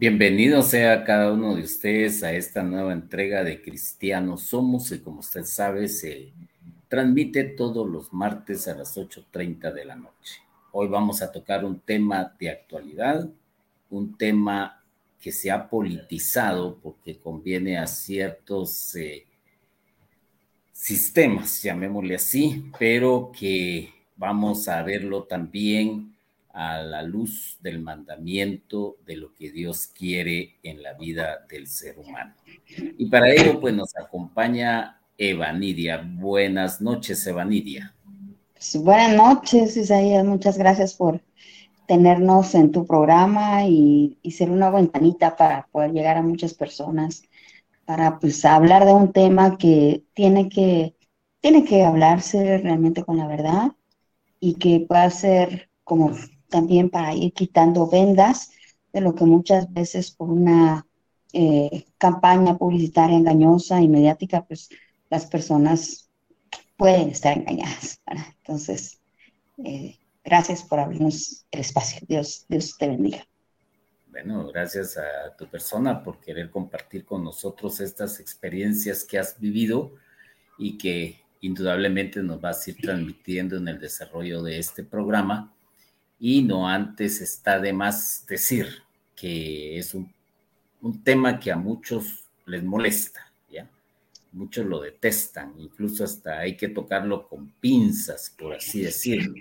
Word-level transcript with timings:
Bienvenido 0.00 0.62
sea 0.62 1.04
cada 1.04 1.30
uno 1.30 1.54
de 1.54 1.62
ustedes 1.62 2.22
a 2.22 2.32
esta 2.32 2.62
nueva 2.62 2.94
entrega 2.94 3.44
de 3.44 3.60
Cristianos 3.60 4.44
Somos, 4.44 4.90
y 4.92 5.00
como 5.00 5.20
usted 5.20 5.44
sabe, 5.44 5.88
se 5.88 6.32
transmite 6.88 7.44
todos 7.44 7.86
los 7.86 8.10
martes 8.10 8.66
a 8.66 8.74
las 8.74 8.96
8.30 8.96 9.70
de 9.74 9.84
la 9.84 9.96
noche. 9.96 10.40
Hoy 10.72 10.88
vamos 10.88 11.20
a 11.20 11.30
tocar 11.30 11.66
un 11.66 11.80
tema 11.80 12.34
de 12.40 12.48
actualidad, 12.48 13.28
un 13.90 14.16
tema 14.16 14.82
que 15.20 15.32
se 15.32 15.50
ha 15.50 15.68
politizado 15.68 16.78
porque 16.82 17.18
conviene 17.18 17.76
a 17.76 17.86
ciertos 17.86 18.96
eh, 18.96 19.26
sistemas, 20.72 21.62
llamémosle 21.62 22.14
así, 22.14 22.70
pero 22.78 23.30
que 23.38 23.92
vamos 24.16 24.66
a 24.66 24.82
verlo 24.82 25.24
también 25.24 26.16
a 26.52 26.82
la 26.82 27.02
luz 27.02 27.58
del 27.60 27.80
mandamiento 27.80 28.96
de 29.06 29.16
lo 29.16 29.32
que 29.34 29.50
Dios 29.50 29.86
quiere 29.86 30.58
en 30.62 30.82
la 30.82 30.94
vida 30.94 31.46
del 31.48 31.66
ser 31.66 31.98
humano. 31.98 32.34
Y 32.98 33.06
para 33.06 33.30
ello, 33.30 33.60
pues 33.60 33.74
nos 33.74 33.96
acompaña 33.96 35.00
Evanidia. 35.16 36.02
Buenas 36.02 36.80
noches, 36.80 37.26
Evanidia. 37.26 37.94
Pues, 38.54 38.76
buenas 38.82 39.16
noches, 39.16 39.76
Isaías. 39.76 40.24
Muchas 40.24 40.58
gracias 40.58 40.94
por 40.94 41.20
tenernos 41.86 42.54
en 42.54 42.70
tu 42.70 42.86
programa 42.86 43.66
y, 43.66 44.16
ser 44.30 44.50
una 44.50 44.70
ventanita 44.70 45.36
para 45.36 45.66
poder 45.72 45.92
llegar 45.92 46.16
a 46.16 46.22
muchas 46.22 46.54
personas, 46.54 47.24
para 47.84 48.20
pues 48.20 48.44
hablar 48.44 48.84
de 48.84 48.92
un 48.92 49.12
tema 49.12 49.58
que 49.58 50.04
tiene 50.14 50.48
que, 50.48 50.94
tiene 51.40 51.64
que 51.64 51.82
hablarse 51.82 52.58
realmente 52.58 53.02
con 53.02 53.16
la 53.16 53.26
verdad 53.26 53.72
y 54.38 54.54
que 54.54 54.84
pueda 54.86 55.10
ser 55.10 55.68
como 55.82 56.12
también 56.50 56.90
para 56.90 57.14
ir 57.14 57.32
quitando 57.32 57.88
vendas 57.88 58.50
de 58.92 59.00
lo 59.00 59.14
que 59.14 59.24
muchas 59.24 59.72
veces 59.72 60.10
por 60.10 60.28
una 60.28 60.86
eh, 61.32 61.86
campaña 61.96 62.58
publicitaria 62.58 63.16
engañosa 63.16 63.80
y 63.80 63.88
mediática, 63.88 64.44
pues 64.44 64.68
las 65.08 65.26
personas 65.26 66.10
pueden 66.76 67.10
estar 67.10 67.36
engañadas. 67.38 68.00
Entonces, 68.38 69.00
eh, 69.64 69.98
gracias 70.24 70.62
por 70.62 70.80
abrirnos 70.80 71.46
el 71.50 71.60
espacio. 71.60 72.00
Dios, 72.08 72.46
Dios 72.48 72.76
te 72.76 72.88
bendiga. 72.88 73.24
Bueno, 74.10 74.48
gracias 74.48 74.96
a 74.98 75.36
tu 75.36 75.46
persona 75.46 76.02
por 76.02 76.18
querer 76.20 76.50
compartir 76.50 77.04
con 77.04 77.22
nosotros 77.22 77.80
estas 77.80 78.18
experiencias 78.18 79.04
que 79.04 79.18
has 79.18 79.38
vivido 79.38 79.92
y 80.58 80.76
que 80.76 81.20
indudablemente 81.42 82.22
nos 82.22 82.40
vas 82.40 82.66
a 82.66 82.70
ir 82.70 82.78
transmitiendo 82.78 83.56
en 83.56 83.68
el 83.68 83.78
desarrollo 83.78 84.42
de 84.42 84.58
este 84.58 84.82
programa 84.82 85.54
y 86.20 86.42
no 86.42 86.68
antes 86.68 87.22
está 87.22 87.58
de 87.58 87.72
más 87.72 88.26
decir 88.28 88.66
que 89.16 89.78
es 89.78 89.94
un, 89.94 90.12
tema 91.02 91.40
que 91.40 91.50
a 91.50 91.56
muchos 91.56 92.24
les 92.46 92.62
molesta, 92.62 93.32
¿ya? 93.50 93.68
Muchos 94.32 94.66
lo 94.66 94.80
detestan, 94.80 95.54
incluso 95.58 96.04
hasta 96.04 96.38
hay 96.38 96.56
que 96.56 96.68
tocarlo 96.68 97.26
con 97.28 97.50
pinzas, 97.60 98.34
por 98.38 98.54
así 98.54 98.82
decirlo. 98.82 99.34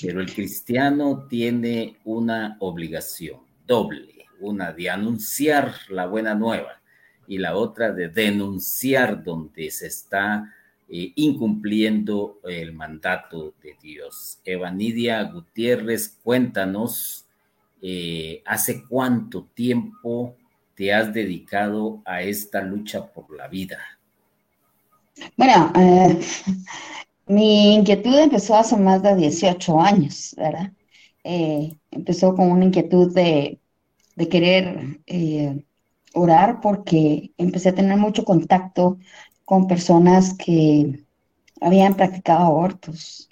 Pero 0.00 0.20
el 0.20 0.32
cristiano 0.32 1.26
tiene 1.28 1.98
una 2.04 2.56
obligación 2.60 3.40
doble, 3.66 4.26
una 4.40 4.72
de 4.72 4.90
anunciar 4.90 5.74
la 5.88 6.06
buena 6.06 6.34
nueva 6.34 6.80
y 7.26 7.38
la 7.38 7.56
otra 7.56 7.92
de 7.92 8.08
denunciar 8.08 9.22
donde 9.22 9.70
se 9.70 9.86
está 9.86 10.52
eh, 10.94 11.10
incumpliendo 11.16 12.38
el 12.44 12.74
mandato 12.74 13.54
de 13.62 13.74
Dios. 13.82 14.40
Evanidia 14.44 15.22
Gutiérrez, 15.22 16.18
cuéntanos, 16.22 17.24
eh, 17.80 18.42
¿hace 18.44 18.84
cuánto 18.86 19.48
tiempo 19.54 20.36
te 20.74 20.92
has 20.92 21.10
dedicado 21.14 22.02
a 22.04 22.20
esta 22.20 22.60
lucha 22.60 23.10
por 23.10 23.34
la 23.34 23.48
vida? 23.48 23.78
Bueno, 25.34 25.72
eh, 25.76 26.20
mi 27.26 27.76
inquietud 27.76 28.14
empezó 28.18 28.56
hace 28.56 28.76
más 28.76 29.02
de 29.02 29.16
18 29.16 29.80
años, 29.80 30.34
¿verdad? 30.36 30.72
empezó 31.24 32.34
con 32.34 32.50
una 32.50 32.66
inquietud 32.66 33.14
de, 33.14 33.58
de 34.16 34.28
querer 34.28 35.00
orar 36.12 36.60
porque 36.60 37.32
empecé 37.38 37.70
a 37.70 37.74
tener 37.74 37.96
mucho 37.96 38.24
contacto 38.24 38.98
con 39.44 39.66
personas 39.66 40.34
que 40.34 41.04
habían 41.60 41.94
practicado 41.94 42.46
abortos. 42.46 43.28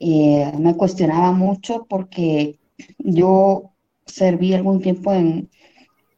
me 0.00 0.74
cuestionaba 0.76 1.32
mucho 1.32 1.86
porque 1.88 2.58
yo 2.98 3.72
serví 4.04 4.54
algún 4.54 4.80
tiempo 4.80 5.12
en, 5.12 5.50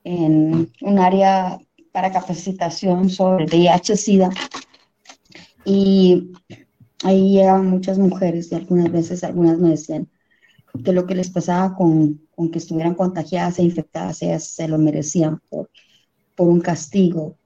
en 0.04 0.70
un 0.82 0.98
área 0.98 1.58
para 1.92 2.12
capacitación 2.12 3.10
sobre 3.10 3.46
VIH-Sida 3.46 4.30
y 5.64 6.32
ahí 7.04 7.32
llegaban 7.32 7.66
muchas 7.68 7.98
mujeres 7.98 8.50
y 8.50 8.54
algunas 8.54 8.90
veces 8.90 9.24
algunas 9.24 9.58
me 9.58 9.70
decían 9.70 10.08
que 10.84 10.92
lo 10.92 11.06
que 11.06 11.14
les 11.14 11.30
pasaba 11.30 11.74
con, 11.76 12.20
con 12.34 12.50
que 12.50 12.58
estuvieran 12.58 12.94
contagiadas 12.94 13.58
e 13.58 13.64
infectadas, 13.64 14.22
ellas 14.22 14.44
se 14.44 14.68
lo 14.68 14.78
merecían 14.78 15.40
por, 15.48 15.70
por 16.36 16.48
un 16.48 16.60
castigo, 16.60 17.36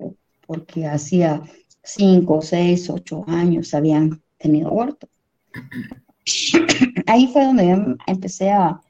porque 0.46 0.86
hacía 0.86 1.42
cinco, 1.82 2.42
seis, 2.42 2.88
ocho 2.90 3.24
años 3.26 3.74
habían 3.74 4.22
tenido 4.38 4.68
aborto. 4.68 5.08
Ahí 7.06 7.28
fue 7.32 7.44
donde 7.44 7.96
empecé 8.06 8.50
a, 8.50 8.80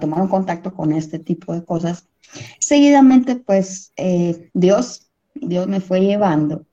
tomar 0.00 0.22
un 0.22 0.28
contacto 0.28 0.72
con 0.72 0.92
este 0.92 1.18
tipo 1.18 1.52
de 1.52 1.64
cosas. 1.64 2.08
Seguidamente, 2.60 3.36
pues, 3.36 3.92
eh, 3.96 4.50
Dios, 4.54 5.10
Dios 5.34 5.66
me 5.66 5.80
fue 5.80 6.00
llevando 6.00 6.64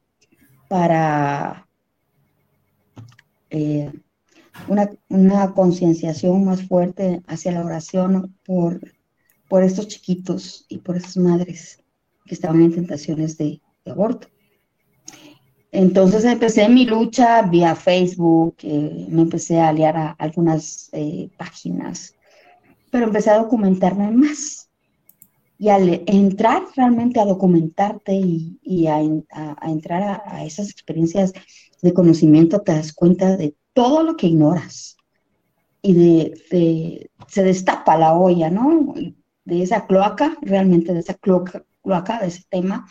para 0.68 1.68
eh, 3.50 3.92
una, 4.68 4.90
una 5.10 5.54
concienciación 5.54 6.46
más 6.46 6.68
fuerte 6.68 7.24
hacia 7.28 7.52
la 7.52 7.66
oración 7.66 8.38
por, 8.46 8.80
por 9.48 9.64
estos 9.64 9.88
chiquitos 9.88 10.66
y 10.70 10.78
por 10.78 10.98
esas 10.98 11.18
madres 11.18 11.84
que 12.26 12.36
estaban 12.36 12.62
en 12.62 12.74
tentaciones 12.74 13.38
de 13.38 13.60
aborto. 13.86 14.28
Entonces 15.72 16.26
empecé 16.26 16.68
mi 16.68 16.86
lucha 16.86 17.44
vía 17.44 17.76
Facebook, 17.76 18.56
eh, 18.64 19.06
me 19.10 19.22
empecé 19.22 19.60
a 19.60 19.70
aliar 19.70 19.98
a 19.98 20.12
algunas 20.12 20.90
eh, 20.94 21.30
páginas, 21.38 22.16
pero 22.90 23.06
empecé 23.06 23.30
a 23.30 23.38
documentarme 23.38 24.10
más. 24.12 24.70
Y 25.60 25.70
al 25.70 26.04
entrar 26.08 26.64
realmente 26.76 27.20
a 27.20 27.26
documentarte 27.26 28.14
y, 28.14 28.88
a, 28.88 29.02
entrar 29.02 30.24
a, 30.26 30.46
esas 30.46 30.70
experiencias 30.70 31.34
de 31.82 31.94
conocimiento, 31.94 32.62
te 32.62 32.72
das 32.72 32.94
cuenta 32.94 33.36
de 33.36 33.56
todo 33.74 34.04
lo 34.04 34.16
que 34.16 34.28
ignoras. 34.28 34.96
Y 35.82 35.94
de, 35.94 37.10
se 37.28 37.44
destapa 37.44 37.98
la 37.98 38.14
olla, 38.14 38.50
¿no? 38.50 38.94
De 39.44 39.62
esa 39.62 39.86
cloaca, 39.86 40.38
realmente 40.42 40.94
de 40.94 41.00
esa 41.02 41.16
cloaca, 41.16 41.66
cloaca 41.84 42.22
de 42.22 42.28
ese 42.28 42.44
tema 42.50 42.88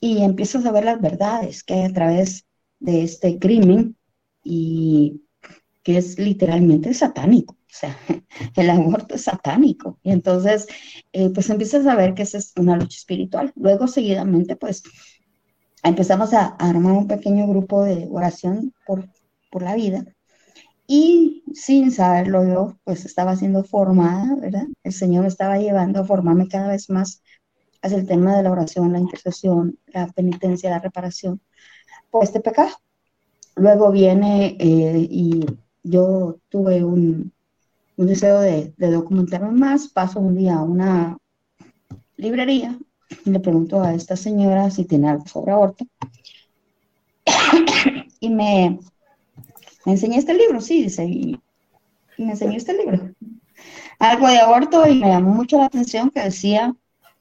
y 0.00 0.22
empiezas 0.22 0.64
a 0.66 0.72
ver 0.72 0.84
las 0.84 1.00
verdades 1.00 1.64
que 1.64 1.74
hay 1.74 1.84
a 1.84 1.92
través 1.92 2.46
de 2.80 3.02
este 3.02 3.38
crimen 3.38 3.96
y 4.42 5.22
que 5.82 5.98
es 5.98 6.18
literalmente 6.18 6.92
satánico. 6.94 7.54
O 7.54 7.70
sea, 7.70 7.96
el 8.56 8.70
aborto 8.70 9.14
es 9.14 9.24
satánico. 9.24 9.98
Y 10.02 10.12
entonces, 10.12 10.66
eh, 11.12 11.30
pues 11.30 11.50
empiezas 11.50 11.86
a 11.86 11.94
ver 11.94 12.14
que 12.14 12.22
esa 12.22 12.38
es 12.38 12.52
una 12.56 12.76
lucha 12.76 12.96
espiritual. 12.96 13.52
Luego, 13.56 13.86
seguidamente, 13.86 14.56
pues 14.56 14.82
empezamos 15.82 16.32
a, 16.34 16.46
armar 16.58 16.92
un 16.92 17.08
pequeño 17.08 17.46
grupo 17.46 17.84
de 17.84 18.06
oración 18.10 18.74
por, 18.86 19.08
por 19.50 19.62
la 19.62 19.74
vida. 19.74 20.04
Y 20.86 21.44
sin 21.54 21.90
saberlo 21.90 22.46
yo, 22.46 22.78
pues 22.84 23.04
estaba 23.04 23.36
siendo 23.36 23.62
formada, 23.64 24.34
¿verdad? 24.36 24.66
El 24.82 24.92
Señor 24.92 25.22
me 25.22 25.28
estaba 25.28 25.58
llevando 25.58 26.00
a 26.00 26.04
formarme 26.04 26.48
cada 26.48 26.68
vez 26.68 26.88
más 26.88 27.22
hacia 27.82 27.98
el 27.98 28.06
tema 28.06 28.36
de 28.36 28.42
la 28.42 28.50
oración, 28.50 28.92
la 28.92 28.98
intercesión, 28.98 29.78
la 29.86 30.06
penitencia, 30.08 30.70
la 30.70 30.80
reparación 30.80 31.40
por 32.10 32.24
este 32.24 32.40
pecado. 32.40 32.70
Luego 33.56 33.90
viene 33.90 34.56
eh, 34.58 35.06
y 35.10 35.44
yo 35.82 36.38
tuve 36.48 36.84
un, 36.84 37.32
deseo 37.96 38.40
de, 38.40 38.72
documentarme 38.76 39.50
más, 39.50 39.88
paso 39.88 40.20
un 40.20 40.36
día 40.36 40.56
a 40.56 40.62
una 40.62 41.18
librería 42.16 42.78
y 43.24 43.30
le 43.30 43.40
pregunto 43.40 43.82
a 43.82 43.94
esta 43.94 44.16
señora 44.16 44.70
si 44.70 44.84
tiene 44.84 45.08
algo 45.08 45.26
sobre 45.26 45.52
aborto. 45.52 45.84
y 48.20 48.30
me, 48.30 48.78
me 49.84 49.92
enseñó 49.92 50.18
este 50.18 50.34
libro, 50.34 50.60
sí, 50.60 50.84
dice, 50.84 51.04
y 51.04 51.40
me 52.18 52.32
enseñó 52.32 52.56
este 52.56 52.76
libro. 52.76 53.12
Algo 53.98 54.28
de 54.28 54.38
aborto 54.38 54.86
y 54.86 55.00
me 55.00 55.08
llamó 55.08 55.34
mucho 55.34 55.58
la 55.58 55.66
atención 55.66 56.10
que 56.10 56.20
decía 56.20 56.74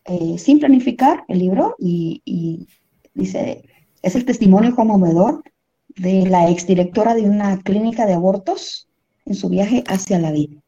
eh, 0.07 0.37
sin 0.37 0.59
planificar 0.59 1.25
el 1.27 1.39
libro 1.39 1.75
y, 1.79 2.67
dice, 3.13 3.63
es 4.01 4.15
el 4.15 4.23
testimonio 4.23 4.73
conmovedor 4.73 5.43
de 5.89 6.25
la 6.27 6.49
exdirectora 6.49 7.13
de 7.13 7.23
una 7.23 7.61
clínica 7.61 8.05
de 8.05 8.13
abortos 8.13 8.87
en 9.25 9.35
su 9.35 9.49
viaje 9.49 9.83
hacia 9.87 10.19
la 10.19 10.31
vida. 10.31 10.61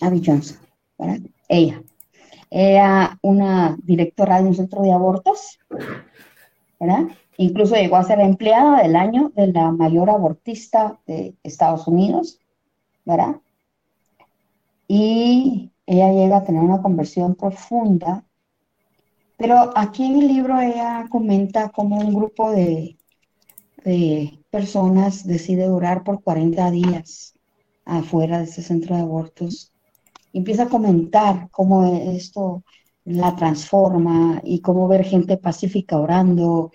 Abby 0.00 0.22
Johnson, 0.24 0.58
Ella. 1.48 1.82
Era 2.50 3.16
una 3.22 3.76
directora 3.84 4.42
de 4.42 4.48
un 4.48 4.54
centro 4.56 4.82
de 4.82 4.92
abortos, 4.92 5.60
¿verdad? 6.80 7.04
Incluso 7.36 7.76
llegó 7.76 7.96
a 7.96 8.02
ser 8.02 8.18
empleada 8.18 8.82
del 8.82 8.96
año 8.96 9.30
de 9.36 9.46
la 9.52 9.70
mayor 9.70 10.10
abortista 10.10 10.98
de 11.06 11.34
Estados 11.44 11.86
Unidos, 11.86 12.40
¿verdad? 13.04 13.36
Y 14.88 15.70
ella 15.90 16.12
llega 16.12 16.36
a 16.36 16.44
tener 16.44 16.62
una 16.62 16.80
conversión 16.80 17.34
profunda. 17.34 18.24
Pero 19.36 19.72
aquí 19.76 20.04
en 20.04 20.20
el 20.20 20.28
libro 20.28 20.60
ella 20.60 21.06
comenta 21.10 21.70
cómo 21.70 21.98
un 21.98 22.14
grupo 22.14 22.52
de, 22.52 22.96
de 23.84 24.38
personas 24.50 25.26
decide 25.26 25.68
orar 25.68 26.04
por 26.04 26.22
40 26.22 26.70
días 26.70 27.34
afuera 27.84 28.38
de 28.38 28.44
ese 28.44 28.62
centro 28.62 28.94
de 28.94 29.02
abortos. 29.02 29.72
Y 30.32 30.38
empieza 30.38 30.64
a 30.64 30.68
comentar 30.68 31.48
cómo 31.50 31.84
esto 31.96 32.62
la 33.04 33.34
transforma 33.34 34.40
y 34.44 34.60
cómo 34.60 34.86
ver 34.86 35.04
gente 35.04 35.38
pacífica 35.38 35.98
orando 35.98 36.70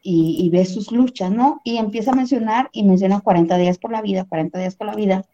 y, 0.00 0.36
y 0.44 0.48
ve 0.50 0.64
sus 0.64 0.92
luchas, 0.92 1.32
¿no? 1.32 1.60
Y 1.64 1.78
empieza 1.78 2.12
a 2.12 2.14
mencionar 2.14 2.68
y 2.70 2.84
menciona 2.84 3.20
40 3.20 3.56
días 3.56 3.78
por 3.78 3.90
la 3.90 4.00
vida, 4.00 4.26
40 4.26 4.60
días 4.60 4.76
por 4.76 4.86
la 4.86 4.94
vida. 4.94 5.24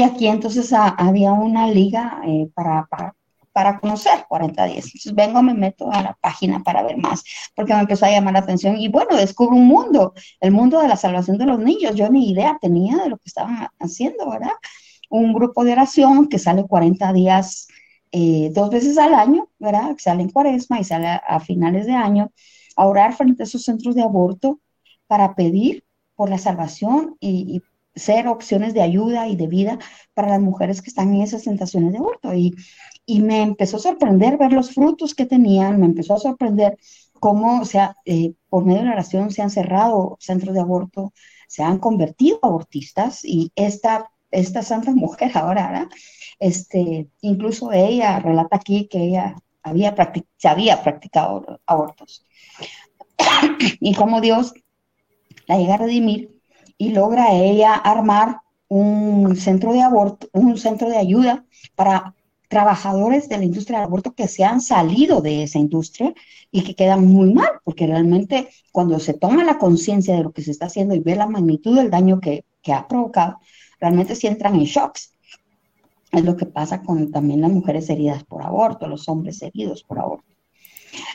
Y 0.00 0.02
aquí 0.02 0.26
entonces 0.28 0.72
había 0.72 1.32
una 1.32 1.66
liga 1.66 2.22
eh, 2.26 2.48
para, 2.54 2.86
para, 2.86 3.14
para, 3.52 3.78
conocer 3.78 4.24
40 4.26 4.64
días. 4.64 4.86
Entonces 4.86 5.14
vengo, 5.14 5.42
me 5.42 5.52
meto 5.52 5.92
a 5.92 6.02
la 6.02 6.18
página 6.22 6.62
para 6.62 6.82
ver 6.82 6.96
más, 6.96 7.22
porque 7.54 7.74
me 7.74 7.80
empezó 7.80 8.06
a 8.06 8.10
llamar 8.10 8.32
la 8.32 8.38
atención 8.38 8.78
y 8.78 8.88
bueno, 8.88 9.14
descubro 9.14 9.56
un 9.56 9.66
mundo, 9.66 10.14
el 10.40 10.52
mundo 10.52 10.80
de 10.80 10.88
la 10.88 10.96
salvación 10.96 11.36
de 11.36 11.44
los 11.44 11.58
niños. 11.58 11.96
Yo 11.96 12.08
ni 12.08 12.30
idea 12.30 12.56
tenía 12.62 12.96
de 12.96 13.10
lo 13.10 13.18
que 13.18 13.26
estaban 13.26 13.68
haciendo, 13.78 14.30
¿verdad? 14.30 14.52
Un 15.10 15.34
grupo 15.34 15.64
de 15.64 15.72
oración 15.72 16.28
que 16.28 16.38
sale 16.38 16.64
40 16.66 17.12
días 17.12 17.68
eh, 18.12 18.50
dos 18.54 18.70
veces 18.70 18.96
al 18.96 19.12
año, 19.12 19.50
¿verdad? 19.58 19.94
Que 19.96 20.02
sale 20.02 20.22
en 20.22 20.30
cuaresma 20.30 20.80
y 20.80 20.84
sale 20.84 21.08
a, 21.08 21.40
finales 21.40 21.84
de 21.84 21.92
año, 21.92 22.32
a 22.74 22.86
orar 22.86 23.12
frente 23.12 23.42
a 23.42 23.44
esos 23.44 23.64
centros 23.64 23.94
de 23.94 24.02
aborto 24.02 24.60
para 25.06 25.34
pedir 25.34 25.84
por 26.14 26.30
la 26.30 26.38
salvación 26.38 27.16
y, 27.20 27.56
y, 27.56 27.62
ser 28.00 28.26
opciones 28.26 28.74
de 28.74 28.82
ayuda 28.82 29.28
y 29.28 29.36
de 29.36 29.46
vida 29.46 29.78
para 30.14 30.28
las 30.28 30.40
mujeres 30.40 30.82
que 30.82 30.90
están 30.90 31.14
en 31.14 31.22
esas 31.22 31.44
tentaciones 31.44 31.92
de 31.92 31.98
aborto. 31.98 32.34
Y, 32.34 32.54
y 33.06 33.20
me 33.20 33.42
empezó 33.42 33.76
a 33.76 33.80
sorprender 33.80 34.38
ver 34.38 34.52
los 34.52 34.74
frutos 34.74 35.14
que 35.14 35.26
tenían, 35.26 35.78
me 35.78 35.86
empezó 35.86 36.14
a 36.14 36.18
sorprender 36.18 36.78
cómo, 37.20 37.60
o 37.60 37.64
sea, 37.64 37.96
eh, 38.04 38.34
por 38.48 38.64
medio 38.64 38.80
de 38.80 38.86
la 38.86 38.92
oración 38.92 39.30
se 39.30 39.42
han 39.42 39.50
cerrado 39.50 40.16
centros 40.20 40.54
de 40.54 40.60
aborto, 40.60 41.12
se 41.46 41.62
han 41.62 41.78
convertido 41.78 42.38
abortistas 42.42 43.24
y 43.24 43.52
esta, 43.54 44.10
esta 44.30 44.62
santa 44.62 44.90
mujer 44.94 45.32
ahora, 45.34 45.68
¿verdad? 45.68 45.88
Este, 46.38 47.08
incluso 47.20 47.72
ella 47.72 48.18
relata 48.18 48.56
aquí 48.56 48.88
que 48.88 48.98
ella 48.98 49.36
había 49.62 49.94
se 50.38 50.48
había 50.48 50.82
practicado 50.82 51.60
abortos. 51.66 52.24
y 53.80 53.94
como 53.94 54.20
Dios 54.20 54.54
la 55.46 55.58
llega 55.58 55.74
a 55.74 55.78
redimir 55.78 56.39
y 56.80 56.88
logra 56.88 57.34
ella 57.34 57.74
armar 57.74 58.40
un 58.68 59.36
centro 59.36 59.74
de 59.74 59.82
aborto, 59.82 60.30
un 60.32 60.56
centro 60.56 60.88
de 60.88 60.96
ayuda 60.96 61.44
para 61.74 62.14
trabajadores 62.48 63.28
de 63.28 63.36
la 63.36 63.44
industria 63.44 63.78
del 63.78 63.88
aborto 63.88 64.14
que 64.14 64.26
se 64.28 64.44
han 64.44 64.62
salido 64.62 65.20
de 65.20 65.42
esa 65.42 65.58
industria 65.58 66.14
y 66.50 66.62
que 66.62 66.74
quedan 66.74 67.04
muy 67.04 67.34
mal, 67.34 67.50
porque 67.64 67.86
realmente 67.86 68.48
cuando 68.72 68.98
se 68.98 69.12
toma 69.12 69.44
la 69.44 69.58
conciencia 69.58 70.16
de 70.16 70.22
lo 70.22 70.32
que 70.32 70.40
se 70.40 70.52
está 70.52 70.66
haciendo 70.66 70.94
y 70.94 71.00
ve 71.00 71.16
la 71.16 71.26
magnitud 71.26 71.76
del 71.76 71.90
daño 71.90 72.18
que, 72.18 72.46
que 72.62 72.72
ha 72.72 72.88
provocado, 72.88 73.40
realmente 73.78 74.16
sí 74.16 74.26
entran 74.26 74.54
en 74.54 74.64
shocks 74.64 75.12
es 76.12 76.24
lo 76.24 76.34
que 76.34 76.46
pasa 76.46 76.82
con 76.82 77.12
también 77.12 77.42
las 77.42 77.52
mujeres 77.52 77.90
heridas 77.90 78.24
por 78.24 78.42
aborto, 78.42 78.88
los 78.88 79.06
hombres 79.06 79.42
heridos 79.42 79.84
por 79.84 79.98
aborto. 79.98 80.34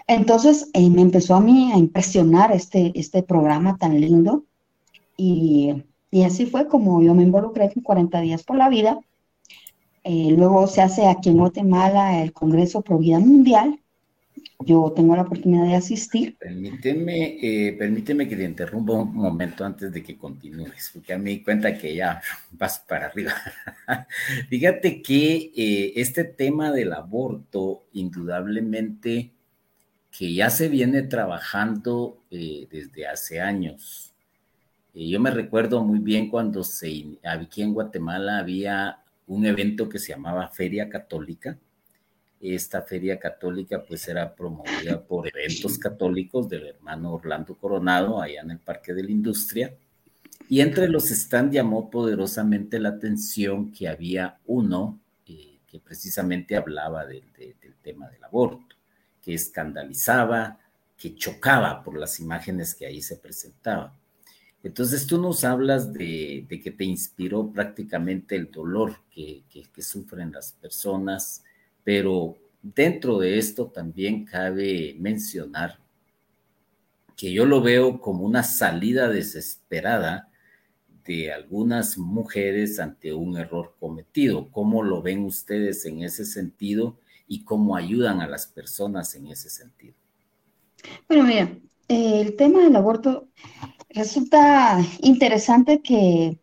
Entonces 0.06 0.70
eh, 0.74 0.92
me 0.92 1.02
empezó 1.02 1.34
a 1.34 1.42
mí 1.42 1.72
a 1.72 1.78
impresionar 1.80 2.52
este, 2.52 2.92
este 2.94 3.24
programa 3.24 3.78
tan 3.78 4.00
lindo 4.00 4.46
y, 5.18 5.84
así 6.26 6.46
fue 6.46 6.68
como 6.68 7.02
yo 7.02 7.14
me 7.14 7.24
involucré 7.24 7.72
en 7.76 7.82
40 7.82 8.22
días 8.22 8.44
por 8.44 8.58
la 8.58 8.70
vida. 8.70 9.00
Eh, 10.04 10.34
luego 10.38 10.68
se 10.68 10.82
hace 10.82 11.08
aquí 11.08 11.30
en 11.30 11.38
Guatemala 11.38 12.22
el 12.22 12.32
Congreso 12.32 12.82
Pro 12.82 13.00
Vida 13.00 13.20
Mundial 13.20 13.80
yo 14.60 14.92
tengo 14.96 15.16
la 15.16 15.24
oportunidad 15.24 15.66
de 15.66 15.76
asistir. 15.76 16.38
Permíteme, 16.38 17.38
eh, 17.42 17.74
permíteme 17.74 18.28
que 18.28 18.36
te 18.36 18.44
interrumpa 18.44 18.94
un 18.94 19.14
momento 19.14 19.66
antes 19.66 19.92
de 19.92 20.02
que 20.02 20.18
continúes, 20.18 20.92
porque 20.94 21.14
a 21.14 21.18
mí 21.18 21.44
cuenta 21.44 21.78
que 21.78 21.96
ya 21.96 22.22
vas 22.52 22.80
para 22.80 23.08
arriba. 23.08 23.34
Fíjate 24.50 25.02
que 25.02 25.52
eh, 25.56 25.94
este 25.96 26.24
tema 26.24 26.72
del 26.72 26.94
aborto, 26.94 27.86
indudablemente, 27.94 29.32
que 30.18 30.34
ya 30.34 30.50
se 30.50 30.70
viene 30.70 31.04
trabajando 31.04 32.24
desde 32.32 33.06
hace 33.06 33.42
años. 33.42 34.05
Yo 34.96 35.20
me 35.20 35.32
recuerdo 35.32 35.84
muy 35.84 36.00
bien 36.00 36.30
cuando 36.30 36.64
se, 36.64 37.20
aquí 37.24 37.62
en 37.62 37.74
Guatemala 37.74 38.40
había 38.40 39.00
un 39.28 39.46
evento 39.46 39.90
que 39.90 40.00
se 40.00 40.14
llamaba 40.14 40.48
Feria 40.48 40.88
Católica, 40.88 41.58
esta 42.40 42.82
feria 42.82 43.18
católica 43.20 43.84
pues 43.84 44.08
era 44.08 44.36
promovida 44.36 45.02
por 45.02 45.28
eventos 45.28 45.78
católicos 45.78 46.48
del 46.48 46.68
hermano 46.68 47.14
Orlando 47.14 47.56
Coronado 47.56 48.22
allá 48.22 48.42
en 48.42 48.52
el 48.52 48.60
Parque 48.60 48.94
de 48.94 49.04
la 49.04 49.12
Industria. 49.12 49.74
Y 50.48 50.62
entre 50.62 50.88
los 50.90 51.06
stands 51.06 51.56
llamó 51.56 51.90
poderosamente 51.90 52.80
la 52.80 52.90
atención 52.90 53.72
que 53.72 53.88
había 53.88 54.38
uno 54.46 55.00
eh, 55.26 55.58
que 55.66 55.80
precisamente 55.80 56.56
hablaba 56.56 57.06
del 57.06 57.24
tema 57.82 58.10
del 58.10 58.24
aborto, 58.24 58.76
que 59.24 59.34
escandalizaba, 59.34 60.60
que 60.98 61.16
chocaba 61.16 61.84
por 61.84 61.98
las 61.98 62.20
imágenes 62.20 62.76
que 62.76 62.86
ahí 62.86 63.02
se 63.02 63.16
presentaban. 63.16 63.92
Entonces 64.66 65.06
tú 65.06 65.22
nos 65.22 65.44
hablas 65.44 65.94
de, 65.94 66.48
que 66.50 66.72
te 66.72 66.84
inspiró 66.84 67.52
prácticamente 67.52 68.36
el 68.36 68.50
dolor 68.50 68.96
que, 69.12 69.44
sufren 69.78 70.32
las 70.32 70.54
personas, 70.54 71.44
pero 71.84 72.36
dentro 72.64 73.20
de 73.20 73.38
esto 73.38 73.68
también 73.68 74.26
cabe 74.26 74.96
mencionar 74.98 75.78
que 77.16 77.32
yo 77.32 77.46
lo 77.46 77.62
veo 77.62 78.02
como 78.02 78.26
una 78.26 78.42
salida 78.42 79.08
desesperada 79.08 80.32
de 81.06 81.32
algunas 81.32 82.00
mujeres 82.00 82.80
ante 82.80 83.14
un 83.14 83.38
error 83.38 83.76
cometido. 83.80 84.50
¿Cómo 84.50 84.82
lo 84.82 85.04
ven 85.04 85.26
ustedes 85.26 85.86
en 85.86 86.02
ese 86.02 86.26
sentido 86.26 86.98
y 87.28 87.44
cómo 87.44 87.76
ayudan 87.76 88.20
a 88.20 88.28
las 88.28 88.48
personas 88.48 89.14
en 89.14 89.28
ese 89.28 89.52
sentido? 89.52 89.94
Bueno, 91.08 91.24
mira, 91.24 91.56
el 91.88 92.36
tema 92.36 92.64
del 92.64 92.76
aborto 92.76 93.28
resulta 93.96 94.80
interesante 95.02 95.82
que 95.82 96.40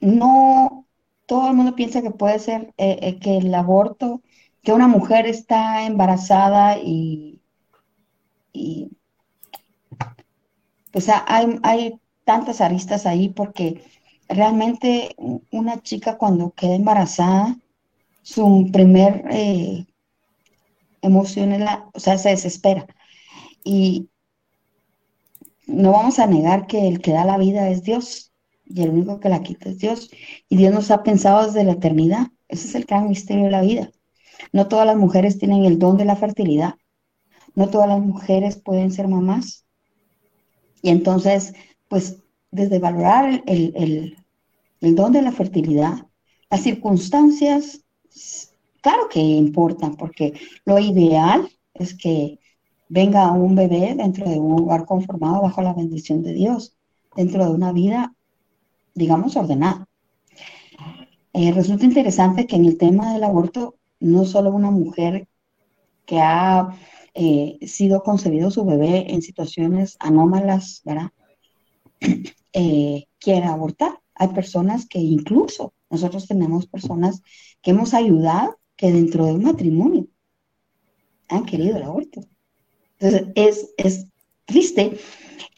no 0.00 0.86
todo 1.26 1.48
el 1.48 1.54
mundo 1.54 1.76
piensa 1.76 2.02
que 2.02 2.10
puede 2.10 2.38
ser 2.40 2.74
eh, 2.78 2.98
eh, 3.02 3.18
que 3.20 3.38
el 3.38 3.54
aborto 3.54 4.22
que 4.62 4.72
una 4.72 4.88
mujer 4.88 5.26
está 5.26 5.86
embarazada 5.86 6.78
y, 6.78 7.40
y 8.52 8.90
pues 10.92 11.08
hay, 11.08 11.58
hay 11.62 12.00
tantas 12.24 12.60
aristas 12.60 13.06
ahí 13.06 13.28
porque 13.28 13.82
realmente 14.28 15.14
una 15.50 15.82
chica 15.82 16.18
cuando 16.18 16.52
queda 16.52 16.74
embarazada, 16.74 17.56
su 18.22 18.68
primer 18.72 19.24
eh, 19.30 19.86
emoción 21.02 21.52
es 21.52 21.60
la, 21.60 21.88
o 21.92 22.00
sea, 22.00 22.18
se 22.18 22.30
desespera. 22.30 22.86
Y 23.64 24.08
no 25.70 25.92
vamos 25.92 26.18
a 26.18 26.26
negar 26.26 26.66
que 26.66 26.88
el 26.88 27.00
que 27.00 27.12
da 27.12 27.24
la 27.24 27.38
vida 27.38 27.68
es 27.70 27.82
Dios 27.82 28.32
y 28.66 28.82
el 28.82 28.90
único 28.90 29.20
que 29.20 29.28
la 29.28 29.42
quita 29.42 29.68
es 29.68 29.78
Dios. 29.78 30.10
Y 30.48 30.56
Dios 30.56 30.74
nos 30.74 30.90
ha 30.90 31.02
pensado 31.02 31.46
desde 31.46 31.64
la 31.64 31.72
eternidad. 31.72 32.28
Ese 32.48 32.68
es 32.68 32.74
el 32.74 32.84
gran 32.84 33.08
misterio 33.08 33.44
de 33.44 33.50
la 33.50 33.62
vida. 33.62 33.90
No 34.52 34.68
todas 34.68 34.86
las 34.86 34.96
mujeres 34.96 35.38
tienen 35.38 35.64
el 35.64 35.78
don 35.78 35.96
de 35.96 36.04
la 36.04 36.16
fertilidad. 36.16 36.74
No 37.54 37.68
todas 37.68 37.88
las 37.88 38.00
mujeres 38.00 38.56
pueden 38.56 38.90
ser 38.90 39.08
mamás. 39.08 39.64
Y 40.82 40.90
entonces, 40.90 41.54
pues, 41.88 42.22
desde 42.50 42.78
valorar 42.78 43.42
el, 43.46 44.16
don 44.80 45.12
de 45.12 45.22
la 45.22 45.32
fertilidad, 45.32 46.06
las 46.50 46.62
circunstancias, 46.62 47.84
claro 48.80 49.08
que 49.08 49.20
importan, 49.20 49.96
porque 49.96 50.40
lo 50.64 50.78
ideal 50.78 51.48
es 51.74 51.94
que 51.94 52.39
venga 52.90 53.30
un 53.30 53.54
bebé 53.54 53.94
dentro 53.94 54.28
de 54.28 54.38
un 54.38 54.60
hogar 54.60 54.84
conformado 54.84 55.42
bajo 55.42 55.62
la 55.62 55.72
bendición 55.72 56.22
de 56.22 56.34
Dios, 56.34 56.76
dentro 57.16 57.44
de 57.44 57.52
una 57.52 57.72
vida, 57.72 58.14
digamos, 58.94 59.36
ordenada. 59.36 59.86
Eh, 61.32 61.52
resulta 61.52 61.84
interesante 61.84 62.48
que 62.48 62.56
en 62.56 62.64
el 62.64 62.76
tema 62.76 63.12
del 63.12 63.22
aborto 63.22 63.76
no 64.00 64.24
solo 64.24 64.50
una 64.50 64.72
mujer 64.72 65.28
que 66.04 66.18
ha 66.20 66.76
eh, 67.14 67.58
sido 67.64 68.02
concebido 68.02 68.50
su 68.50 68.64
bebé 68.64 69.14
en 69.14 69.22
situaciones 69.22 69.96
anómalas, 70.00 70.82
¿verdad? 70.84 71.10
Eh, 72.52 73.06
quiere 73.20 73.46
abortar. 73.46 74.00
Hay 74.16 74.26
personas 74.34 74.88
que 74.88 74.98
incluso 74.98 75.72
nosotros 75.88 76.26
tenemos 76.26 76.66
personas 76.66 77.22
que 77.62 77.70
hemos 77.70 77.94
ayudado, 77.94 78.58
que 78.74 78.90
dentro 78.90 79.26
de 79.26 79.34
un 79.34 79.44
matrimonio 79.44 80.08
han 81.28 81.46
querido 81.46 81.76
el 81.76 81.84
aborto. 81.84 82.22
Entonces, 83.00 83.28
es, 83.34 83.74
es 83.76 84.06
triste 84.44 84.98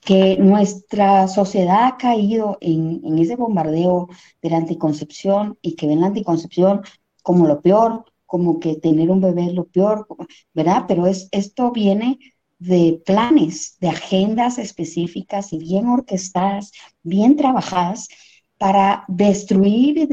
que 0.04 0.36
nuestra 0.38 1.28
sociedad 1.28 1.84
ha 1.84 1.96
caído 1.96 2.58
en, 2.60 3.00
en, 3.04 3.18
ese 3.18 3.36
bombardeo 3.36 4.08
de 4.40 4.50
la 4.50 4.56
anticoncepción 4.56 5.58
y 5.60 5.74
que 5.74 5.86
ven 5.86 6.00
la 6.00 6.08
anticoncepción 6.08 6.82
como 7.22 7.46
lo 7.46 7.60
peor, 7.60 8.04
como 8.26 8.60
que 8.60 8.76
tener 8.76 9.10
un 9.10 9.20
bebé 9.20 9.46
es 9.46 9.54
lo 9.54 9.64
peor, 9.64 10.06
¿verdad? 10.54 10.84
Pero 10.88 11.06
es, 11.06 11.28
esto 11.32 11.70
viene 11.70 12.18
de 12.58 13.02
planes, 13.04 13.76
de 13.80 13.88
agendas 13.88 14.58
específicas 14.58 15.52
y 15.52 15.58
bien 15.58 15.86
orquestadas, 15.86 16.72
bien 17.02 17.36
trabajadas 17.36 18.08
para 18.56 19.04
destruir 19.08 19.98
y 19.98 20.06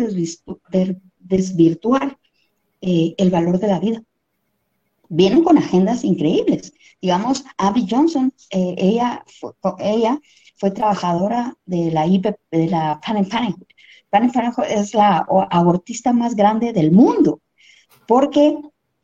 desvirtuar 1.20 2.18
eh, 2.82 3.14
el 3.18 3.30
valor 3.30 3.60
de 3.60 3.68
la 3.68 3.80
vida. 3.80 4.04
Vienen 5.10 5.44
con 5.44 5.58
agendas 5.58 6.04
increíbles. 6.04 6.74
Digamos, 7.02 7.44
Abby 7.58 7.86
Johnson, 7.90 8.34
eh, 8.52 8.76
ella, 8.78 9.24
fue, 9.40 9.52
ella 9.80 10.20
fue 10.58 10.72
trabajadora 10.72 11.56
de 11.66 11.92
la 11.92 12.06
IP, 12.06 12.28
de 12.52 12.68
la 12.68 13.00
Planned 13.02 13.30
Parenthood. 13.30 13.68
Planned 14.10 14.34
Parenthood 14.34 14.66
es 14.66 14.94
la 14.94 15.26
abortista 15.52 16.14
más 16.14 16.36
grande 16.36 16.74
del 16.74 16.92
mundo 16.92 17.42
porque 18.08 18.58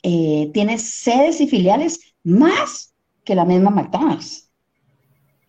eh, 0.03 0.50
tiene 0.53 0.77
sedes 0.77 1.41
y 1.41 1.47
filiales 1.47 2.00
más 2.24 2.93
que 3.24 3.35
la 3.35 3.45
misma 3.45 3.69
McDonald's. 3.69 4.50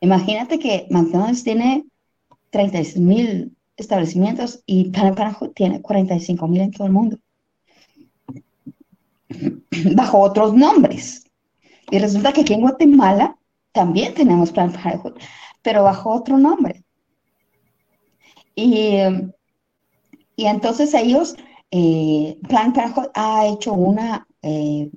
Imagínate 0.00 0.58
que 0.58 0.86
McDonald's 0.90 1.42
tiene 1.42 1.86
36 2.50 2.98
mil 2.98 3.56
establecimientos 3.76 4.62
y 4.66 4.90
Planned 4.90 5.14
Parenthood 5.14 5.52
tiene 5.52 5.82
45 5.82 6.48
mil 6.48 6.60
en 6.62 6.70
todo 6.70 6.86
el 6.86 6.92
mundo, 6.92 7.18
bajo 9.94 10.18
otros 10.18 10.54
nombres. 10.54 11.24
Y 11.90 11.98
resulta 11.98 12.32
que 12.32 12.42
aquí 12.42 12.54
en 12.54 12.62
Guatemala 12.62 13.36
también 13.72 14.14
tenemos 14.14 14.50
Planned 14.50 14.74
Parenthood, 14.74 15.14
pero 15.62 15.84
bajo 15.84 16.10
otro 16.10 16.38
nombre. 16.38 16.82
Y, 18.54 18.96
y 20.34 20.46
entonces 20.46 20.94
ellos 20.94 21.36
eh, 21.70 22.38
Plan 22.48 22.72
Parenthood 22.72 23.08
ha 23.14 23.46
hecho 23.46 23.72
una 23.72 24.26
eh, 24.42 24.90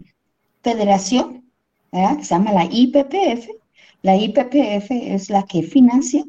federación 0.61 1.51
que 1.91 2.23
se 2.23 2.35
llama 2.35 2.53
la 2.53 2.65
IPPF. 2.65 3.49
La 4.01 4.15
IPPF 4.15 4.91
es 4.91 5.29
la 5.29 5.43
que 5.43 5.63
financia 5.63 6.23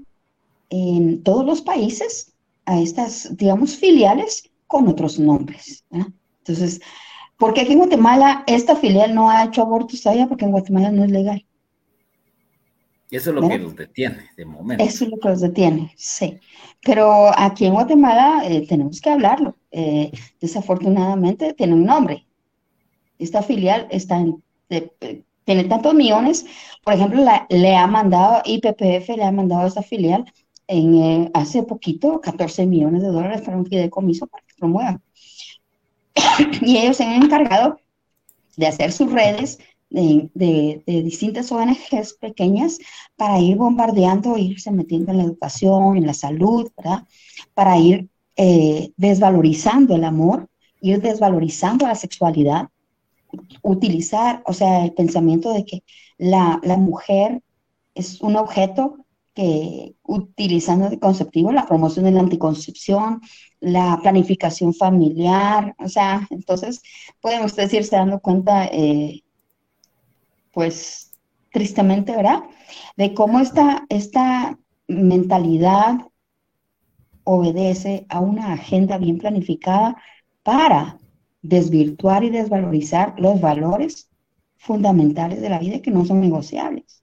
en 0.70 1.22
todos 1.22 1.44
los 1.44 1.60
países 1.60 2.32
a 2.64 2.80
estas, 2.80 3.36
digamos, 3.36 3.76
filiales 3.76 4.50
con 4.66 4.88
otros 4.88 5.18
nombres. 5.18 5.84
Entonces, 5.90 6.80
¿por 7.40 7.54
qué 7.54 7.62
aquí 7.62 7.72
en 7.72 7.78
Guatemala 7.78 8.44
esta 8.46 8.76
filial 8.76 9.14
no 9.14 9.30
ha 9.30 9.44
hecho 9.44 9.62
abortos 9.62 10.02
todavía? 10.02 10.28
Porque 10.28 10.44
en 10.44 10.52
Guatemala 10.52 10.92
no 10.92 11.02
es 11.02 11.10
legal. 11.10 11.44
Eso 13.10 13.30
es 13.30 13.36
lo 13.36 13.48
que 13.48 13.58
los 13.58 13.74
detiene 13.74 14.30
de 14.36 14.44
momento. 14.44 14.84
Eso 14.84 15.04
es 15.04 15.10
lo 15.10 15.18
que 15.18 15.30
los 15.30 15.40
detiene, 15.40 15.92
sí. 15.96 16.38
Pero 16.84 17.32
aquí 17.36 17.66
en 17.66 17.72
Guatemala 17.72 18.42
eh, 18.44 18.64
tenemos 18.68 19.00
que 19.00 19.10
hablarlo. 19.10 19.56
Eh, 19.72 20.12
desafortunadamente 20.40 21.54
tiene 21.54 21.74
un 21.74 21.84
nombre. 21.84 22.24
Esta 23.18 23.42
filial 23.42 23.88
está 23.90 24.18
en, 24.18 24.42
tiene 25.44 25.64
tantos 25.64 25.94
millones. 25.94 26.46
Por 26.84 26.94
ejemplo, 26.94 27.24
le 27.48 27.76
ha 27.76 27.86
mandado, 27.88 28.42
IPPF 28.44 29.16
le 29.16 29.24
ha 29.24 29.32
mandado 29.32 29.62
a 29.62 29.66
esta 29.66 29.82
filial 29.82 30.24
en, 30.68 30.94
eh, 30.94 31.30
hace 31.34 31.64
poquito 31.64 32.20
14 32.20 32.66
millones 32.66 33.02
de 33.02 33.08
dólares 33.08 33.42
para 33.42 33.56
un 33.56 33.66
fideicomiso 33.66 34.28
para 34.28 34.44
que 34.46 34.54
promuevan. 34.56 35.02
y 36.62 36.78
ellos 36.78 36.96
se 36.96 37.04
han 37.04 37.22
encargado 37.22 37.78
de 38.56 38.66
hacer 38.66 38.92
sus 38.92 39.10
redes 39.12 39.58
de, 39.90 40.82
distintas 40.86 41.50
ONGs 41.50 42.14
pequeñas 42.20 42.78
para 43.16 43.40
ir 43.40 43.56
bombardeando, 43.56 44.38
irse 44.38 44.70
metiendo 44.70 45.10
en 45.10 45.18
la 45.18 45.24
educación, 45.24 45.96
en 45.96 46.06
la 46.06 46.14
salud. 46.14 46.70
Para 47.54 47.78
ir 47.78 48.08
eh, 48.36 48.92
desvalorizando 48.96 49.96
el 49.96 50.04
amor, 50.04 50.48
ir 50.80 51.00
desvalorizando 51.00 51.86
la 51.86 51.94
sexualidad, 51.94 52.68
utilizar, 53.62 54.42
o 54.46 54.52
sea, 54.52 54.84
el 54.84 54.92
pensamiento 54.92 55.52
de 55.52 55.64
que 55.64 55.82
la, 56.18 56.60
la 56.62 56.76
mujer 56.76 57.42
es 57.94 58.20
un 58.20 58.36
objeto 58.36 59.04
que 59.34 59.94
utilizando 60.02 60.88
el 60.88 60.98
conceptivo, 60.98 61.52
la 61.52 61.66
promoción 61.66 62.04
de 62.04 62.12
la 62.12 62.20
anticoncepción, 62.20 63.20
la 63.60 63.98
planificación 64.02 64.74
familiar, 64.74 65.74
o 65.78 65.88
sea, 65.88 66.26
entonces 66.30 66.82
pueden 67.20 67.44
ustedes 67.44 67.74
irse 67.74 67.96
dando 67.96 68.20
cuenta 68.20 68.66
eh, 68.66 69.22
pues 70.52 71.12
tristemente, 71.52 72.16
¿verdad? 72.16 72.44
De 72.96 73.14
cómo 73.14 73.40
esta, 73.40 73.84
esta 73.88 74.58
mentalidad 74.88 75.98
obedece 77.24 78.06
a 78.08 78.20
una 78.20 78.54
agenda 78.54 78.98
bien 78.98 79.18
planificada 79.18 79.96
para 80.42 80.98
desvirtuar 81.42 82.24
y 82.24 82.30
desvalorizar 82.30 83.14
los 83.18 83.40
valores 83.40 84.10
fundamentales 84.56 85.40
de 85.40 85.48
la 85.48 85.58
vida 85.58 85.80
que 85.80 85.90
no 85.90 86.04
son 86.04 86.20
negociables. 86.20 87.02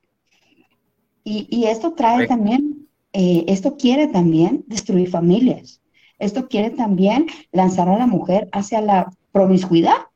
Y, 1.23 1.65
esto 1.65 1.91
trae 1.91 2.25
también, 2.25 2.87
eh, 3.11 3.43
esto 3.49 3.75
quiere 3.75 4.07
también 4.07 4.63
destruir 4.67 5.09
familias. 5.09 5.81
Esto 6.19 6.47
quiere 6.47 6.71
también 6.71 7.27
lanzar 7.51 7.89
a 7.89 7.97
la 7.97 8.07
mujer 8.07 8.49
hacia 8.51 8.81
la 8.81 9.11
promiscuidad. 9.31 10.07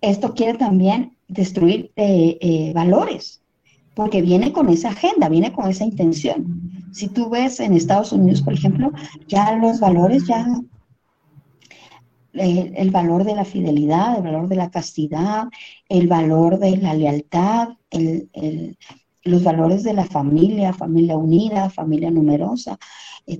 Esto 0.00 0.34
quiere 0.34 0.56
también 0.56 1.16
destruir 1.28 1.92
eh, 1.96 2.38
eh, 2.40 2.72
valores, 2.74 3.42
porque 3.94 4.22
viene 4.22 4.52
con 4.52 4.68
esa 4.68 4.90
agenda, 4.90 5.28
viene 5.28 5.52
con 5.52 5.68
esa 5.68 5.84
intención. 5.84 6.70
Si 6.92 7.08
tú 7.08 7.28
ves 7.28 7.60
en 7.60 7.74
Estados 7.74 8.12
Unidos, 8.12 8.42
por 8.42 8.54
ejemplo, 8.54 8.92
ya 9.26 9.56
los 9.56 9.80
valores, 9.80 10.26
ya 10.26 10.46
eh, 12.34 12.72
el 12.76 12.90
valor 12.90 13.24
de 13.24 13.34
la 13.34 13.44
fidelidad, 13.44 14.16
el 14.16 14.22
valor 14.22 14.48
de 14.48 14.56
la 14.56 14.70
castidad, 14.70 15.48
el 15.88 16.06
valor 16.06 16.58
de 16.58 16.76
la 16.76 16.94
lealtad, 16.94 17.70
los 19.24 19.42
valores 19.42 19.82
de 19.82 19.92
la 19.92 20.04
familia, 20.04 20.72
familia 20.72 21.16
unida, 21.16 21.70
familia 21.70 22.10
numerosa, 22.10 22.78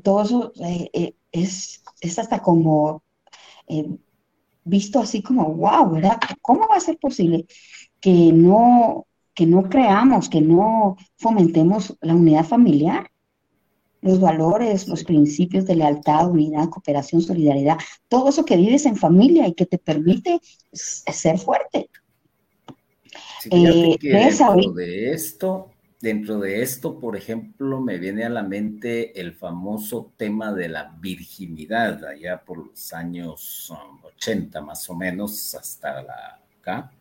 todo 0.03 0.23
eso 0.23 0.53
es, 0.93 1.83
es, 2.01 2.19
hasta 2.19 2.41
como 2.41 3.03
visto 4.69 5.01
así 5.01 5.23
como, 5.23 5.55
wow, 5.55 5.91
¿verdad? 5.91 6.19
¿Cómo 6.43 6.69
va 6.69 6.77
a 6.77 6.81
ser 6.81 6.99
posible 6.99 7.47
que 8.01 8.33
no, 8.33 9.07
que 9.35 9.47
no 9.47 9.69
creamos, 9.69 10.29
que 10.29 10.41
no 10.41 10.97
fomentemos 11.17 11.97
la 12.01 12.15
unidad 12.15 12.45
familiar? 12.45 13.11
Los 14.01 14.21
valores, 14.21 14.87
los 14.87 15.03
principios 15.05 15.65
de 15.67 15.75
lealtad, 15.75 16.31
unidad, 16.31 16.69
cooperación, 16.69 17.21
solidaridad, 17.21 17.79
todo 18.09 18.29
eso 18.29 18.45
que 18.45 18.57
vives 18.57 18.87
en 18.87 18.97
familia 18.97 19.49
y 19.49 19.55
que 19.55 19.67
te 19.67 19.79
permite 19.79 20.41
ser 20.73 21.39
fuerte. 21.39 21.89
Eh, 23.51 23.99
dentro 24.01 24.73
de 24.73 25.13
esto, 25.13 25.71
Dentro 26.01 26.39
de 26.39 26.63
esto, 26.63 27.01
por 27.01 27.17
ejemplo, 27.17 27.81
me 27.81 27.99
viene 27.99 28.23
a 28.23 28.29
la 28.29 28.45
mente 28.45 29.21
el 29.21 29.33
famoso 29.33 30.13
tema 30.17 30.53
de 30.53 30.69
la 30.69 30.97
virginidad, 31.01 32.05
allá 32.05 32.45
por 32.45 32.69
los 32.69 32.93
años 32.93 33.73
80 34.05 34.61
um, 34.61 34.67
más 34.67 34.89
o 34.89 34.95
menos, 34.95 35.57
hasta 35.57 36.03
la 36.05 36.41
acá, 36.61 36.93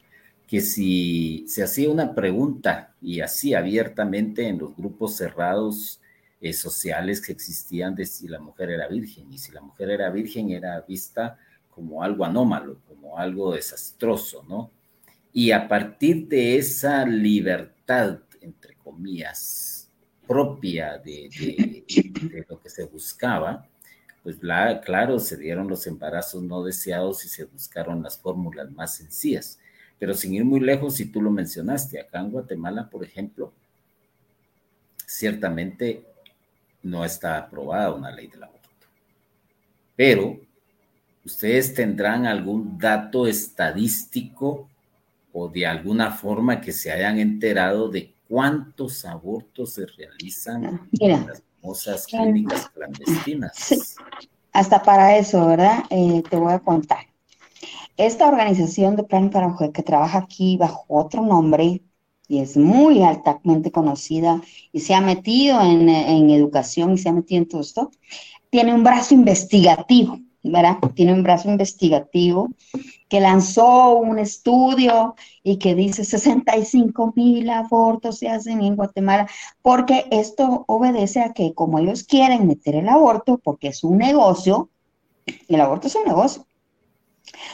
que 0.48 0.62
si 0.62 1.46
se 1.48 1.62
hacía 1.62 1.92
una 1.92 2.16
pregunta 2.16 2.96
y 3.00 3.20
así 3.20 3.54
abiertamente 3.54 4.48
en 4.48 4.58
los 4.58 4.76
grupos 4.76 5.16
cerrados 5.16 6.02
eh, 6.42 6.54
sociales 6.54 7.22
que 7.22 7.34
existían 7.34 7.94
de 7.94 8.06
si 8.08 8.28
la 8.28 8.40
mujer 8.40 8.72
era 8.72 8.88
virgen, 8.88 9.32
y 9.32 9.38
si 9.38 9.52
la 9.52 9.62
mujer 9.62 9.92
era 9.92 10.10
virgen 10.10 10.50
era 10.50 10.82
vista 10.82 11.38
como 11.70 12.02
algo 12.02 12.26
anómalo, 12.26 12.80
como 12.88 13.20
algo 13.20 13.54
desastroso, 13.54 14.44
¿no? 14.50 14.72
Y 15.38 15.52
a 15.52 15.68
partir 15.68 16.28
de 16.28 16.58
esa 16.58 17.06
libertad 17.06 18.22
entre 18.42 18.74
comillas, 18.74 19.88
propia 20.26 20.98
de, 21.06 21.86
lo 22.50 22.60
que 22.60 22.70
se 22.72 22.86
buscaba, 22.86 23.64
pues 24.24 24.42
la, 24.42 24.82
claro, 24.82 25.20
se 25.20 25.38
dieron 25.38 25.68
los 25.68 25.86
embarazos 25.86 26.42
no 26.42 26.64
deseados 26.64 27.24
y 27.24 27.30
se 27.30 27.44
buscaron 27.44 28.02
las 28.02 28.18
fórmulas 28.18 28.72
más 28.72 28.96
sencillas. 28.96 29.60
Pero 30.00 30.16
sin 30.16 30.34
ir 30.34 30.44
muy 30.44 30.60
lejos, 30.60 30.96
si 30.96 31.06
tú 31.06 31.22
lo 31.22 31.30
mencionaste, 31.30 32.02
acá 32.02 32.20
en 32.20 32.32
Guatemala, 32.32 32.90
por 32.90 33.04
ejemplo, 33.04 33.54
ciertamente 35.06 36.04
no 36.82 37.06
está 37.06 37.38
aprobada 37.38 37.94
una 37.94 38.10
ley 38.10 38.26
del 38.26 38.42
aborto. 38.42 38.88
Pero 39.96 40.40
ustedes 41.24 41.76
tendrán 41.76 42.26
algún 42.26 42.80
dato 42.80 43.28
estadístico 43.28 44.68
o 45.40 45.48
de 45.48 45.68
alguna 45.68 46.10
forma 46.10 46.60
que 46.60 46.72
se 46.72 46.92
hayan 46.92 47.20
enterado 47.20 47.90
de 47.90 48.12
cuántos 48.28 49.06
abortos 49.06 49.74
se 49.74 49.86
realizan 49.86 50.66
ah, 50.66 50.88
en 51.00 51.28
las 51.28 51.44
famosas 51.62 52.08
clínicas 52.08 52.70
clandestinas. 52.70 53.96
Hasta 54.52 54.82
para 54.82 55.16
eso, 55.16 55.46
¿verdad? 55.46 55.84
Eh, 55.92 56.24
te 56.28 56.38
voy 56.38 56.54
a 56.54 56.60
contar. 56.60 57.06
esta 57.98 58.28
organización 58.28 58.96
de 58.96 59.04
Plan 59.04 59.30
para 59.30 59.50
Mujer 59.50 59.72
que 59.72 59.84
trabaja 59.84 60.18
aquí 60.18 60.58
bajo 60.58 60.86
otro 60.88 61.22
nombre 61.22 61.84
y 62.28 62.40
es 62.40 62.58
muy 62.58 63.04
altamente 63.04 63.72
conocida 63.72 64.42
y 64.72 64.80
se 64.80 64.96
ha 64.96 65.02
metido 65.02 65.62
en, 65.62 65.88
en 65.88 66.32
educación 66.32 66.94
y 66.94 66.98
se 66.98 67.10
ha 67.10 67.14
metido 67.14 67.44
en 67.44 67.48
todo 67.48 67.62
esto, 67.62 67.92
tiene 68.50 68.74
un 68.74 68.84
brazo 68.84 69.14
investigativo, 69.14 70.20
¿verdad? 70.42 70.78
Tiene 70.96 71.14
un 71.14 71.22
brazo 71.22 71.48
investigativo 71.48 72.50
que 73.10 73.22
lanzó 73.22 73.96
un 73.98 74.20
estudio 74.20 75.16
y 75.44 75.58
que 75.58 75.76
dice 75.76 76.04
65 76.04 77.14
mil 77.16 77.50
abortos 77.50 78.20
se 78.20 78.30
hacen 78.30 78.62
en 78.62 78.76
Guatemala, 78.76 79.30
porque 79.62 80.06
esto 80.12 80.66
obedece 80.68 81.22
a 81.22 81.34
que 81.34 81.54
como 81.54 81.80
ellos 81.80 82.04
quieren 82.04 82.48
meter 82.48 82.76
el 82.76 82.90
aborto, 82.90 83.38
porque 83.38 83.70
es 83.70 83.84
un 83.84 83.98
negocio, 83.98 84.70
el 85.48 85.62
aborto 85.62 85.88
es 85.88 85.96
un 85.96 86.04
negocio. 86.06 86.46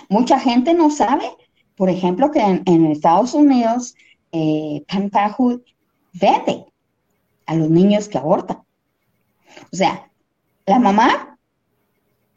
Mucha 0.09 0.39
gente 0.39 0.73
no 0.73 0.89
sabe, 0.89 1.25
por 1.75 1.89
ejemplo, 1.89 2.31
que 2.31 2.41
en, 2.41 2.85
Estados 2.87 3.33
Unidos 3.33 3.95
eh, 4.31 4.83
vende 6.13 6.65
a 7.45 7.55
los 7.55 7.69
niños 7.69 8.07
que 8.07 8.17
abortan. 8.17 8.63
O 9.71 9.75
sea, 9.75 10.09
la 10.65 10.79
mamá 10.79 11.37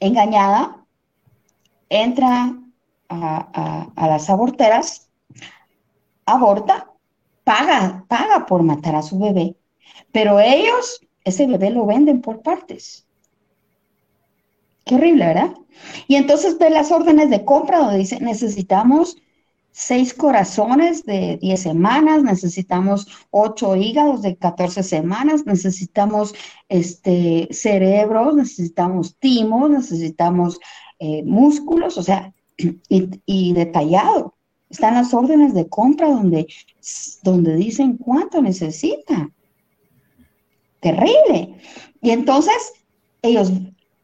engañada 0.00 0.84
entra 1.88 2.54
a, 3.08 3.92
las 3.96 4.30
aborteras, 4.30 5.08
aborta, 6.24 6.90
paga, 7.44 8.04
paga 8.08 8.46
por 8.46 8.62
matar 8.62 8.94
a 8.96 9.02
su 9.02 9.18
bebé, 9.18 9.56
pero 10.12 10.40
ellos 10.40 11.00
ese 11.24 11.46
bebé 11.46 11.70
lo 11.70 11.86
venden 11.86 12.20
por 12.20 12.42
partes. 12.42 13.06
Qué 14.84 14.94
horrible, 14.94 15.26
¿verdad? 15.26 15.54
Y 16.06 16.14
entonces 16.14 16.58
ve 16.58 16.70
las 16.70 16.92
órdenes 16.92 17.30
de 17.30 17.44
compra 17.44 17.78
donde 17.80 17.98
dice, 17.98 18.20
necesitamos 18.20 19.16
seis 19.72 20.14
corazones 20.14 21.04
de 21.04 21.36
10 21.42 21.60
semanas, 21.60 22.22
necesitamos 22.22 23.08
ocho 23.30 23.76
hígados 23.76 24.22
de 24.22 24.36
14 24.36 24.82
semanas, 24.82 25.44
necesitamos 25.44 26.34
este, 26.70 27.48
cerebros, 27.50 28.36
necesitamos 28.36 29.18
timos, 29.18 29.68
necesitamos 29.68 30.58
eh, 30.98 31.22
músculos, 31.24 31.98
o 31.98 32.02
sea, 32.02 32.32
y, 32.58 33.52
detallado. 33.52 34.34
Están 34.70 34.94
las 34.94 35.14
órdenes 35.14 35.54
de 35.54 35.68
compra 35.68 36.08
donde, 36.08 36.46
donde 37.22 37.54
dicen 37.56 37.96
cuánto 37.96 38.42
necesita. 38.42 39.30
Terrible. 40.80 41.56
Y 42.02 42.10
entonces 42.10 42.72
ellos 43.22 43.52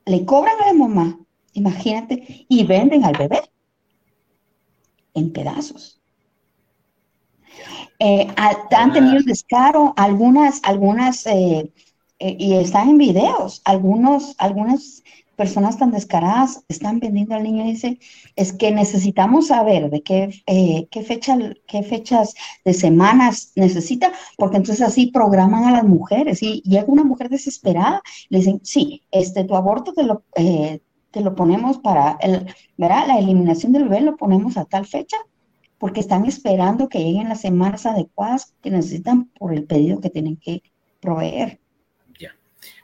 le 0.07 0.25
cobran 0.25 0.61
a 0.61 0.67
la 0.69 0.75
mamá, 0.75 1.19
imagínate, 1.53 2.47
y 2.49 2.65
venden 2.65 3.05
al 3.05 3.17
bebé 3.17 3.43
en 5.15 5.33
pedazos. 5.33 6.01
Eh, 7.99 8.27
han 8.37 8.93
tenido 8.93 9.23
descaro 9.25 9.95
algunas, 9.97 10.61
algunas, 10.65 11.25
eh, 11.27 11.73
eh, 12.19 12.37
y 12.39 12.55
están 12.55 12.91
en 12.91 12.99
videos, 12.99 13.63
algunos, 13.65 14.35
algunas 14.39 15.05
personas 15.43 15.77
tan 15.77 15.91
descaradas 15.91 16.65
están 16.69 17.01
vendiendo 17.01 17.35
al 17.35 17.43
niño 17.43 17.65
y 17.65 17.73
dice, 17.73 17.99
es 18.37 18.53
que 18.53 18.71
necesitamos 18.71 19.49
saber 19.49 19.91
de 19.91 20.01
qué, 20.01 20.31
qué, 20.47 21.03
fecha, 21.03 21.37
qué 21.67 21.83
fechas 21.83 22.35
de 22.65 22.73
semanas 22.73 23.51
necesita, 23.57 24.13
porque 24.39 24.59
entonces 24.59 24.87
así 24.87 25.09
programan 25.09 25.65
a 25.65 25.73
las 25.73 25.83
mujeres 25.83 26.45
y 26.45 26.63
llega 26.63 26.85
una 26.87 27.03
mujer 27.03 27.29
desesperada, 27.29 28.03
le 28.29 28.39
dicen, 28.39 28.61
sí, 28.63 29.03
este, 29.11 29.43
tu 29.43 29.57
aborto 29.57 29.93
te 29.93 30.05
lo, 30.05 30.23
te 30.33 31.21
lo 31.21 31.35
ponemos 31.35 31.79
para, 31.79 32.19
el, 32.21 32.47
¿verdad? 32.77 33.09
La 33.09 33.19
eliminación 33.19 33.73
del 33.73 33.89
bebé 33.89 34.03
lo 34.03 34.17
ponemos 34.17 34.57
a 34.57 34.65
tal 34.65 34.87
fecha, 34.87 35.17
porque 35.79 35.99
están 35.99 36.25
esperando 36.25 36.89
que 36.89 37.01
lleguen 37.01 37.29
las 37.29 37.41
semanas 37.41 37.85
adecuadas 37.85 38.55
que 38.63 38.71
necesitan 38.71 39.25
por 39.37 39.53
el 39.53 39.65
pedido 39.65 40.01
que 40.01 40.11
tienen 40.11 40.37
que 40.37 40.63
proveer. 41.01 41.62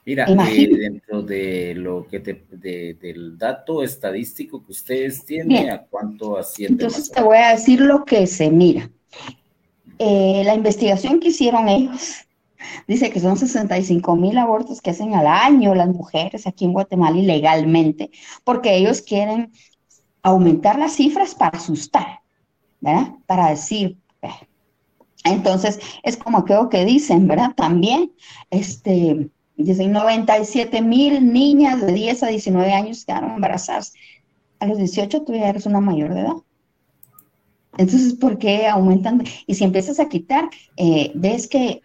Mira, 0.08 0.24
eh, 0.26 0.68
dentro 0.68 1.22
de 1.22 1.74
lo 1.74 2.06
que 2.08 2.20
te, 2.20 2.46
del 2.50 3.36
dato 3.36 3.82
estadístico 3.82 4.64
que 4.64 4.72
ustedes 4.72 5.22
tienen, 5.22 5.68
¿a 5.68 5.82
cuánto 5.82 6.38
asciende? 6.38 6.84
Entonces 6.84 7.10
te 7.10 7.20
voy 7.20 7.36
a 7.36 7.50
decir 7.50 7.82
lo 7.82 8.06
que 8.06 8.26
se 8.26 8.50
mira. 8.50 8.90
Eh, 9.98 10.42
la 10.46 10.54
investigación 10.54 11.20
que 11.20 11.28
hicieron 11.28 11.68
ellos 11.68 12.24
Dice 12.86 13.10
que 13.10 13.20
son 13.20 13.36
65 13.36 14.16
mil 14.16 14.38
abortos 14.38 14.80
que 14.80 14.90
hacen 14.90 15.14
al 15.14 15.26
año 15.26 15.74
las 15.74 15.88
mujeres 15.88 16.46
aquí 16.46 16.64
en 16.64 16.72
Guatemala 16.72 17.18
ilegalmente, 17.18 18.10
porque 18.44 18.76
ellos 18.76 19.02
quieren 19.02 19.52
aumentar 20.22 20.78
las 20.78 20.94
cifras 20.94 21.34
para 21.34 21.58
asustar, 21.58 22.20
¿verdad? 22.80 23.12
Para 23.26 23.50
decir, 23.50 23.98
entonces 25.24 25.78
es 26.02 26.16
como 26.16 26.44
creo 26.44 26.70
que 26.70 26.86
dicen, 26.86 27.28
¿verdad? 27.28 27.54
También, 27.54 28.12
este, 28.50 29.28
dicen 29.64 29.92
97 29.92 30.82
mil 30.82 31.32
niñas 31.32 31.80
de 31.80 31.92
10 31.92 32.22
a 32.22 32.26
19 32.28 32.72
años 32.72 33.04
quedaron 33.04 33.32
embarazadas. 33.32 33.92
A 34.60 34.66
los 34.66 34.78
18 34.78 35.22
tú 35.22 35.34
ya 35.34 35.48
eres 35.48 35.66
una 35.66 35.80
mayor 35.80 36.14
de 36.14 36.20
edad. 36.20 36.36
Entonces, 37.76 38.14
¿por 38.14 38.38
qué 38.38 38.66
aumentan? 38.66 39.22
Y 39.46 39.54
si 39.54 39.64
empiezas 39.64 40.00
a 40.00 40.08
quitar, 40.08 40.48
eh, 40.76 41.12
ves 41.14 41.48
que 41.48 41.82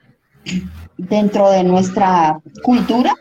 dentro 0.97 1.49
de 1.49 1.63
nuestra 1.63 2.41
cultura, 2.63 3.13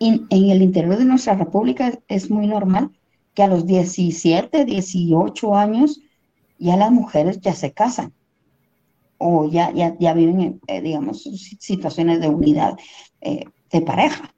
en 0.00 0.26
el 0.30 0.62
interior 0.62 0.96
de 0.96 1.04
nuestra 1.04 1.34
república 1.34 1.98
es 2.08 2.30
muy 2.30 2.46
normal 2.46 2.90
que 3.34 3.42
a 3.42 3.48
los 3.48 3.66
17, 3.66 4.64
18 4.64 5.56
años 5.56 6.00
ya 6.58 6.76
las 6.76 6.90
mujeres 6.90 7.40
ya 7.40 7.54
se 7.54 7.72
casan 7.72 8.12
o 9.18 9.48
ya, 9.48 9.70
ya, 9.72 10.14
viven, 10.14 10.40
en, 10.40 10.60
eh, 10.66 10.80
digamos, 10.80 11.22
situaciones 11.60 12.20
de 12.20 12.28
unidad 12.28 12.76
eh, 13.22 13.44
de 13.70 13.80
pareja. 13.80 14.34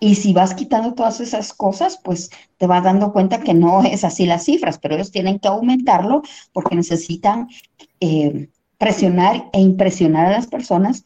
Y 0.00 0.14
si 0.14 0.32
vas 0.32 0.54
quitando 0.54 0.94
todas 0.94 1.20
esas 1.20 1.52
cosas, 1.52 1.98
pues 2.02 2.30
te 2.56 2.66
vas 2.66 2.84
dando 2.84 3.12
cuenta 3.12 3.40
que 3.40 3.54
no 3.54 3.82
es 3.82 4.04
así 4.04 4.26
las 4.26 4.44
cifras, 4.44 4.78
pero 4.78 4.94
ellos 4.94 5.10
tienen 5.10 5.40
que 5.40 5.48
aumentarlo 5.48 6.22
porque 6.52 6.76
necesitan 6.76 7.48
eh, 8.00 8.48
presionar 8.78 9.50
e 9.52 9.60
impresionar 9.60 10.26
a 10.26 10.30
las 10.30 10.46
personas 10.46 11.04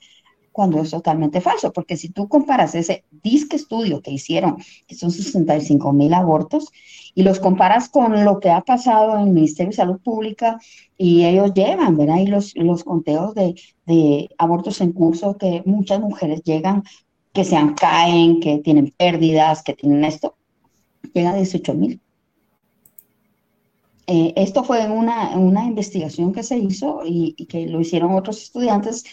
cuando 0.52 0.82
es 0.82 0.90
totalmente 0.90 1.40
falso, 1.40 1.72
porque 1.72 1.96
si 1.96 2.10
tú 2.10 2.28
comparas 2.28 2.74
ese 2.74 3.04
disque 3.10 3.56
estudio 3.56 4.02
que 4.02 4.10
hicieron, 4.10 4.58
que 4.86 4.94
son 4.94 5.10
65 5.10 5.92
mil 5.94 6.12
abortos, 6.12 6.68
y 7.14 7.22
los 7.22 7.40
comparas 7.40 7.88
con 7.88 8.24
lo 8.24 8.40
que 8.40 8.50
ha 8.50 8.62
pasado 8.62 9.16
en 9.16 9.28
el 9.28 9.32
Ministerio 9.32 9.70
de 9.70 9.76
Salud 9.76 10.00
Pública, 10.00 10.58
y 10.96 11.24
ellos 11.24 11.52
llevan, 11.54 11.96
¿verdad? 11.96 12.18
Y 12.18 12.26
los, 12.26 12.54
los 12.56 12.84
conteos 12.84 13.34
de, 13.34 13.54
de 13.86 14.30
abortos 14.38 14.80
en 14.80 14.92
curso 14.92 15.36
que 15.36 15.62
muchas 15.66 16.00
mujeres 16.00 16.42
llegan, 16.42 16.84
que 17.32 17.44
se 17.44 17.56
caen, 17.80 18.40
que 18.40 18.58
tienen 18.58 18.92
pérdidas, 18.96 19.62
que 19.62 19.74
tienen 19.74 20.04
esto, 20.04 20.36
llega 21.14 21.30
a 21.30 21.36
18 21.36 21.74
mil. 21.74 22.00
Eh, 24.06 24.32
esto 24.36 24.64
fue 24.64 24.84
una, 24.90 25.36
una, 25.38 25.64
investigación 25.64 26.32
que 26.32 26.42
se 26.42 26.58
hizo 26.58 27.02
y, 27.04 27.34
que 27.46 27.66
lo 27.66 27.80
hicieron 27.80 28.14
otros 28.14 28.42
estudiantes 28.42 29.04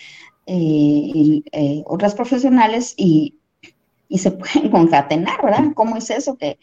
eh, 0.48 0.56
y 0.58 1.44
eh, 1.52 1.84
otras 1.86 2.16
profesionales 2.16 2.96
y, 2.98 3.36
y, 4.08 4.18
se 4.18 4.32
pueden 4.32 4.70
concatenar, 4.72 5.44
¿verdad? 5.44 5.74
¿Cómo 5.76 5.96
es 5.96 6.10
eso? 6.10 6.38
Que 6.38 6.58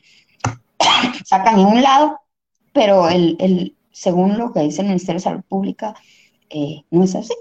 sacan 1.25 1.61
en 1.61 1.67
un 1.67 1.83
lado, 1.83 2.19
pero 2.73 3.09
el, 3.09 3.37
el, 3.41 3.77
según 3.91 4.39
lo 4.39 4.53
que 4.53 4.61
dice 4.61 4.83
el 4.83 4.89
Ministerio 4.89 5.19
de 5.19 5.25
Salud 5.25 5.45
Pública, 5.49 5.95
no 6.91 7.05
es 7.05 7.15
así. 7.15 7.35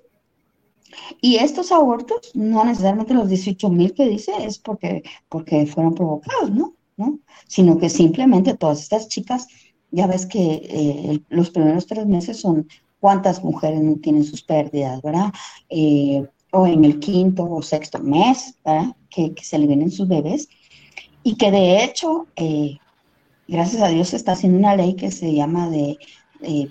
Y 1.21 1.37
estos 1.37 1.71
abortos, 1.71 2.31
no 2.33 2.63
necesariamente 2.65 3.13
los 3.13 3.29
18 3.29 3.69
mil 3.69 3.93
que 3.93 4.05
dice, 4.07 4.31
es 4.39 4.59
porque, 4.59 5.03
porque 5.29 5.65
fueron 5.65 5.93
provocados, 5.93 6.51
¿no? 6.51 6.75
¿no? 6.97 7.19
Sino 7.47 7.77
que 7.77 7.89
simplemente 7.89 8.55
todas 8.55 8.81
estas 8.81 9.07
chicas 9.07 9.47
ya 9.91 10.07
ves 10.07 10.25
que 10.25 10.61
eh, 10.63 11.21
los 11.29 11.49
primeros 11.51 11.87
tres 11.87 12.05
meses 12.05 12.39
son 12.39 12.67
cuántas 12.99 13.43
mujeres 13.43 13.81
no 13.81 13.95
tienen 13.97 14.23
sus 14.23 14.43
pérdidas, 14.43 15.01
¿verdad? 15.01 15.31
Eh, 15.69 16.25
o 16.51 16.67
en 16.67 16.85
el 16.85 16.99
quinto 16.99 17.43
o 17.49 17.61
sexto 17.61 17.99
mes, 17.99 18.57
¿verdad? 18.63 18.95
Que, 19.09 19.33
se 19.41 19.57
le 19.57 19.67
vienen 19.67 19.91
sus 19.91 20.07
bebés. 20.07 20.47
Y 21.23 21.35
que 21.35 21.51
de 21.51 21.83
hecho, 21.83 22.27
eh, 22.35 22.77
gracias 23.47 23.81
a 23.81 23.89
Dios 23.89 24.09
se 24.09 24.15
está 24.15 24.33
haciendo 24.33 24.59
una 24.59 24.75
ley 24.75 24.95
que 24.95 25.11
se 25.11 25.33
llama 25.33 25.69
de 25.69 25.97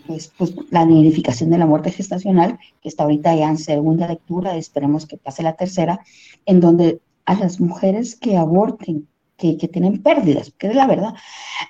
pues, 0.07 0.33
pues, 0.37 0.55
la 0.71 0.85
nidificación 0.85 1.51
de 1.51 1.59
la 1.59 1.67
muerte 1.67 1.91
gestacional, 1.91 2.59
que 2.81 2.89
está 2.89 3.05
ahorita 3.05 3.35
ya 3.35 3.49
en 3.49 3.59
segunda 3.59 4.07
lectura, 4.07 4.57
esperemos 4.57 5.07
que 5.07 5.17
pase 5.17 5.43
la 5.43 5.57
tercera, 5.57 6.01
en 6.47 6.61
donde 6.61 7.01
a 7.25 7.35
las 7.35 7.61
mujeres 7.61 8.15
que 8.15 8.37
aborten, 8.37 9.09
que, 9.37 9.57
que 9.57 9.67
tienen 9.67 10.03
pérdidas, 10.03 10.53
que 10.59 10.69
es 10.69 10.77
la 10.77 10.87
verdad, 10.87 11.15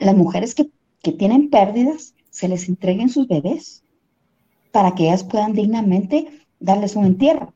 las 0.01 0.17
mujeres 0.17 0.55
que 0.55 0.69
que 1.05 1.13
tienen 1.13 1.51
pérdidas, 1.51 2.15
se 2.31 2.49
les 2.49 2.69
entreguen 2.69 3.11
sus 3.11 3.29
bebés 3.29 3.85
para 4.73 4.95
que 4.95 5.05
ellas 5.05 5.23
puedan 5.23 5.53
dignamente 5.53 6.27
darles 6.59 6.97
un 6.97 7.05
entierro. 7.05 7.55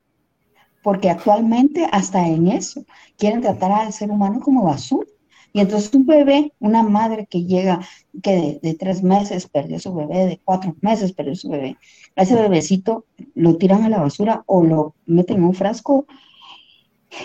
Porque 0.84 1.10
actualmente 1.10 1.88
hasta 1.90 2.28
en 2.28 2.48
eso 2.48 2.84
quieren 3.16 3.40
tratar 3.40 3.72
al 3.72 3.92
ser 3.92 4.10
humano 4.10 4.38
como 4.40 4.62
basura. 4.62 5.08
Y 5.52 5.60
entonces 5.60 5.92
un 5.94 6.06
bebé, 6.06 6.52
una 6.60 6.82
madre 6.82 7.26
que 7.26 7.44
llega, 7.44 7.80
que 8.22 8.58
de, 8.62 8.74
tres 8.74 9.02
meses 9.02 9.48
perdió 9.48 9.78
su 9.78 9.94
bebé, 9.94 10.26
de 10.26 10.40
cuatro 10.44 10.76
meses 10.80 11.12
perdió 11.12 11.34
su 11.34 11.48
bebé, 11.48 11.76
a 12.16 12.22
ese 12.22 12.34
bebecito 12.34 13.06
lo 13.34 13.56
tiran 13.56 13.84
a 13.84 13.88
la 13.88 14.00
basura 14.00 14.44
o 14.46 14.62
lo 14.62 14.94
meten 15.06 15.38
en 15.38 15.44
un 15.44 15.54
frasco, 15.54 16.06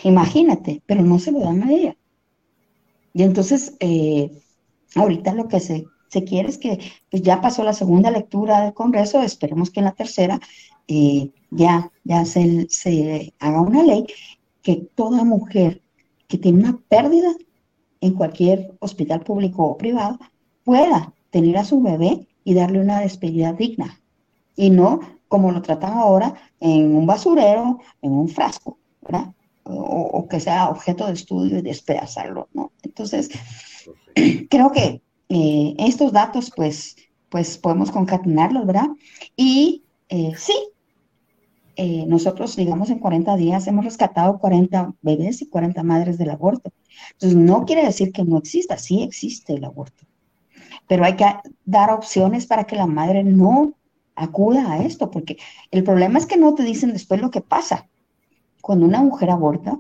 imagínate, 0.03 0.81
pero 0.86 1.03
no 1.03 1.19
se 1.19 1.31
lo 1.31 1.39
dan 1.39 1.63
a 1.63 1.71
ella. 1.71 1.97
Y 3.13 3.23
entonces, 3.23 3.75
eh, 3.79 4.31
ahorita 4.95 5.33
lo 5.33 5.47
que 5.47 5.59
se, 5.59 5.86
se, 6.07 6.23
quiere 6.23 6.49
es 6.49 6.57
que 6.57 6.79
pues 7.12 7.21
ya 7.21 7.41
pasó 7.41 7.63
la 7.63 7.73
segunda 7.73 8.09
lectura 8.09 8.62
del 8.62 8.73
Congreso, 8.73 9.21
esperemos 9.21 9.69
que 9.69 9.81
en 9.81 9.86
la 9.86 9.93
tercera 9.93 10.39
eh, 10.88 11.29
ya, 11.51 11.91
ya 12.03 12.25
se, 12.25 12.67
se 12.69 13.33
haga 13.39 13.62
una 13.62 13.83
ley 13.83 14.05
que 14.62 14.88
toda 14.95 15.23
mujer 15.23 15.81
que 16.27 16.38
tiene 16.38 16.59
una 16.59 16.79
pérdida 16.88 17.33
en 18.03 18.13
cualquier 18.15 18.73
hospital 18.79 19.21
público 19.21 19.63
o 19.63 19.77
privado 19.77 20.19
pueda 20.65 21.13
tener 21.29 21.57
a 21.57 21.63
su 21.63 21.81
bebé 21.81 22.27
y 22.43 22.53
darle 22.53 22.81
una 22.81 22.99
despedida 22.99 23.53
digna. 23.53 24.01
Y 24.57 24.69
no 24.69 24.99
como 25.29 25.51
lo 25.51 25.61
tratan 25.61 25.93
ahora 25.93 26.33
en 26.59 26.95
un 26.95 27.07
basurero, 27.07 27.79
en 28.01 28.11
un 28.11 28.27
frasco, 28.27 28.77
¿verdad? 29.01 29.33
O, 29.63 30.27
que 30.29 30.39
sea 30.41 30.69
objeto 30.69 31.07
de 31.07 31.13
estudio 31.13 31.57
y 31.57 31.61
despedazarlo, 31.61 32.49
¿no? 32.53 32.71
Entonces, 32.83 33.29
creo 34.49 34.71
que 34.71 35.01
eh, 35.29 35.75
estos 35.79 36.11
datos, 36.11 36.51
pues, 36.53 36.97
pues 37.29 37.57
podemos 37.57 37.89
concatenarlos, 37.89 38.65
¿verdad? 38.65 38.89
Y 39.37 39.83
eh, 40.09 40.33
sí, 40.37 40.53
eh, 41.75 42.05
nosotros, 42.07 42.55
digamos, 42.55 42.89
en 42.89 42.99
40 42.99 43.36
días 43.36 43.67
hemos 43.67 43.86
rescatado 43.86 44.38
40 44.38 44.93
bebés 45.01 45.41
y 45.41 45.47
40 45.47 45.81
madres 45.83 46.17
del 46.17 46.29
aborto. 46.29 46.71
Entonces, 47.13 47.38
no 47.38 47.65
quiere 47.65 47.83
decir 47.83 48.12
que 48.12 48.23
no 48.23 48.38
exista, 48.38 48.77
sí 48.77 49.01
existe 49.01 49.53
el 49.53 49.65
aborto, 49.65 50.05
pero 50.88 51.03
hay 51.05 51.15
que 51.15 51.25
dar 51.65 51.91
opciones 51.91 52.45
para 52.45 52.65
que 52.65 52.75
la 52.75 52.88
madre 52.88 53.23
no 53.23 53.73
acuda 54.15 54.71
a 54.71 54.83
esto, 54.83 55.09
porque 55.09 55.38
el 55.71 55.83
problema 55.83 56.19
es 56.19 56.25
que 56.25 56.38
no 56.38 56.53
te 56.53 56.63
dicen 56.63 56.93
después 56.93 57.21
lo 57.21 57.31
que 57.31 57.41
pasa. 57.41 57.89
Cuando 58.62 58.86
una 58.86 59.01
mujer 59.01 59.31
aborta, 59.31 59.79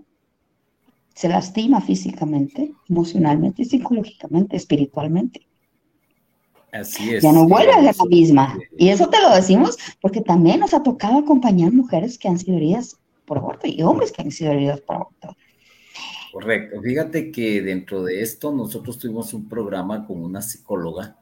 se 1.13 1.29
lastima 1.29 1.79
físicamente, 1.79 2.73
emocionalmente, 2.89 3.65
psicológicamente, 3.65 4.57
espiritualmente. 4.57 5.47
Así 6.73 7.13
es. 7.13 7.23
Ya 7.23 7.31
no 7.31 7.47
vuelve 7.47 7.71
a 7.71 7.83
ser 7.83 7.95
la 7.97 8.05
misma. 8.05 8.59
Y 8.77 8.89
eso 8.89 9.07
te 9.07 9.21
lo 9.21 9.33
decimos 9.33 9.77
porque 10.01 10.21
también 10.21 10.59
nos 10.59 10.73
ha 10.73 10.81
tocado 10.81 11.19
acompañar 11.19 11.71
mujeres 11.71 12.17
que 12.17 12.27
han 12.27 12.39
sido 12.39 12.57
heridas 12.57 12.97
por 13.25 13.37
aborto 13.37 13.67
y 13.67 13.81
hombres 13.83 14.11
que 14.11 14.23
han 14.23 14.31
sido 14.31 14.51
heridos 14.51 14.81
por 14.81 14.95
aborto. 14.95 15.37
Correcto. 16.31 16.81
Fíjate 16.81 17.31
que 17.31 17.61
dentro 17.61 18.03
de 18.03 18.23
esto 18.23 18.51
nosotros 18.51 18.97
tuvimos 18.97 19.35
un 19.35 19.47
programa 19.47 20.07
con 20.07 20.23
una 20.23 20.41
psicóloga 20.41 21.15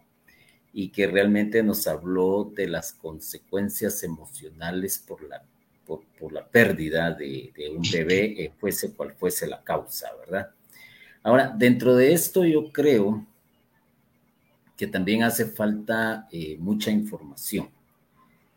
y 0.72 0.88
que 0.88 1.06
realmente 1.06 1.62
nos 1.64 1.86
habló 1.86 2.50
de 2.56 2.68
las 2.68 2.94
consecuencias 2.94 4.04
emocionales 4.04 5.04
por 5.06 5.22
la, 5.28 5.44
por, 5.86 6.32
la 6.32 6.48
pérdida 6.48 7.12
de, 7.12 7.52
de 7.54 7.70
un 7.70 7.84
bebé, 7.92 8.42
eh, 8.42 8.54
fuese 8.58 8.94
cual 8.94 9.12
fuese 9.12 9.48
la 9.48 9.62
causa, 9.62 10.08
¿verdad? 10.18 10.50
Ahora, 11.24 11.54
dentro 11.54 11.94
de 11.94 12.14
esto 12.14 12.46
yo 12.46 12.72
creo 12.72 13.28
que 14.82 14.88
también 14.88 15.22
hace 15.22 15.46
falta 15.46 16.28
eh, 16.32 16.58
mucha 16.60 16.90
información, 16.90 17.70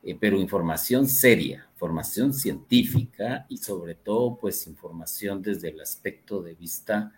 eh, 0.03 0.17
pero 0.19 0.41
información 0.41 1.07
seria, 1.07 1.69
formación 1.77 2.33
científica 2.33 3.45
y 3.51 3.59
sobre 3.59 3.95
todo 3.95 4.39
pues 4.41 4.67
información 4.67 5.43
desde 5.43 5.69
el 5.69 5.83
aspecto 5.83 6.41
de 6.41 6.55
vista 6.55 7.13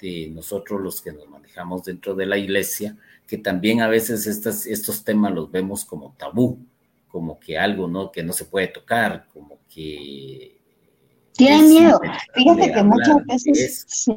de 0.00 0.28
nosotros 0.34 0.80
los 0.80 1.00
que 1.00 1.12
nos 1.12 1.28
manejamos 1.28 1.84
dentro 1.84 2.16
de 2.16 2.26
la 2.26 2.36
iglesia, 2.36 2.96
que 3.28 3.38
también 3.38 3.80
a 3.80 3.86
veces 3.86 4.26
estas, 4.26 4.66
estos 4.66 5.04
temas 5.04 5.32
los 5.32 5.52
vemos 5.52 5.84
como 5.84 6.16
tabú, 6.18 6.58
como 7.06 7.38
que 7.38 7.56
algo 7.56 7.86
¿no? 7.86 8.10
que 8.10 8.24
no 8.24 8.32
se 8.32 8.46
puede 8.46 8.66
tocar, 8.66 9.28
como 9.32 9.60
que... 9.72 10.58
Tienen 11.34 11.68
miedo. 11.68 12.00
Fíjate 12.34 12.72
que 12.72 12.82
muchas 12.82 13.24
veces... 13.24 13.84
Sí, 13.86 14.16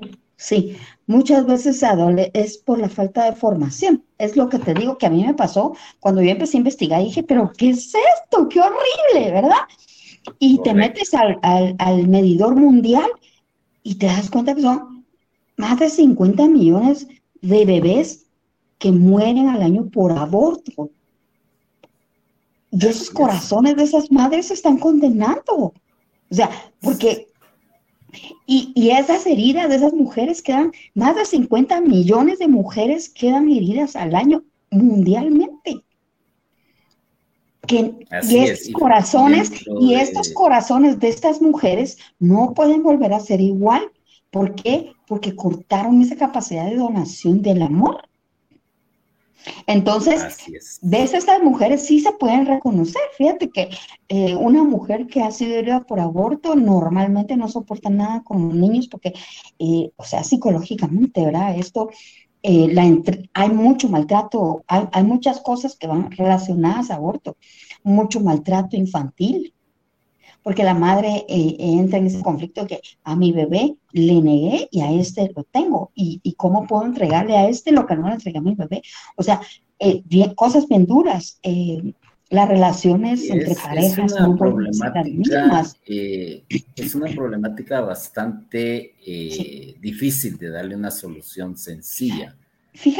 muchas 1.06 1.46
veces 1.46 1.80
se 1.80 2.32
es 2.34 2.58
por 2.58 2.80
la 2.80 2.90
falta 2.90 3.26
de 3.26 3.36
formación. 3.36 4.04
Es 4.18 4.36
lo 4.36 4.50
que 4.50 4.60
te 4.60 4.74
digo 4.74 4.98
que 4.98 5.06
a 5.06 5.10
mí 5.10 5.24
me 5.26 5.34
pasó 5.34 5.76
cuando 6.00 6.22
yo 6.22 6.32
empecé 6.32 6.58
a 6.58 6.60
investigar. 6.60 7.04
Dije, 7.04 7.24
pero 7.24 7.52
¿qué 7.58 7.70
es 7.72 7.94
esto? 7.94 8.48
¡Qué 8.50 8.60
horrible! 8.60 9.32
¿Verdad? 9.32 9.62
Y 10.40 10.60
te 10.62 10.74
metes 10.74 11.14
al, 11.14 11.40
al, 11.42 12.08
medidor 12.08 12.56
mundial 12.56 13.10
y 13.84 13.96
te 13.96 14.06
das 14.06 14.30
cuenta 14.30 14.56
que 14.56 14.62
son 14.62 15.06
más 15.58 15.80
de 15.80 15.90
50 15.90 16.48
millones 16.48 17.08
de 17.42 17.66
bebés 17.66 18.26
que 18.78 18.92
mueren 18.92 19.48
al 19.48 19.62
año 19.62 19.90
por 19.90 20.12
aborto. 20.12 20.90
Y 22.72 22.86
esos 22.86 23.10
corazones 23.10 23.76
de 23.76 23.84
esas 23.84 24.12
madres 24.12 24.48
se 24.48 24.54
están 24.54 24.78
condenando. 24.78 25.74
O 26.32 26.36
sea, 26.36 26.50
porque 26.80 27.31
y, 28.46 28.90
esas 28.90 29.26
heridas 29.26 29.70
de 29.70 29.76
esas 29.76 29.94
mujeres 29.94 30.42
quedan, 30.42 30.72
más 30.94 31.16
de 31.16 31.26
50 31.26 31.82
millones 31.82 32.40
de 32.40 32.48
mujeres 32.48 33.10
quedan 33.10 33.50
heridas 33.50 33.96
al 33.96 34.16
año 34.16 34.44
mundialmente. 34.70 35.84
Que, 37.68 37.94
y 38.24 38.38
estos 38.38 38.74
corazones, 38.74 39.52
y 39.80 39.94
estos 39.94 40.34
corazones 40.34 41.00
de 41.00 41.10
estas 41.10 41.42
mujeres 41.42 41.98
no 42.20 42.54
pueden 42.54 42.84
volver 42.84 43.14
a 43.14 43.20
ser 43.20 43.40
igual. 43.40 43.84
¿Por 44.30 44.56
qué? 44.56 44.94
Porque 45.08 45.36
cortaron 45.36 46.02
esa 46.02 46.16
capacidad 46.16 46.66
de 46.66 46.78
donación 46.78 47.42
del 47.42 47.62
amor. 47.62 48.10
Entonces, 49.68 50.38
ves 50.82 51.14
estas 51.14 51.42
mujeres 51.42 51.86
sí 51.86 52.00
se 52.00 52.12
pueden 52.14 52.46
reconocer. 52.46 53.02
Fíjate 53.18 53.50
que 53.50 53.70
eh, 54.10 54.36
una 54.36 54.64
mujer 54.64 55.08
que 55.08 55.22
ha 55.22 55.32
sido 55.32 55.56
herida 55.56 55.84
por 55.84 56.00
aborto 56.00 56.56
normalmente 56.56 57.38
no 57.38 57.48
soporta 57.48 57.90
nada 57.90 58.24
con 58.24 58.50
los 58.50 58.56
niños 58.56 58.88
porque, 58.88 59.14
eh, 59.60 59.92
o 59.96 60.04
sea, 60.04 60.24
psicológicamente, 60.24 61.26
¿verdad? 61.26 61.58
Esto, 61.58 61.90
eh, 62.44 62.68
la 62.72 62.84
hay 63.34 63.50
mucho 63.50 63.88
maltrato, 63.88 64.64
hay, 64.68 64.88
hay, 64.92 65.04
muchas 65.04 65.42
cosas 65.42 65.76
que 65.76 65.88
van 65.88 66.12
relacionadas 66.12 66.90
a 66.90 66.96
aborto, 66.96 67.38
mucho 67.84 68.20
maltrato 68.20 68.76
infantil, 68.76 69.54
porque 70.44 70.64
la 70.64 70.74
madre 70.74 71.26
eh, 71.28 71.56
entra 71.60 72.00
en 72.00 72.08
ese 72.08 72.22
conflicto 72.22 72.66
que 72.66 72.82
a 73.04 73.16
mi 73.16 73.32
bebé 73.32 73.76
le 73.92 74.22
negué 74.22 74.68
y 74.72 74.82
a 74.82 74.92
este 74.92 75.32
lo 75.36 75.44
tengo, 75.44 75.92
y, 75.94 76.20
cómo 76.38 76.66
puedo 76.66 76.86
entregarle 76.86 77.38
a 77.38 77.48
este 77.48 77.72
lo 77.72 77.86
que 77.86 77.96
no 77.96 78.08
le 78.08 78.16
entregué 78.16 78.40
a 78.40 78.42
mi 78.42 78.56
bebé. 78.56 78.82
O 79.16 79.24
sea, 79.24 79.42
eh, 79.80 80.04
cosas 80.36 80.68
bien 80.68 80.86
duras. 80.86 81.40
Eh, 81.44 81.94
las 82.30 82.48
relaciones 82.48 83.30
entre 83.30 83.56
parejas 83.56 84.14
son 84.14 84.38
problemática, 84.38 85.66
es 85.86 86.96
una 86.96 87.14
problemática 87.14 87.82
bastante 87.82 88.96
difícil 89.82 90.38
de 90.38 90.50
darle 90.50 90.78
una 90.78 90.92
solución 90.92 91.58
sencilla. 91.58 92.38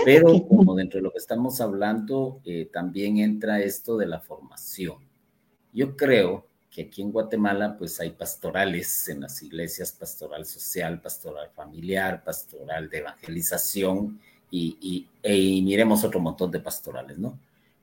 Pero 0.04 0.46
como 0.46 0.76
dentro 0.76 0.98
de 0.98 1.04
lo 1.04 1.12
que 1.12 1.20
estamos 1.20 1.62
hablando, 1.62 2.42
también 2.74 3.20
entra 3.20 3.62
esto 3.62 3.96
de 3.96 4.08
la 4.08 4.20
formación. 4.20 4.98
Yo 5.72 5.96
creo 5.96 6.51
que 6.72 6.84
aquí 6.84 7.02
en 7.02 7.12
Guatemala 7.12 7.76
pues 7.78 8.00
hay 8.00 8.12
pastorales 8.12 9.10
en 9.10 9.22
las 9.22 9.44
iglesias, 9.44 9.92
pastoral 9.92 10.46
social, 10.46 11.02
pastoral 11.02 11.50
familiar, 11.54 12.24
pastoral 12.24 12.90
de 12.90 13.00
evangelización 13.00 14.20
y, 14.50 15.08
y, 15.24 15.62
miremos 15.62 16.04
otro 16.04 16.20
montón 16.20 16.52
de 16.52 16.60
pastorales, 16.60 17.18
¿no? 17.18 17.38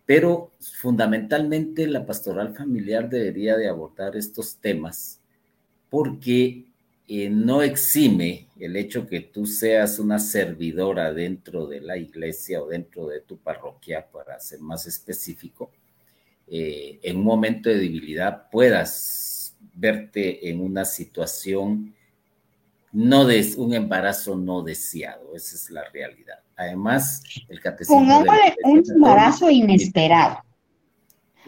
Pero 0.06 0.52
fundamentalmente 0.58 1.86
la 1.86 2.04
pastoral 2.06 2.54
familiar 2.54 3.08
debería 3.10 3.56
de 3.56 3.68
abordar 3.68 4.16
estos 4.16 4.56
temas 4.56 5.20
porque 5.90 6.64
eh, 7.06 7.30
no 7.30 7.62
exime 7.62 8.48
el 8.58 8.76
hecho 8.76 9.06
que 9.06 9.20
tú 9.20 9.46
seas 9.46 9.98
una 9.98 10.18
servidora 10.18 11.12
dentro 11.12 11.66
de 11.66 11.80
la 11.80 11.96
iglesia 11.96 12.62
o 12.62 12.68
dentro 12.68 13.06
de 13.06 13.20
tu 13.20 13.38
parroquia, 13.38 14.06
para 14.10 14.38
ser 14.40 14.60
más 14.60 14.86
específico, 14.86 15.70
eh, 16.50 16.98
en 17.02 17.16
un 17.18 17.24
momento 17.24 17.68
de 17.68 17.78
debilidad 17.78 18.48
puedas 18.50 19.56
verte 19.74 20.48
en 20.48 20.60
una 20.60 20.84
situación 20.84 21.94
no 22.92 23.26
de 23.26 23.54
un 23.56 23.74
embarazo 23.74 24.36
no 24.36 24.62
deseado, 24.62 25.34
esa 25.34 25.56
es 25.56 25.70
la 25.70 25.84
realidad. 25.92 26.38
Además, 26.56 27.22
el 27.48 27.60
catecismo... 27.60 27.98
Pongámosle 27.98 28.56
un 28.64 28.82
embarazo 28.94 29.50
inesperado. 29.50 30.42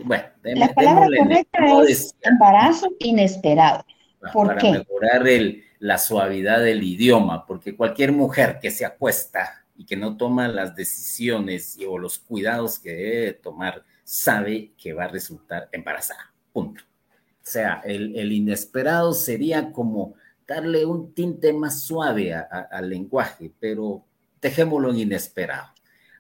Bueno, 0.05 0.25
la 0.43 0.69
palabra 0.73 1.09
correcta 1.19 1.59
es 1.89 2.15
embarazo 2.23 2.89
inesperado. 2.99 3.85
¿Por 4.33 4.49
para 4.49 4.63
mejorar 4.63 5.27
el, 5.27 5.65
la 5.79 5.99
suavidad 5.99 6.61
del 6.61 6.83
idioma, 6.83 7.47
porque 7.47 7.75
cualquier 7.75 8.13
mujer 8.13 8.59
que 8.61 8.71
se 8.71 8.85
acuesta 8.85 9.65
y 9.77 9.87
que 9.87 9.97
no 9.97 10.17
toma 10.17 10.47
las 10.47 10.77
decisiones 10.77 11.79
o 11.89 11.99
los 11.99 12.19
cuidados 12.19 12.79
que 12.79 12.93
debe 12.93 13.33
tomar 13.33 13.83
sabe 14.11 14.73
que 14.77 14.93
va 14.93 15.05
a 15.05 15.09
resultar 15.09 15.69
embarazada. 15.71 16.35
Punto. 16.53 16.83
O 16.83 17.47
sea, 17.47 17.81
el, 17.85 18.33
inesperado 18.33 19.13
sería 19.13 19.71
como 19.71 20.15
darle 20.49 20.85
un 20.85 21.15
tinte 21.15 21.53
más 21.53 21.85
suave 21.85 22.35
al 22.35 22.91
lenguaje, 22.91 23.53
pero 23.61 24.05
dejémoslo 24.43 24.91
en 24.91 24.99
inesperado. 24.99 25.69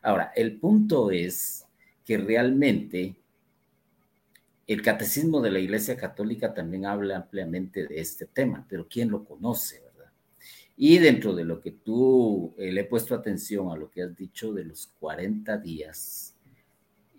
Ahora, 0.02 0.30
el 0.36 0.60
punto 0.60 1.10
es 1.10 1.66
que 2.04 2.16
realmente 2.16 3.16
el 4.68 4.82
catecismo 4.82 5.40
de 5.40 5.50
la 5.50 5.58
Iglesia 5.58 5.96
Católica 5.96 6.54
también 6.54 6.86
habla 6.86 7.16
ampliamente 7.16 7.88
de 7.88 8.00
este 8.00 8.26
tema, 8.26 8.64
pero 8.68 8.86
¿quién 8.88 9.10
lo 9.10 9.24
conoce, 9.24 9.80
verdad? 9.80 10.12
Y 10.76 10.98
dentro 10.98 11.34
de 11.34 11.44
lo 11.44 11.60
que 11.60 11.72
tú 11.72 12.54
eh, 12.56 12.70
le 12.70 12.82
he 12.82 12.84
puesto 12.84 13.16
atención 13.16 13.72
a 13.72 13.76
lo 13.76 13.90
que 13.90 14.04
has 14.04 14.14
dicho 14.14 14.52
de 14.52 14.64
los 14.64 14.86
40 15.00 15.58
días, 15.58 16.29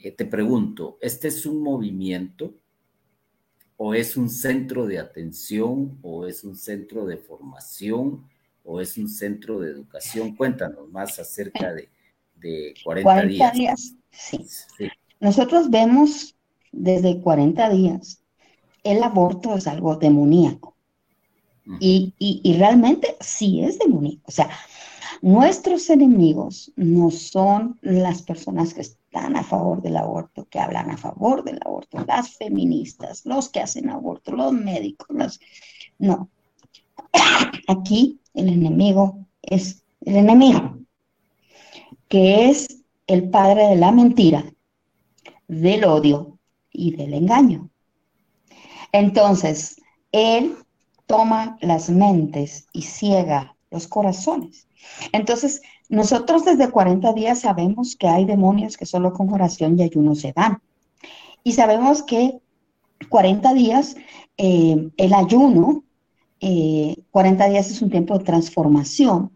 eh, 0.03 0.11
te 0.11 0.25
pregunto, 0.25 0.97
¿este 1.01 1.27
es 1.27 1.45
un 1.45 1.61
movimiento 1.61 2.53
o 3.77 3.93
es 3.93 4.17
un 4.17 4.29
centro 4.29 4.85
de 4.85 4.99
atención 4.99 5.97
o 6.01 6.25
es 6.27 6.43
un 6.43 6.55
centro 6.55 7.05
de 7.05 7.17
formación 7.17 8.27
o 8.63 8.79
es 8.79 8.97
un 8.97 9.09
centro 9.09 9.59
de 9.59 9.71
educación? 9.71 10.35
Cuéntanos 10.35 10.89
más 10.89 11.19
acerca 11.19 11.73
de, 11.73 11.89
de 12.35 12.73
40, 12.83 13.51
días. 13.51 13.95
sí. 14.11 14.45
Nosotros 15.19 15.69
vemos 15.69 16.35
desde 16.71 17.21
40 17.21 17.69
días 17.69 18.21
el 18.83 19.03
aborto 19.03 19.55
es 19.55 19.67
algo 19.67 19.95
demoníaco. 19.95 20.75
Y, 21.79 22.13
y, 22.17 22.53
realmente 22.57 23.15
sí 23.21 23.61
es 23.61 23.79
demoníaco. 23.79 24.23
O 24.25 24.31
sea, 24.31 24.49
nuestros 25.21 25.89
enemigos 25.89 26.73
no 26.75 27.11
son 27.11 27.77
las 27.81 28.23
personas 28.23 28.73
que 28.73 28.81
están 29.11 29.35
a 29.35 29.43
favor 29.43 29.81
del 29.81 29.97
aborto, 29.97 30.47
que 30.49 30.57
hablan 30.57 30.89
a 30.89 30.95
favor 30.95 31.43
del 31.43 31.59
aborto, 31.65 31.99
las 32.07 32.37
feministas, 32.37 33.25
los 33.25 33.49
que 33.49 33.59
hacen 33.59 33.89
aborto, 33.89 34.31
los 34.31 34.53
médicos, 34.53 35.07
los... 35.09 35.39
No. 35.99 36.29
Aquí 37.67 38.21
el 38.33 38.47
enemigo 38.47 39.27
es 39.41 39.83
el 39.99 40.15
enemigo, 40.15 40.79
que 42.07 42.49
es 42.49 42.83
el 43.05 43.29
padre 43.29 43.67
de 43.67 43.75
la 43.75 43.91
mentira, 43.91 44.45
del 45.49 45.83
odio 45.83 46.39
y 46.71 46.95
del 46.95 47.13
engaño. 47.13 47.69
Entonces, 48.93 49.75
él 50.13 50.55
toma 51.05 51.57
las 51.59 51.89
mentes 51.89 52.65
y 52.71 52.83
ciega 52.83 53.57
los 53.71 53.89
corazones. 53.89 54.69
Entonces, 55.11 55.61
nosotros 55.91 56.45
desde 56.45 56.71
40 56.71 57.11
días 57.11 57.41
sabemos 57.41 57.97
que 57.97 58.07
hay 58.07 58.23
demonios 58.23 58.77
que 58.77 58.85
solo 58.85 59.11
con 59.11 59.31
oración 59.33 59.77
y 59.77 59.83
ayuno 59.83 60.15
se 60.15 60.31
van. 60.31 60.61
Y 61.43 61.51
sabemos 61.51 62.01
que 62.01 62.39
40 63.09 63.53
días, 63.53 63.97
eh, 64.37 64.89
el 64.95 65.13
ayuno, 65.13 65.83
40 66.39 67.45
eh, 67.45 67.49
días 67.49 67.69
es 67.69 67.81
un 67.81 67.89
tiempo 67.89 68.17
de 68.17 68.23
transformación. 68.23 69.31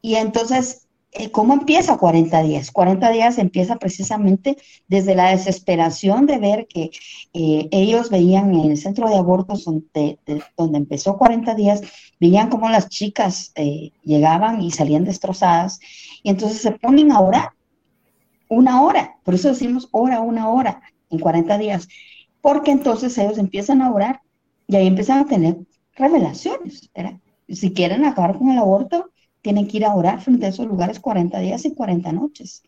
Y 0.00 0.14
entonces 0.14 0.87
¿Cómo 1.32 1.54
empieza 1.54 1.98
40 1.98 2.42
días? 2.42 2.70
40 2.70 3.10
días 3.10 3.38
empieza 3.38 3.76
precisamente 3.76 4.56
desde 4.86 5.14
la 5.16 5.30
desesperación 5.30 6.26
de 6.26 6.38
ver 6.38 6.66
que 6.68 6.90
eh, 7.32 7.68
ellos 7.72 8.10
veían 8.10 8.54
en 8.54 8.70
el 8.70 8.76
centro 8.76 9.08
de 9.08 9.16
abortos 9.16 9.64
donde, 9.64 10.18
donde, 10.56 10.78
empezó 10.78 11.16
40 11.16 11.54
días, 11.54 11.82
veían 12.20 12.50
cómo 12.50 12.68
las 12.68 12.88
chicas 12.88 13.52
eh, 13.56 13.90
llegaban 14.04 14.60
y 14.62 14.70
salían 14.70 15.04
destrozadas 15.04 15.80
y 16.22 16.30
entonces 16.30 16.60
se 16.60 16.72
ponen 16.72 17.10
a 17.10 17.20
orar 17.20 17.50
una 18.48 18.82
hora, 18.82 19.16
por 19.24 19.34
eso 19.34 19.48
decimos 19.48 19.88
hora, 19.90 20.20
una 20.20 20.48
hora 20.48 20.82
en 21.10 21.18
40 21.18 21.58
días, 21.58 21.88
porque 22.40 22.70
entonces 22.70 23.16
ellos 23.18 23.38
empiezan 23.38 23.82
a 23.82 23.92
orar 23.92 24.22
y 24.66 24.76
ahí 24.76 24.86
empiezan 24.86 25.18
a 25.18 25.26
tener 25.26 25.58
revelaciones. 25.94 26.90
Si 27.48 27.72
quieren 27.72 28.04
acabar 28.04 28.36
con 28.38 28.50
el 28.50 28.58
aborto, 28.58 29.10
tienen 29.42 29.66
que 29.66 29.78
ir 29.78 29.84
a 29.84 29.94
orar 29.94 30.20
frente 30.20 30.46
a 30.46 30.48
esos 30.50 30.66
lugares 30.66 31.00
40 31.00 31.38
días 31.40 31.64
y 31.64 31.74
40 31.74 32.12
noches. 32.12 32.62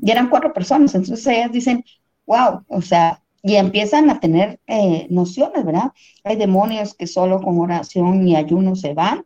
Y 0.00 0.10
eran 0.10 0.28
cuatro 0.28 0.52
personas, 0.52 0.94
entonces 0.94 1.26
ellas 1.26 1.52
dicen, 1.52 1.84
wow, 2.26 2.64
o 2.68 2.82
sea, 2.82 3.22
y 3.42 3.54
empiezan 3.56 4.10
a 4.10 4.18
tener 4.18 4.60
eh, 4.66 5.06
nociones, 5.08 5.64
¿verdad? 5.64 5.92
Hay 6.24 6.36
demonios 6.36 6.94
que 6.94 7.06
solo 7.06 7.40
con 7.40 7.58
oración 7.60 8.26
y 8.26 8.34
ayuno 8.34 8.74
se 8.74 8.92
van. 8.92 9.24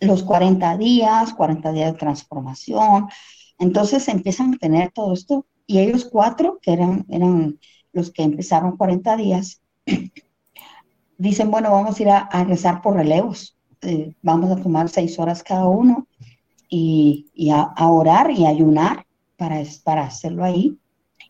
Los 0.00 0.22
40 0.22 0.78
días, 0.78 1.34
40 1.34 1.72
días 1.72 1.92
de 1.92 1.98
transformación. 1.98 3.08
Entonces 3.58 4.06
empiezan 4.06 4.54
a 4.54 4.58
tener 4.58 4.92
todo 4.92 5.14
esto. 5.14 5.46
Y 5.66 5.80
ellos 5.80 6.04
cuatro, 6.04 6.60
que 6.62 6.72
eran, 6.72 7.04
eran 7.08 7.58
los 7.92 8.12
que 8.12 8.22
empezaron 8.22 8.76
40 8.76 9.16
días, 9.16 9.60
dicen, 11.18 11.50
bueno, 11.50 11.72
vamos 11.72 11.98
a 11.98 12.02
ir 12.02 12.08
a 12.08 12.44
rezar 12.44 12.82
por 12.82 12.94
relevos. 12.94 13.56
Eh, 13.82 14.14
vamos 14.22 14.50
a 14.50 14.62
tomar 14.62 14.88
seis 14.88 15.18
horas 15.18 15.42
cada 15.42 15.66
uno 15.66 16.06
y, 16.68 17.50
a, 17.50 17.74
orar 17.88 18.30
y 18.30 18.46
ayunar 18.46 19.06
para, 19.36 19.62
para 19.84 20.04
hacerlo 20.04 20.44
ahí. 20.44 20.78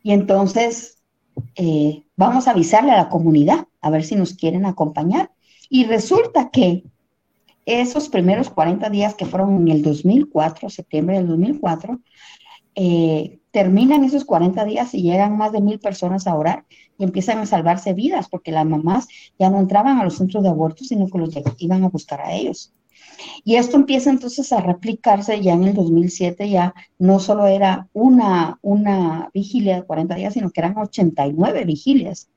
Y 0.02 0.12
entonces 0.12 1.02
eh, 1.56 2.04
vamos 2.16 2.46
a 2.46 2.52
avisarle 2.52 2.92
a 2.92 2.96
la 2.96 3.08
comunidad 3.08 3.66
a 3.80 3.90
ver 3.90 4.04
si 4.04 4.16
nos 4.16 4.34
quieren 4.34 4.66
acompañar. 4.66 5.30
Y 5.68 5.84
resulta 5.84 6.50
que 6.50 6.84
esos 7.64 8.08
primeros 8.08 8.50
40 8.50 8.90
días 8.90 9.14
que 9.14 9.26
fueron 9.26 9.56
en 9.56 9.68
el 9.68 9.82
2004, 9.82 10.68
septiembre 10.70 11.16
del 11.16 11.28
2004, 11.28 12.00
eh, 12.74 13.38
terminan 13.52 14.02
esos 14.02 14.24
40 14.24 14.64
días 14.64 14.94
y 14.94 15.02
llegan 15.02 15.36
más 15.36 15.52
de 15.52 15.60
mil 15.60 15.78
personas 15.78 16.26
a 16.26 16.34
orar 16.34 16.64
y 16.98 17.04
empiezan 17.04 17.38
a 17.38 17.46
salvarse 17.46 17.92
vidas 17.92 18.28
porque 18.28 18.50
las 18.50 18.66
mamás 18.66 19.06
ya 19.38 19.50
no 19.50 19.60
entraban 19.60 19.98
a 19.98 20.04
los 20.04 20.16
centros 20.16 20.42
de 20.42 20.48
aborto, 20.48 20.84
sino 20.84 21.06
que 21.06 21.18
los 21.18 21.30
iban 21.58 21.84
a 21.84 21.88
buscar 21.88 22.20
a 22.22 22.32
ellos. 22.32 22.72
Y 23.44 23.56
esto 23.56 23.76
empieza 23.76 24.10
entonces 24.10 24.52
a 24.52 24.60
replicarse 24.60 25.40
ya 25.40 25.52
en 25.52 25.64
el 25.64 25.74
2007, 25.74 26.48
ya 26.48 26.74
no 26.98 27.20
solo 27.20 27.46
era 27.46 27.88
una, 27.92 28.58
una 28.62 29.30
vigilia 29.34 29.76
de 29.76 29.82
40 29.82 30.14
días, 30.14 30.34
sino 30.34 30.50
que 30.50 30.60
eran 30.60 30.76
89 30.76 31.64
vigilias. 31.64 32.28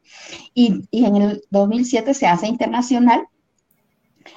Y, 0.54 0.84
y 0.92 1.06
en 1.06 1.16
el 1.16 1.44
2007 1.50 2.14
se 2.14 2.28
hace 2.28 2.48
internacional 2.48 3.28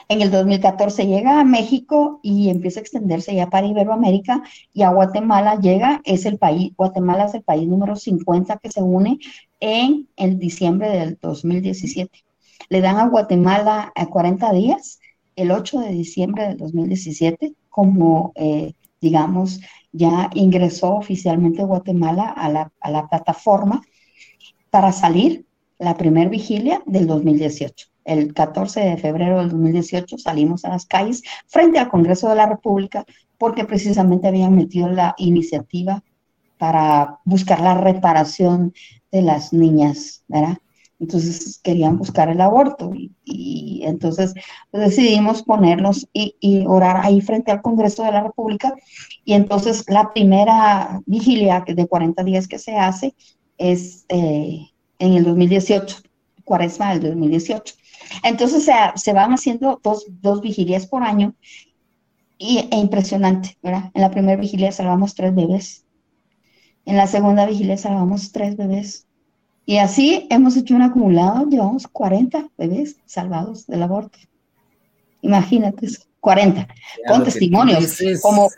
en 0.09 0.23
el 0.23 0.31
2014 0.31 1.07
llega 1.07 1.41
a 1.41 1.45
México 1.45 2.21
y 2.23 2.49
empieza 2.51 2.81
a 2.81 2.83
extenderse 2.83 3.35
ya 3.35 3.49
para 3.51 3.67
Iberoamérica 3.67 4.43
y 4.73 4.83
a 4.83 4.91
Guatemala 4.91 5.57
llega, 5.61 6.01
es 6.05 6.27
el 6.27 6.39
país, 6.39 6.73
Guatemala 6.77 7.27
es 7.27 7.35
el 7.35 7.43
país 7.43 7.69
número 7.69 7.97
50 7.97 8.59
que 8.59 8.71
se 8.71 8.83
une 8.83 9.19
en 9.61 10.09
el 10.17 10.39
diciembre 10.39 10.91
del 10.91 11.19
2017. 11.21 12.25
Le 12.69 12.81
dan 12.81 12.97
a 12.99 13.09
Guatemala 13.09 13.93
a 13.95 14.07
40 14.07 14.53
días, 14.53 15.01
el 15.37 15.51
8 15.51 15.81
de 15.81 15.91
diciembre 15.91 16.49
del 16.49 16.59
2017, 16.59 17.55
como, 17.69 18.33
eh, 18.35 18.73
digamos, 19.01 19.61
ya 19.93 20.31
ingresó 20.35 20.95
oficialmente 20.95 21.65
Guatemala 21.65 22.29
a 22.29 22.49
la, 22.51 22.73
a 22.81 22.91
la 22.91 23.09
plataforma 23.09 23.83
para 24.71 24.93
salir 24.93 25.47
la 25.79 25.97
primer 25.97 26.29
vigilia 26.29 26.83
del 26.87 27.07
2018 27.07 27.89
el 28.09 28.33
14 28.33 28.81
de 28.81 28.97
febrero 28.97 29.39
del 29.39 29.51
2018 29.51 30.19
salimos 30.19 30.65
a 30.65 30.71
las 30.71 30.87
calles 30.87 31.23
frente 31.47 31.79
al 31.79 31.89
Congreso 31.89 32.29
de 32.29 32.37
la 32.37 32.47
República 32.47 33.05
porque 33.37 33.65
precisamente 33.65 34.29
habían 34.29 34.57
metido 34.57 34.89
la 34.89 35.15
iniciativa 35.19 36.03
para 36.59 37.21
buscar 37.25 37.61
la 37.61 37.75
reparación 37.75 38.73
de 39.13 39.23
las 39.23 39.53
niñas, 39.53 40.25
¿verdad? 40.27 40.59
Entonces 41.01 41.61
querían 41.63 41.97
buscar 41.97 42.29
el 42.29 42.41
aborto 42.41 42.91
y, 43.25 43.83
entonces 43.85 44.35
decidimos 44.73 45.45
ponernos 45.45 46.09
y, 46.13 46.65
orar 46.67 47.05
ahí 47.05 47.21
frente 47.21 47.53
al 47.53 47.63
Congreso 47.63 48.03
de 48.03 48.13
la 48.13 48.25
República. 48.25 48.75
Y 49.25 49.35
entonces 49.35 49.85
la 49.87 50.13
primera 50.13 51.01
vigilia 51.07 51.65
de 51.67 51.87
40 51.87 52.25
días 52.25 52.49
que 52.49 52.59
se 52.59 52.77
hace 52.77 53.15
es 53.59 54.07
eh, 54.09 54.67
en 54.99 55.13
el 55.15 55.25
2018, 55.25 55.99
cuaresma 56.45 56.95
del 56.95 57.11
2018. 57.11 57.75
Entonces 58.23 58.69
se 58.95 59.13
van 59.13 59.33
haciendo 59.33 59.81
dos, 59.83 60.07
dos 60.21 60.41
vigilias 60.41 60.87
por 60.87 61.03
año 61.03 61.35
y, 62.39 62.69
e 62.71 62.77
impresionante, 62.77 63.59
¿verdad? 63.63 63.91
En 63.95 64.03
la 64.03 64.11
primera 64.11 64.41
vigilia 64.41 64.73
salvamos 64.73 65.15
tres 65.15 65.35
bebés. 65.35 65.85
En 66.85 66.97
la 66.97 67.07
segunda 67.07 67.47
vigilia 67.47 67.77
salvamos 67.77 68.33
tres 68.33 68.57
bebés. 68.57 69.07
Y 69.67 69.77
así 69.77 70.27
hemos 70.31 70.57
hecho 70.57 70.75
un 70.75 70.81
acumulado, 70.81 71.47
llevamos 71.47 71.87
40 71.87 72.49
bebés 72.57 72.97
salvados 73.05 73.67
del 73.67 73.83
aborto. 73.83 74.19
Imagínate, 75.21 75.89
40, 76.21 76.67
con 77.07 77.25
testimonios. 77.25 77.99
Como 78.23 78.49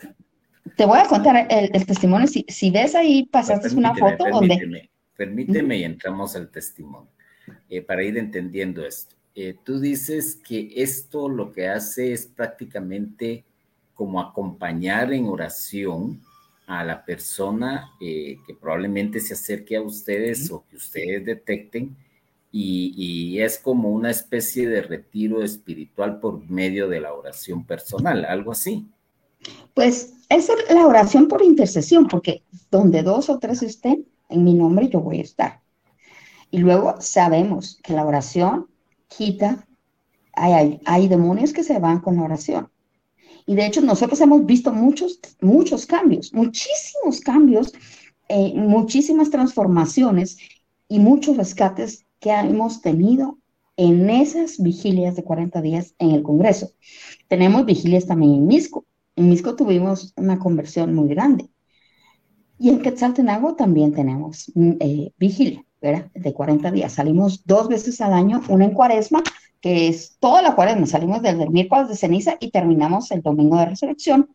te 0.76 0.84
voy 0.84 1.00
a 1.00 1.06
contar 1.08 1.48
el, 1.50 1.84
testimonio, 1.84 2.28
si, 2.28 2.70
ves 2.70 2.94
ahí, 2.94 3.24
pasaste 3.24 3.74
una 3.74 3.94
foto 3.94 4.24
donde... 4.30 4.88
Permíteme 5.16 5.78
y 5.78 5.84
entramos 5.84 6.36
al 6.36 6.48
testimonio, 6.50 7.10
eh, 7.68 7.82
para 7.82 8.04
ir 8.04 8.16
entendiendo 8.16 8.86
esto. 8.86 9.16
Eh, 9.34 9.56
tú 9.64 9.78
dices 9.78 10.36
que 10.36 10.72
esto 10.76 11.28
lo 11.28 11.52
que 11.52 11.68
hace 11.68 12.12
es 12.12 12.26
prácticamente 12.26 13.44
como 13.94 14.20
acompañar 14.20 15.12
en 15.12 15.26
oración 15.26 16.20
a 16.66 16.84
la 16.84 17.04
persona 17.04 17.92
eh, 18.00 18.38
que 18.46 18.54
probablemente 18.54 19.20
se 19.20 19.34
acerque 19.34 19.76
a 19.76 19.82
ustedes 19.82 20.50
o 20.50 20.64
que 20.68 20.76
ustedes 20.76 21.24
detecten 21.24 21.96
y, 22.52 22.94
y, 22.96 23.40
es 23.40 23.58
como 23.58 23.90
una 23.90 24.10
especie 24.10 24.68
de 24.68 24.82
retiro 24.82 25.44
espiritual 25.44 26.18
por 26.18 26.48
medio 26.50 26.88
de 26.88 27.00
la 27.00 27.12
oración 27.12 27.64
personal, 27.64 28.24
algo 28.24 28.50
así. 28.50 28.88
Pues 29.74 30.14
es 30.28 30.50
la 30.68 30.86
oración 30.86 31.28
por 31.28 31.42
intercesión, 31.42 32.08
porque 32.08 32.42
donde 32.70 33.02
dos 33.02 33.30
o 33.30 33.38
tres 33.38 33.62
estén 33.62 34.06
en 34.28 34.44
mi 34.44 34.54
nombre, 34.54 34.88
yo 34.88 35.00
voy 35.00 35.18
a 35.18 35.22
estar. 35.22 35.60
Y 36.50 36.58
luego 36.58 36.96
sabemos 37.00 37.78
que 37.82 37.92
la 37.92 38.04
oración 38.04 38.69
quita, 39.16 39.66
hay, 40.32 40.80
hay, 40.84 41.08
demonios 41.08 41.52
que 41.52 41.64
se 41.64 41.78
van 41.78 42.00
con 42.00 42.16
la 42.16 42.22
oración. 42.22 42.70
Y 43.46 43.54
de 43.54 43.66
hecho 43.66 43.80
nosotros 43.80 44.20
hemos 44.20 44.46
visto 44.46 44.72
muchos, 44.72 45.20
muchos 45.40 45.86
cambios, 45.86 46.32
muchísimos 46.32 47.20
cambios, 47.20 47.72
eh, 48.28 48.54
muchísimas 48.54 49.30
transformaciones 49.30 50.38
y 50.88 50.98
muchos 50.98 51.36
rescates 51.36 52.06
que 52.20 52.30
hemos 52.30 52.80
tenido 52.80 53.38
en 53.76 54.10
esas 54.10 54.62
vigilias 54.62 55.16
de 55.16 55.24
40 55.24 55.60
días 55.62 55.94
en 55.98 56.12
el 56.12 56.22
Congreso. 56.22 56.70
Tenemos 57.28 57.64
vigilias 57.64 58.06
también 58.06 58.34
en 58.34 58.46
Misco. 58.46 58.84
En 59.16 59.28
Misco 59.30 59.56
tuvimos 59.56 60.12
una 60.16 60.38
conversión 60.38 60.94
muy 60.94 61.08
grande. 61.08 61.48
Y 62.58 62.68
en 62.68 62.82
Quetzaltenango 62.82 63.56
también 63.56 63.94
tenemos 63.94 64.52
mm, 64.54 64.72
eh, 64.80 65.12
vigilia. 65.18 65.64
De 65.80 66.34
40 66.34 66.70
días. 66.72 66.92
Salimos 66.92 67.42
dos 67.46 67.68
veces 67.68 68.02
al 68.02 68.12
año, 68.12 68.42
una 68.48 68.66
en 68.66 68.72
cuaresma, 68.72 69.22
que 69.62 69.88
es 69.88 70.18
toda 70.20 70.42
la 70.42 70.54
cuaresma. 70.54 70.86
Salimos 70.86 71.22
desde 71.22 71.42
el 71.42 71.50
miércoles 71.50 71.88
de 71.88 71.96
ceniza 71.96 72.36
y 72.38 72.50
terminamos 72.50 73.10
el 73.12 73.22
domingo 73.22 73.56
de 73.56 73.66
resurrección. 73.66 74.28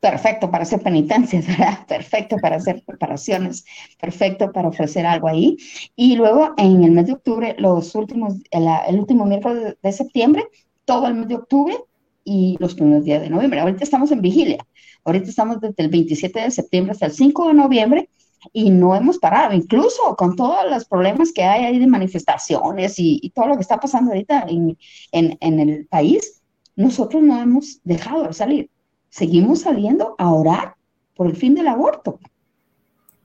Perfecto 0.00 0.50
para 0.50 0.64
hacer 0.64 0.82
penitencias, 0.82 1.46
¿verdad? 1.58 1.86
Perfecto 1.86 2.36
para 2.38 2.56
hacer 2.56 2.82
preparaciones, 2.84 3.64
perfecto 4.00 4.50
para 4.50 4.68
ofrecer 4.68 5.06
algo 5.06 5.28
ahí. 5.28 5.56
Y 5.94 6.16
luego 6.16 6.52
en 6.56 6.82
el 6.82 6.90
mes 6.90 7.06
de 7.06 7.12
octubre, 7.12 7.54
los 7.58 7.94
últimos, 7.94 8.34
el, 8.50 8.98
último 8.98 9.24
miércoles 9.24 9.76
de 9.80 9.92
septiembre, 9.92 10.44
todo 10.84 11.06
el 11.06 11.14
mes 11.14 11.28
de 11.28 11.36
octubre 11.36 11.76
y 12.24 12.56
los 12.58 12.74
primeros 12.74 13.04
días 13.04 13.22
de 13.22 13.30
noviembre. 13.30 13.60
Ahorita 13.60 13.84
estamos 13.84 14.10
en 14.10 14.20
vigilia. 14.20 14.66
Ahorita 15.04 15.28
estamos 15.28 15.60
desde 15.60 15.80
el 15.84 15.88
27 15.90 16.40
de 16.40 16.50
septiembre 16.50 16.90
hasta 16.90 17.06
el 17.06 17.12
5 17.12 17.48
de 17.48 17.54
noviembre 17.54 18.08
y 18.52 18.70
no 18.70 18.94
hemos 18.94 19.18
parado, 19.18 19.52
incluso 19.54 20.16
con 20.16 20.36
todos 20.36 20.70
los 20.70 20.84
problemas 20.84 21.32
que 21.32 21.44
hay 21.44 21.64
ahí 21.64 21.78
de 21.78 21.86
manifestaciones 21.86 22.94
y, 22.98 23.30
todo 23.34 23.48
lo 23.48 23.54
que 23.54 23.62
está 23.62 23.78
pasando 23.78 24.10
ahorita 24.10 24.46
en, 24.48 24.76
en, 25.12 25.60
el 25.60 25.86
país, 25.86 26.42
nosotros 26.74 27.22
no 27.22 27.40
hemos 27.40 27.80
dejado 27.84 28.24
de 28.24 28.32
salir. 28.32 28.70
Seguimos 29.10 29.60
saliendo 29.60 30.14
a 30.18 30.32
orar 30.32 30.74
por 31.14 31.26
el 31.26 31.36
fin 31.36 31.54
del 31.54 31.68
aborto, 31.68 32.18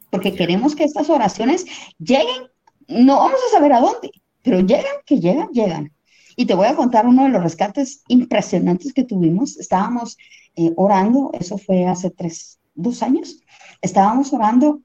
porque 0.09 0.35
queremos 0.35 0.75
que 0.75 0.83
estas 0.83 1.09
oraciones 1.09 1.65
lleguen, 1.97 2.49
no 2.87 3.17
vamos 3.17 3.39
a 3.47 3.55
saber 3.55 3.73
a 3.73 3.81
dónde, 3.81 4.11
pero 4.43 4.59
llegan, 4.59 4.95
que 5.05 5.19
llegan, 5.19 5.49
llegan. 5.49 5.93
Y 6.35 6.45
te 6.45 6.53
voy 6.53 6.67
a 6.67 6.75
contar 6.75 7.07
uno 7.07 7.23
de 7.23 7.29
los 7.29 7.41
rescates 7.41 8.03
impresionantes 8.07 8.93
que 8.93 9.03
tuvimos. 9.03 9.57
Estábamos 9.57 10.17
eh, 10.55 10.71
orando, 10.75 11.31
eso 11.33 11.57
fue 11.57 11.85
hace 11.85 12.11
tres, 12.11 12.59
dos 12.75 13.01
años, 13.01 13.41
estábamos 13.81 14.31
orando 14.33 14.81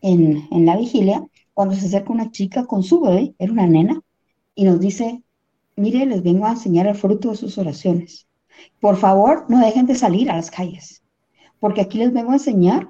en, 0.00 0.66
la 0.66 0.76
vigilia 0.76 1.24
cuando 1.54 1.74
se 1.74 1.86
acerca 1.86 2.12
una 2.12 2.30
chica 2.30 2.66
con 2.66 2.82
su 2.82 3.00
bebé, 3.00 3.34
era 3.38 3.52
una 3.52 3.66
nena, 3.66 4.00
y 4.54 4.64
nos 4.64 4.80
dice, 4.80 5.22
mire, 5.76 6.06
les 6.06 6.22
vengo 6.22 6.46
a 6.46 6.50
enseñar 6.50 6.86
el 6.86 6.94
fruto 6.94 7.30
de 7.30 7.36
sus 7.36 7.58
oraciones. 7.58 8.28
Por 8.80 8.96
favor, 8.96 9.46
no 9.48 9.58
dejen 9.58 9.86
de 9.86 9.94
salir 9.94 10.30
a 10.30 10.36
las 10.36 10.50
calles, 10.50 11.02
porque 11.60 11.80
aquí 11.80 11.98
les 11.98 12.12
vengo 12.12 12.30
a 12.30 12.34
enseñar 12.34 12.88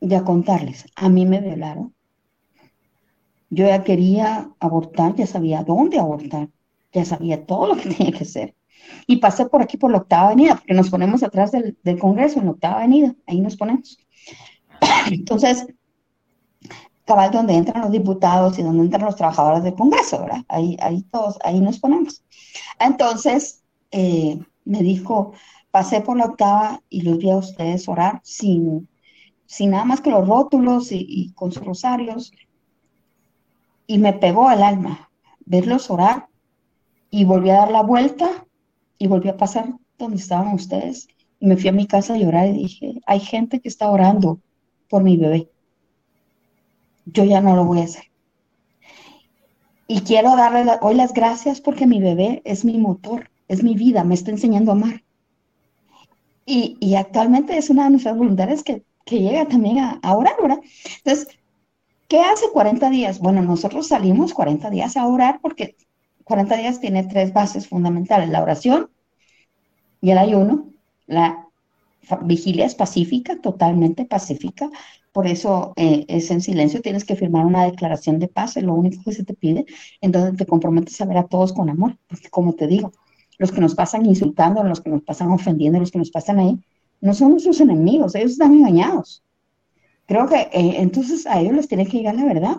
y 0.00 0.14
a 0.14 0.24
contarles. 0.24 0.86
A 0.96 1.08
mí 1.08 1.26
me 1.26 1.40
violaron. 1.40 1.94
Yo 3.50 3.66
ya 3.66 3.84
quería 3.84 4.50
abortar, 4.58 5.14
ya 5.14 5.26
sabía 5.26 5.62
dónde 5.62 5.98
abortar, 5.98 6.48
ya 6.92 7.04
sabía 7.04 7.46
todo 7.46 7.68
lo 7.68 7.76
que 7.76 7.90
tenía 7.94 8.12
que 8.12 8.24
hacer. 8.24 8.54
Y 9.06 9.18
pasé 9.18 9.46
por 9.46 9.62
aquí, 9.62 9.76
por 9.76 9.92
la 9.92 9.98
octava 9.98 10.28
avenida, 10.28 10.56
porque 10.56 10.74
nos 10.74 10.90
ponemos 10.90 11.22
atrás 11.22 11.52
del, 11.52 11.78
del 11.84 11.98
Congreso, 11.98 12.40
en 12.40 12.46
la 12.46 12.52
octava 12.52 12.78
avenida, 12.78 13.14
ahí 13.26 13.40
nos 13.40 13.56
ponemos. 13.56 13.96
Entonces, 15.10 15.66
cabal 17.04 17.30
donde 17.30 17.54
entran 17.54 17.82
los 17.82 17.90
diputados 17.90 18.58
y 18.58 18.62
donde 18.62 18.84
entran 18.84 19.04
los 19.04 19.16
trabajadores 19.16 19.64
del 19.64 19.74
Congreso, 19.74 20.20
¿verdad? 20.20 20.44
Ahí, 20.48 20.76
ahí 20.80 21.02
todos, 21.10 21.38
ahí 21.44 21.60
nos 21.60 21.78
ponemos. 21.78 22.22
Entonces, 22.78 23.62
eh, 23.90 24.38
me 24.64 24.82
dijo, 24.82 25.32
pasé 25.70 26.00
por 26.00 26.16
la 26.16 26.26
octava 26.26 26.82
y 26.88 27.02
los 27.02 27.18
vi 27.18 27.30
a 27.30 27.36
ustedes 27.36 27.88
orar 27.88 28.20
sin, 28.22 28.88
sin 29.46 29.70
nada 29.70 29.84
más 29.84 30.00
que 30.00 30.10
los 30.10 30.26
rótulos 30.26 30.92
y, 30.92 31.32
con 31.34 31.52
sus 31.52 31.64
rosarios. 31.64 32.32
Y 33.86 33.98
me 33.98 34.12
pegó 34.12 34.48
al 34.48 34.62
alma 34.62 35.10
verlos 35.44 35.90
orar 35.90 36.28
y 37.10 37.24
volví 37.24 37.50
a 37.50 37.56
dar 37.56 37.70
la 37.70 37.82
vuelta 37.82 38.46
y 38.96 39.08
volví 39.08 39.28
a 39.28 39.36
pasar 39.36 39.74
donde 39.98 40.16
estaban 40.16 40.54
ustedes. 40.54 41.08
Y 41.40 41.46
me 41.46 41.56
fui 41.56 41.68
a 41.68 41.72
mi 41.72 41.86
casa 41.86 42.14
a 42.14 42.18
llorar 42.18 42.46
y 42.48 42.52
dije, 42.52 43.00
hay 43.06 43.20
gente 43.20 43.60
que 43.60 43.68
está 43.68 43.90
orando 43.90 44.40
por 44.88 45.02
mi 45.02 45.16
bebé 45.16 45.51
yo 47.06 47.24
ya 47.24 47.40
no 47.40 47.56
lo 47.56 47.64
voy 47.64 47.80
a 47.80 47.84
hacer. 47.84 48.04
Y 49.86 50.00
quiero 50.02 50.36
darle 50.36 50.64
hoy 50.80 50.94
las 50.94 51.12
gracias 51.12 51.60
porque 51.60 51.86
mi 51.86 52.00
bebé 52.00 52.42
es 52.44 52.64
mi 52.64 52.78
motor, 52.78 53.30
es 53.48 53.62
mi 53.62 53.74
vida, 53.74 54.04
me 54.04 54.14
está 54.14 54.30
enseñando 54.30 54.72
a 54.72 54.74
amar. 54.74 55.02
Y, 56.44 56.94
actualmente 56.96 57.56
es 57.56 57.70
una 57.70 57.84
de 57.84 57.90
nuestras 57.90 58.16
voluntarias 58.16 58.62
que, 58.62 58.84
llega 59.06 59.46
también 59.46 59.78
a, 59.78 60.00
a, 60.02 60.16
orar, 60.16 60.34
¿verdad? 60.40 60.60
Entonces, 61.04 61.28
¿qué 62.08 62.20
hace 62.20 62.46
40 62.52 62.88
días? 62.88 63.18
Bueno, 63.18 63.42
nosotros 63.42 63.88
salimos 63.88 64.32
40 64.32 64.70
días 64.70 64.96
a 64.96 65.06
orar 65.06 65.40
porque 65.42 65.76
40 66.24 66.56
días 66.56 66.80
tiene 66.80 67.04
tres 67.04 67.32
bases 67.32 67.68
fundamentales, 67.68 68.28
la 68.30 68.42
oración 68.42 68.90
y 70.00 70.10
el 70.10 70.18
ayuno, 70.18 70.66
la 71.06 71.48
vigilia 72.22 72.66
es 72.66 72.74
pacífica, 72.74 73.40
totalmente 73.40 74.04
pacífica, 74.04 74.70
por 75.12 75.26
eso 75.26 75.74
eh, 75.76 76.06
es 76.08 76.30
en 76.30 76.40
silencio, 76.40 76.80
tienes 76.80 77.04
que 77.04 77.16
firmar 77.16 77.44
una 77.44 77.64
declaración 77.64 78.18
de 78.18 78.28
paz, 78.28 78.56
es 78.56 78.64
lo 78.64 78.74
único 78.74 79.02
que 79.04 79.12
se 79.12 79.24
te 79.24 79.34
pide, 79.34 79.66
en 80.00 80.10
donde 80.10 80.36
te 80.36 80.46
comprometes 80.46 81.00
a 81.00 81.04
ver 81.04 81.18
a 81.18 81.26
todos 81.26 81.52
con 81.52 81.68
amor, 81.68 81.98
porque 82.08 82.30
como 82.30 82.54
te 82.54 82.66
digo, 82.66 82.92
los 83.38 83.52
que 83.52 83.60
nos 83.60 83.74
pasan 83.74 84.06
insultando, 84.06 84.62
los 84.64 84.80
que 84.80 84.90
nos 84.90 85.02
pasan 85.02 85.30
ofendiendo, 85.30 85.78
los 85.78 85.90
que 85.90 85.98
nos 85.98 86.10
pasan 86.10 86.38
ahí, 86.38 86.58
no 87.00 87.12
son 87.12 87.32
nuestros 87.32 87.60
enemigos, 87.60 88.14
ellos 88.14 88.32
están 88.32 88.54
engañados. 88.54 89.22
Creo 90.06 90.26
que 90.26 90.48
eh, 90.52 90.76
entonces 90.78 91.26
a 91.26 91.40
ellos 91.40 91.54
les 91.54 91.68
tiene 91.68 91.86
que 91.86 91.98
llegar 91.98 92.14
la 92.14 92.24
verdad. 92.24 92.56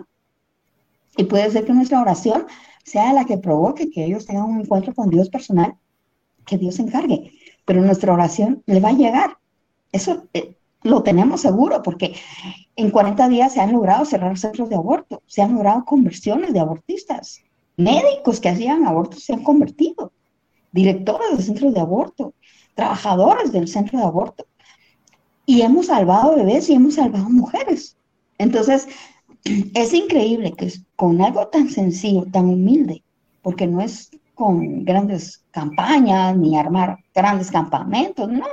Y 1.16 1.24
puede 1.24 1.50
ser 1.50 1.64
que 1.64 1.72
nuestra 1.72 2.00
oración 2.00 2.46
sea 2.84 3.12
la 3.12 3.24
que 3.24 3.38
provoque 3.38 3.90
que 3.90 4.04
ellos 4.04 4.26
tengan 4.26 4.44
un 4.44 4.60
encuentro 4.60 4.94
con 4.94 5.08
Dios 5.08 5.28
personal, 5.30 5.74
que 6.44 6.58
Dios 6.58 6.76
se 6.76 6.82
encargue. 6.82 7.32
Pero 7.64 7.80
nuestra 7.80 8.12
oración 8.12 8.62
le 8.66 8.80
va 8.80 8.90
a 8.90 8.92
llegar. 8.92 9.38
Eso, 9.92 10.26
eh, 10.34 10.56
lo 10.84 11.02
tenemos 11.02 11.40
seguro 11.40 11.82
porque 11.82 12.14
en 12.76 12.90
40 12.90 13.28
días 13.28 13.52
se 13.54 13.60
han 13.60 13.72
logrado 13.72 14.04
cerrar 14.04 14.38
centros 14.38 14.68
de 14.68 14.76
aborto, 14.76 15.22
se 15.26 15.42
han 15.42 15.54
logrado 15.54 15.84
conversiones 15.84 16.52
de 16.52 16.60
abortistas, 16.60 17.42
médicos 17.76 18.38
que 18.38 18.50
hacían 18.50 18.86
abortos 18.86 19.24
se 19.24 19.32
han 19.32 19.42
convertido, 19.42 20.12
directores 20.70 21.36
de 21.36 21.42
centros 21.42 21.74
de 21.74 21.80
aborto, 21.80 22.34
trabajadores 22.74 23.50
del 23.50 23.66
centro 23.66 23.98
de 23.98 24.04
aborto. 24.04 24.46
Y 25.46 25.62
hemos 25.62 25.86
salvado 25.86 26.36
bebés 26.36 26.68
y 26.68 26.74
hemos 26.74 26.94
salvado 26.94 27.28
mujeres. 27.30 27.96
Entonces, 28.38 28.86
es 29.74 29.94
increíble 29.94 30.52
que 30.52 30.70
con 30.96 31.20
algo 31.22 31.48
tan 31.48 31.70
sencillo, 31.70 32.26
tan 32.30 32.46
humilde, 32.46 33.02
porque 33.42 33.66
no 33.66 33.80
es 33.80 34.10
con 34.34 34.84
grandes 34.84 35.44
campañas 35.50 36.36
ni 36.36 36.58
armar 36.58 36.98
grandes 37.14 37.50
campamentos, 37.50 38.28
no, 38.28 38.46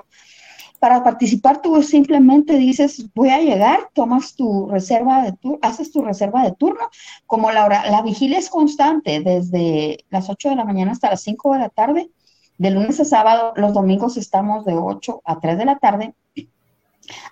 para 0.81 1.03
participar 1.03 1.61
tú 1.61 1.83
simplemente 1.83 2.57
dices, 2.57 3.05
voy 3.13 3.29
a 3.29 3.39
llegar, 3.39 3.91
tomas 3.93 4.33
tu 4.33 4.67
reserva 4.67 5.21
de 5.21 5.31
turno, 5.33 5.59
haces 5.61 5.91
tu 5.91 6.01
reserva 6.01 6.41
de 6.43 6.53
turno, 6.53 6.89
como 7.27 7.51
la, 7.51 7.69
la 7.69 8.01
vigilia 8.01 8.39
es 8.39 8.49
constante 8.49 9.19
desde 9.19 10.03
las 10.09 10.27
8 10.27 10.49
de 10.49 10.55
la 10.55 10.65
mañana 10.65 10.91
hasta 10.91 11.11
las 11.11 11.21
5 11.21 11.53
de 11.53 11.59
la 11.59 11.69
tarde, 11.69 12.09
de 12.57 12.71
lunes 12.71 12.99
a 12.99 13.05
sábado, 13.05 13.53
los 13.57 13.73
domingos 13.73 14.17
estamos 14.17 14.65
de 14.65 14.73
8 14.73 15.21
a 15.23 15.39
3 15.39 15.59
de 15.59 15.65
la 15.65 15.77
tarde, 15.77 16.15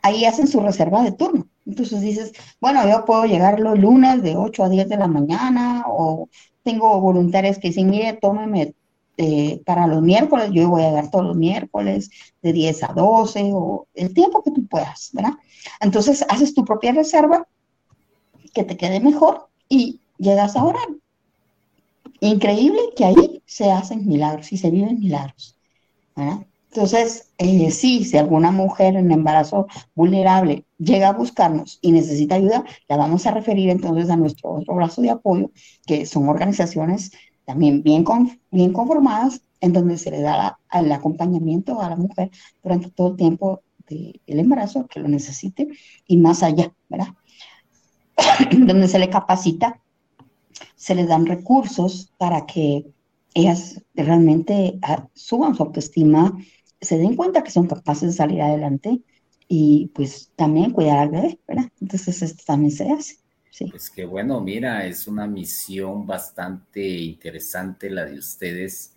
ahí 0.04 0.26
hacen 0.26 0.47
su 0.47 0.60
reserva 0.60 1.02
de 1.02 1.12
turno. 1.12 1.47
Entonces 1.66 2.02
dices, 2.02 2.34
bueno, 2.62 2.88
yo 2.88 3.04
puedo 3.04 3.26
llegar 3.26 3.60
los 3.60 3.80
lunes 3.80 4.22
de 4.22 4.38
8 4.38 4.66
a 4.66 4.70
10 4.70 4.89
de 4.89 4.97
la 4.97 5.08
mañana 5.08 5.86
o 5.88 6.30
tengo 6.62 7.02
voluntarios 7.02 7.58
que 7.58 7.70
dicen, 7.70 7.89
mire, 7.89 8.14
tómeme 8.14 8.76
este, 9.20 9.62
para 9.66 9.86
los 9.88 10.02
miércoles, 10.02 10.50
yo 10.52 10.70
voy 10.70 10.84
a 10.84 10.92
dar 10.92 11.12
todos 11.12 11.26
los 11.26 11.36
miércoles 11.36 12.10
de 12.42 12.54
10 12.54 12.84
a 12.84 12.94
12 12.94 13.52
o 13.54 13.88
el 13.94 14.14
tiempo 14.14 14.42
que 14.44 14.52
tú 14.52 14.66
puedas, 14.68 15.10
¿verdad? 15.14 15.34
Entonces 15.82 16.26
haces 16.30 16.54
tu 16.54 16.64
propia 16.64 16.94
reserva 16.94 17.46
que 18.54 18.64
te 18.64 18.78
quede 18.78 19.00
mejor 19.00 19.50
y 19.68 20.00
llegas 20.18 20.56
a 20.56 20.64
orar. 20.64 20.88
Increíble 22.22 22.80
que 22.96 23.06
ahí 23.06 23.42
se 23.46 23.72
hacen 23.72 24.08
milagros 24.08 24.52
y 24.52 24.58
se 24.58 24.72
viven 24.72 25.00
milagros, 25.00 25.56
¿verdad? 26.16 26.46
Entonces, 26.72 27.32
eh, 27.40 27.72
sí, 27.72 28.06
si 28.06 28.16
alguna 28.16 28.52
mujer 28.52 28.96
en 28.96 29.12
embarazo 29.12 29.66
vulnerable 29.96 30.66
llega 30.78 31.10
a 31.10 31.14
buscarnos 31.14 31.80
y 31.82 31.92
necesita 31.92 32.36
ayuda, 32.36 32.64
la 32.88 32.96
vamos 32.96 33.26
a 33.26 33.32
referir 33.32 33.70
entonces 33.70 34.10
a 34.12 34.16
nuestro 34.16 34.52
otro 34.52 34.76
brazo 34.76 35.02
de 35.02 35.10
apoyo, 35.10 35.50
que 35.88 36.06
son 36.06 36.30
organizaciones 36.30 37.12
también 37.50 37.82
bien, 37.82 38.06
bien 38.52 38.74
conformadas 38.74 39.41
en 39.60 39.74
donde 39.74 39.97
se 39.97 40.12
le 40.12 40.22
da 40.22 40.60
el 40.72 40.91
acompañamiento 40.91 41.82
a 41.82 41.89
la 41.89 41.95
mujer 41.95 42.30
durante 42.62 42.91
todo 42.91 43.08
el 43.10 43.16
tiempo 43.16 43.64
del 43.88 44.22
embarazo 44.28 44.86
que 44.86 45.00
lo 45.00 45.08
necesite 45.08 45.68
y 46.06 46.18
más 46.18 46.43
allá, 46.43 46.72
¿verdad? 46.89 47.08
donde 48.52 48.88
se 48.88 49.00
le 49.00 49.10
capacita, 49.10 49.82
se 50.76 50.93
le 50.93 51.08
dan 51.08 51.26
recursos 51.26 52.14
para 52.20 52.45
que 52.45 52.86
ellas 53.34 53.82
realmente 53.95 54.78
ah, 54.84 55.08
suban 55.16 55.56
su 55.56 55.64
autoestima, 55.64 56.38
se 56.80 57.00
den 57.00 57.16
cuenta 57.16 57.43
que 57.43 57.50
son 57.50 57.66
capaces 57.66 58.12
de 58.12 58.16
salir 58.16 58.43
adelante 58.43 59.02
y 59.47 59.88
pues 59.95 60.32
también 60.36 60.70
cuidar 60.70 61.00
al 61.00 61.10
bebé, 61.10 61.39
¿verdad? 61.47 61.72
Entonces 61.82 62.22
esto 62.22 62.43
también 62.45 62.72
se 62.72 62.91
hace. 62.91 63.16
Sí. 63.52 63.66
Pues 63.66 63.89
que 63.89 64.06
bueno, 64.06 64.39
mira, 64.41 64.86
es 64.86 65.08
una 65.08 65.28
misión 65.28 66.06
bastante 66.06 66.82
interesante 66.82 67.89
la 67.89 68.06
de 68.06 68.18
ustedes 68.18 68.95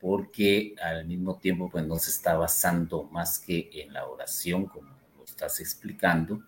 porque 0.00 0.74
al 0.82 1.06
mismo 1.06 1.38
tiempo 1.38 1.70
pues 1.70 1.86
no 1.86 1.96
se 1.96 2.10
está 2.10 2.36
basando 2.36 3.04
más 3.04 3.38
que 3.38 3.70
en 3.72 3.92
la 3.92 4.06
oración 4.06 4.66
como 4.66 4.90
lo 5.16 5.24
estás 5.24 5.60
explicando. 5.60 6.42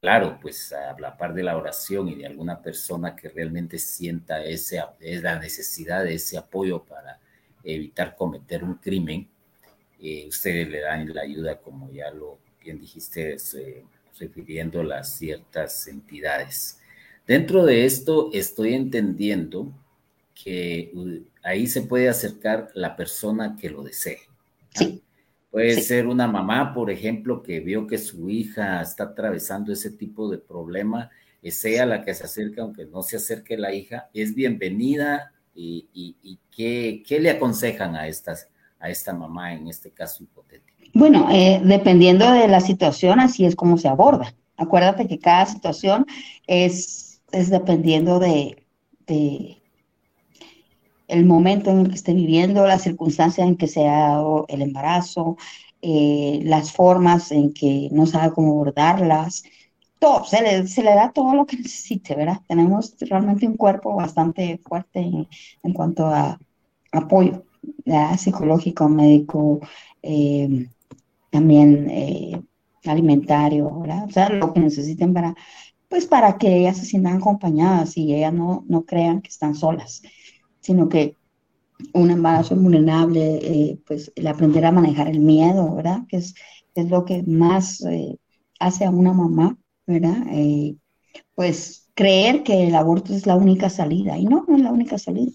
Claro, 0.00 0.38
pues 0.40 0.72
a 0.72 0.98
la 0.98 1.16
par 1.16 1.34
de 1.34 1.42
la 1.42 1.56
oración 1.56 2.08
y 2.08 2.16
de 2.16 2.26
alguna 2.26 2.60
persona 2.60 3.16
que 3.16 3.28
realmente 3.28 3.78
sienta 3.78 4.44
ese, 4.44 4.82
la 5.00 5.38
necesidad 5.38 6.04
de 6.04 6.14
ese 6.14 6.36
apoyo 6.38 6.84
para 6.84 7.18
evitar 7.64 8.14
cometer 8.14 8.62
un 8.62 8.74
crimen, 8.74 9.28
eh, 10.00 10.26
ustedes 10.28 10.68
le 10.68 10.80
dan 10.80 11.12
la 11.14 11.22
ayuda, 11.22 11.60
como 11.60 11.90
ya 11.90 12.10
lo 12.10 12.38
bien 12.60 12.78
dijiste, 12.80 13.36
eh, 13.56 13.84
refiriendo 14.18 14.80
a 14.80 14.84
las 14.84 15.16
ciertas 15.16 15.86
entidades. 15.88 16.78
Dentro 17.26 17.64
de 17.64 17.84
esto 17.84 18.30
estoy 18.32 18.74
entendiendo 18.74 19.72
que 20.34 20.90
uh, 20.94 21.24
ahí 21.42 21.66
se 21.66 21.82
puede 21.82 22.08
acercar 22.08 22.68
la 22.74 22.96
persona 22.96 23.56
que 23.60 23.70
lo 23.70 23.82
desee. 23.82 24.20
Sí. 24.74 25.02
Puede 25.50 25.80
ser 25.80 26.06
una 26.06 26.28
mamá, 26.28 26.74
por 26.74 26.90
ejemplo, 26.90 27.42
que 27.42 27.60
vio 27.60 27.86
que 27.86 27.96
su 27.96 28.28
hija 28.28 28.82
está 28.82 29.04
atravesando 29.04 29.72
ese 29.72 29.90
tipo 29.90 30.30
de 30.30 30.36
problema, 30.36 31.10
es 31.42 31.64
ella 31.64 31.86
la 31.86 32.04
que 32.04 32.12
se 32.12 32.24
acerca, 32.24 32.62
aunque 32.62 32.84
no 32.84 33.02
se 33.02 33.16
acerque 33.16 33.56
la 33.56 33.72
hija, 33.72 34.10
es 34.12 34.34
bienvenida 34.34 35.32
y, 35.54 35.88
y, 35.94 36.38
¿qué, 36.54 37.02
¿qué, 37.06 37.20
le 37.20 37.30
aconsejan 37.30 37.96
a, 37.96 38.06
estas, 38.06 38.48
a 38.78 38.90
esta 38.90 39.14
mamá 39.14 39.54
en 39.54 39.68
este 39.68 39.90
caso 39.90 40.22
hipotético? 40.22 40.75
Bueno, 40.98 41.28
eh, 41.30 41.60
dependiendo 41.62 42.32
de 42.32 42.48
la 42.48 42.60
situación, 42.60 43.20
así 43.20 43.44
es 43.44 43.54
como 43.54 43.76
se 43.76 43.86
aborda. 43.86 44.34
Acuérdate 44.56 45.06
que 45.06 45.18
cada 45.18 45.44
situación 45.44 46.06
es, 46.46 47.20
dependiendo 47.30 48.18
de, 48.18 48.64
el 51.06 51.26
momento 51.26 51.70
en 51.70 51.80
el 51.80 51.88
que 51.90 51.96
esté 51.96 52.14
viviendo, 52.14 52.66
la 52.66 52.78
circunstancia 52.78 53.44
en 53.44 53.56
que 53.56 53.66
se 53.68 53.86
ha 53.86 54.08
dado 54.08 54.46
el 54.48 54.62
embarazo, 54.62 55.36
eh, 55.82 56.40
las 56.44 56.72
formas 56.72 57.30
en 57.30 57.52
que 57.52 57.90
no 57.92 58.06
sabe 58.06 58.32
cómo 58.32 58.52
abordarlas, 58.52 59.42
todo, 59.98 60.24
se 60.24 60.40
le, 60.40 60.66
se 60.66 60.82
le 60.82 60.94
da 60.94 61.12
todo 61.12 61.34
lo 61.34 61.44
que 61.44 61.56
necesite, 61.58 62.14
¿verdad? 62.14 62.40
Tenemos 62.48 62.96
realmente 63.00 63.46
un 63.46 63.58
cuerpo 63.58 63.94
bastante 63.96 64.58
fuerte 64.66 65.00
en, 65.00 65.28
en 65.62 65.72
cuanto 65.74 66.06
a 66.06 66.40
apoyo 66.90 67.44
psicológico, 68.16 68.88
médico, 68.88 69.60
eh, 70.02 70.68
también 71.36 71.90
eh, 71.90 72.40
alimentario, 72.86 73.80
¿verdad? 73.80 74.06
O 74.08 74.10
sea, 74.10 74.30
lo 74.30 74.54
que 74.54 74.60
necesiten 74.60 75.12
para, 75.12 75.34
pues 75.86 76.06
para 76.06 76.38
que 76.38 76.56
ellas 76.56 76.78
se 76.78 76.86
sientan 76.86 77.18
acompañadas 77.18 77.94
y 77.98 78.14
ellas 78.14 78.32
no, 78.32 78.64
no 78.68 78.86
crean 78.86 79.20
que 79.20 79.28
están 79.28 79.54
solas, 79.54 80.00
sino 80.60 80.88
que 80.88 81.14
un 81.92 82.10
embarazo 82.10 82.56
vulnerable, 82.56 83.36
eh, 83.42 83.78
pues 83.86 84.10
el 84.16 84.26
aprender 84.26 84.64
a 84.64 84.72
manejar 84.72 85.08
el 85.08 85.20
miedo, 85.20 85.74
¿verdad? 85.74 86.04
Que 86.08 86.16
es, 86.16 86.34
es 86.74 86.88
lo 86.88 87.04
que 87.04 87.22
más 87.24 87.84
eh, 87.84 88.16
hace 88.58 88.86
a 88.86 88.90
una 88.90 89.12
mamá, 89.12 89.58
¿verdad? 89.86 90.16
pues 91.34 91.90
creer 91.94 92.42
que 92.44 92.66
el 92.66 92.74
aborto 92.74 93.12
es 93.12 93.26
la 93.26 93.36
única 93.36 93.68
salida 93.68 94.16
y 94.16 94.24
no, 94.24 94.46
no 94.48 94.56
es 94.56 94.62
la 94.62 94.72
única 94.72 94.96
salida. 94.96 95.32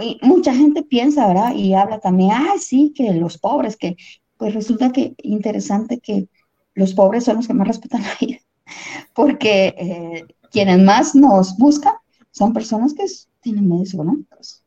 Y 0.00 0.18
mucha 0.20 0.54
gente 0.54 0.82
piensa, 0.82 1.26
¿verdad? 1.26 1.54
Y 1.54 1.72
habla 1.72 1.98
también, 1.98 2.32
ah, 2.32 2.56
sí, 2.58 2.92
que 2.94 3.14
los 3.14 3.38
pobres, 3.38 3.76
que 3.76 3.96
pues 4.36 4.54
resulta 4.54 4.92
que 4.92 5.14
interesante 5.18 5.98
que 5.98 6.28
los 6.74 6.94
pobres 6.94 7.24
son 7.24 7.36
los 7.36 7.46
que 7.46 7.54
más 7.54 7.68
respetan 7.68 8.02
la 8.02 8.16
vida, 8.20 8.38
porque 9.14 9.74
eh, 9.78 10.24
quienes 10.50 10.78
más 10.78 11.14
nos 11.14 11.56
buscan 11.56 11.94
son 12.30 12.52
personas 12.52 12.94
que 12.94 13.06
tienen 13.40 13.68
medios 13.68 13.94
económicos, 13.94 14.62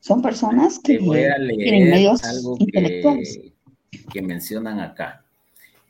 son 0.00 0.22
personas 0.22 0.78
que 0.78 0.98
tienen 0.98 1.90
medios 1.90 2.20
intelectuales. 2.58 3.40
Que, 4.10 4.22
mencionan 4.22 4.80
acá. 4.80 5.24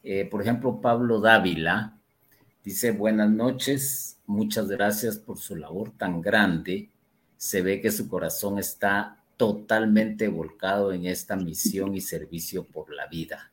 Eh, 0.03 0.26
por 0.26 0.43
ejemplo, 0.43 0.80
Pablo 0.80 1.20
Dávila 1.20 1.97
dice, 2.64 2.91
buenas 2.91 3.30
noches, 3.30 4.18
muchas 4.26 4.68
gracias 4.68 5.16
por 5.16 5.39
su 5.39 5.57
labor 5.57 5.93
tan 5.97 6.20
grande. 6.20 6.91
Se 7.37 7.62
ve 7.62 7.80
que 7.80 7.91
su 7.91 8.09
corazón 8.09 8.59
está 8.59 9.22
totalmente 9.43 10.28
volcado 10.28 10.93
en 10.93 11.05
esta 11.05 11.34
misión 11.34 11.97
y 11.97 12.01
servicio 12.01 12.62
por 12.62 12.95
la 12.95 13.09
vida. 13.09 13.51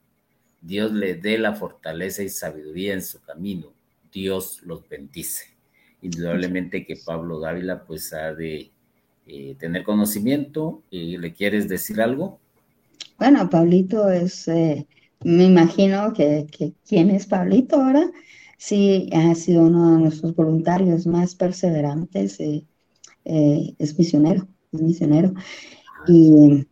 Dios 0.61 0.91
le 0.91 1.15
dé 1.15 1.39
la 1.39 1.55
fortaleza 1.55 2.21
y 2.21 2.29
sabiduría 2.29 2.93
en 2.93 3.01
su 3.01 3.19
camino. 3.21 3.73
Dios 4.13 4.61
los 4.61 4.87
bendice. 4.87 5.45
Indudablemente 6.03 6.85
que 6.85 6.95
Pablo 6.95 7.39
Dávila 7.39 7.85
pues 7.85 8.13
ha 8.13 8.35
de 8.35 8.69
eh, 9.25 9.55
tener 9.57 9.81
conocimiento. 9.81 10.83
y 10.91 11.17
¿Le 11.17 11.33
quieres 11.33 11.67
decir 11.67 11.99
algo? 12.01 12.39
Bueno, 13.17 13.49
Pablito 13.49 14.11
es, 14.11 14.47
eh, 14.47 14.85
me 15.23 15.45
imagino 15.45 16.13
que, 16.13 16.45
quién 16.87 17.09
es 17.09 17.25
Pablito 17.25 17.77
ahora. 17.77 18.11
Sí, 18.59 19.09
ha 19.11 19.33
sido 19.33 19.63
uno 19.63 19.95
de 19.95 20.01
nuestros 20.03 20.35
voluntarios 20.35 21.07
más 21.07 21.33
perseverantes. 21.33 22.39
Eh, 22.39 22.63
es 23.79 23.97
misionero, 23.97 24.47
es 24.71 24.81
misionero. 24.83 25.33
Y, 26.07 26.67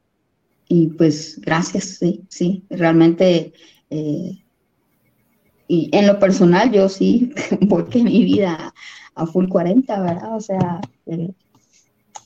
y 0.67 0.87
pues 0.87 1.39
gracias, 1.41 1.97
sí, 1.99 2.23
sí, 2.29 2.65
realmente. 2.69 3.53
Eh, 3.89 4.43
y 5.67 5.89
en 5.91 6.07
lo 6.07 6.19
personal, 6.19 6.71
yo 6.71 6.89
sí 6.89 7.33
porque 7.69 8.03
mi 8.03 8.23
vida 8.23 8.73
a 9.15 9.25
full 9.25 9.47
40, 9.47 10.01
¿verdad? 10.01 10.35
O 10.35 10.41
sea, 10.41 10.79
eh, 11.07 11.31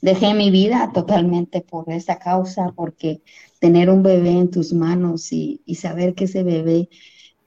dejé 0.01 0.33
mi 0.33 0.51
vida 0.51 0.91
totalmente 0.93 1.61
por 1.61 1.89
esa 1.91 2.19
causa, 2.19 2.71
porque 2.75 3.21
tener 3.59 3.89
un 3.89 4.03
bebé 4.03 4.31
en 4.31 4.51
tus 4.51 4.73
manos 4.73 5.31
y, 5.31 5.61
y 5.65 5.75
saber 5.75 6.15
que 6.15 6.25
ese 6.25 6.43
bebé 6.43 6.89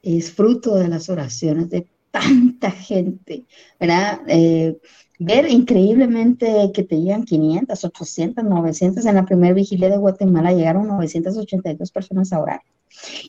es 0.02 0.32
fruto 0.32 0.76
de 0.76 0.88
las 0.88 1.08
oraciones 1.08 1.70
de 1.70 1.88
tanta 2.10 2.70
gente, 2.70 3.44
¿verdad? 3.80 4.20
Eh, 4.28 4.78
ver 5.18 5.50
increíblemente 5.50 6.70
que 6.74 6.82
te 6.82 7.00
llegan 7.00 7.24
500, 7.24 7.84
800, 7.84 8.44
900. 8.44 9.06
En 9.06 9.14
la 9.14 9.24
primera 9.24 9.54
vigilia 9.54 9.88
de 9.88 9.96
Guatemala 9.96 10.52
llegaron 10.52 10.88
982 10.88 11.90
personas 11.90 12.32
a 12.32 12.40
orar. 12.40 12.60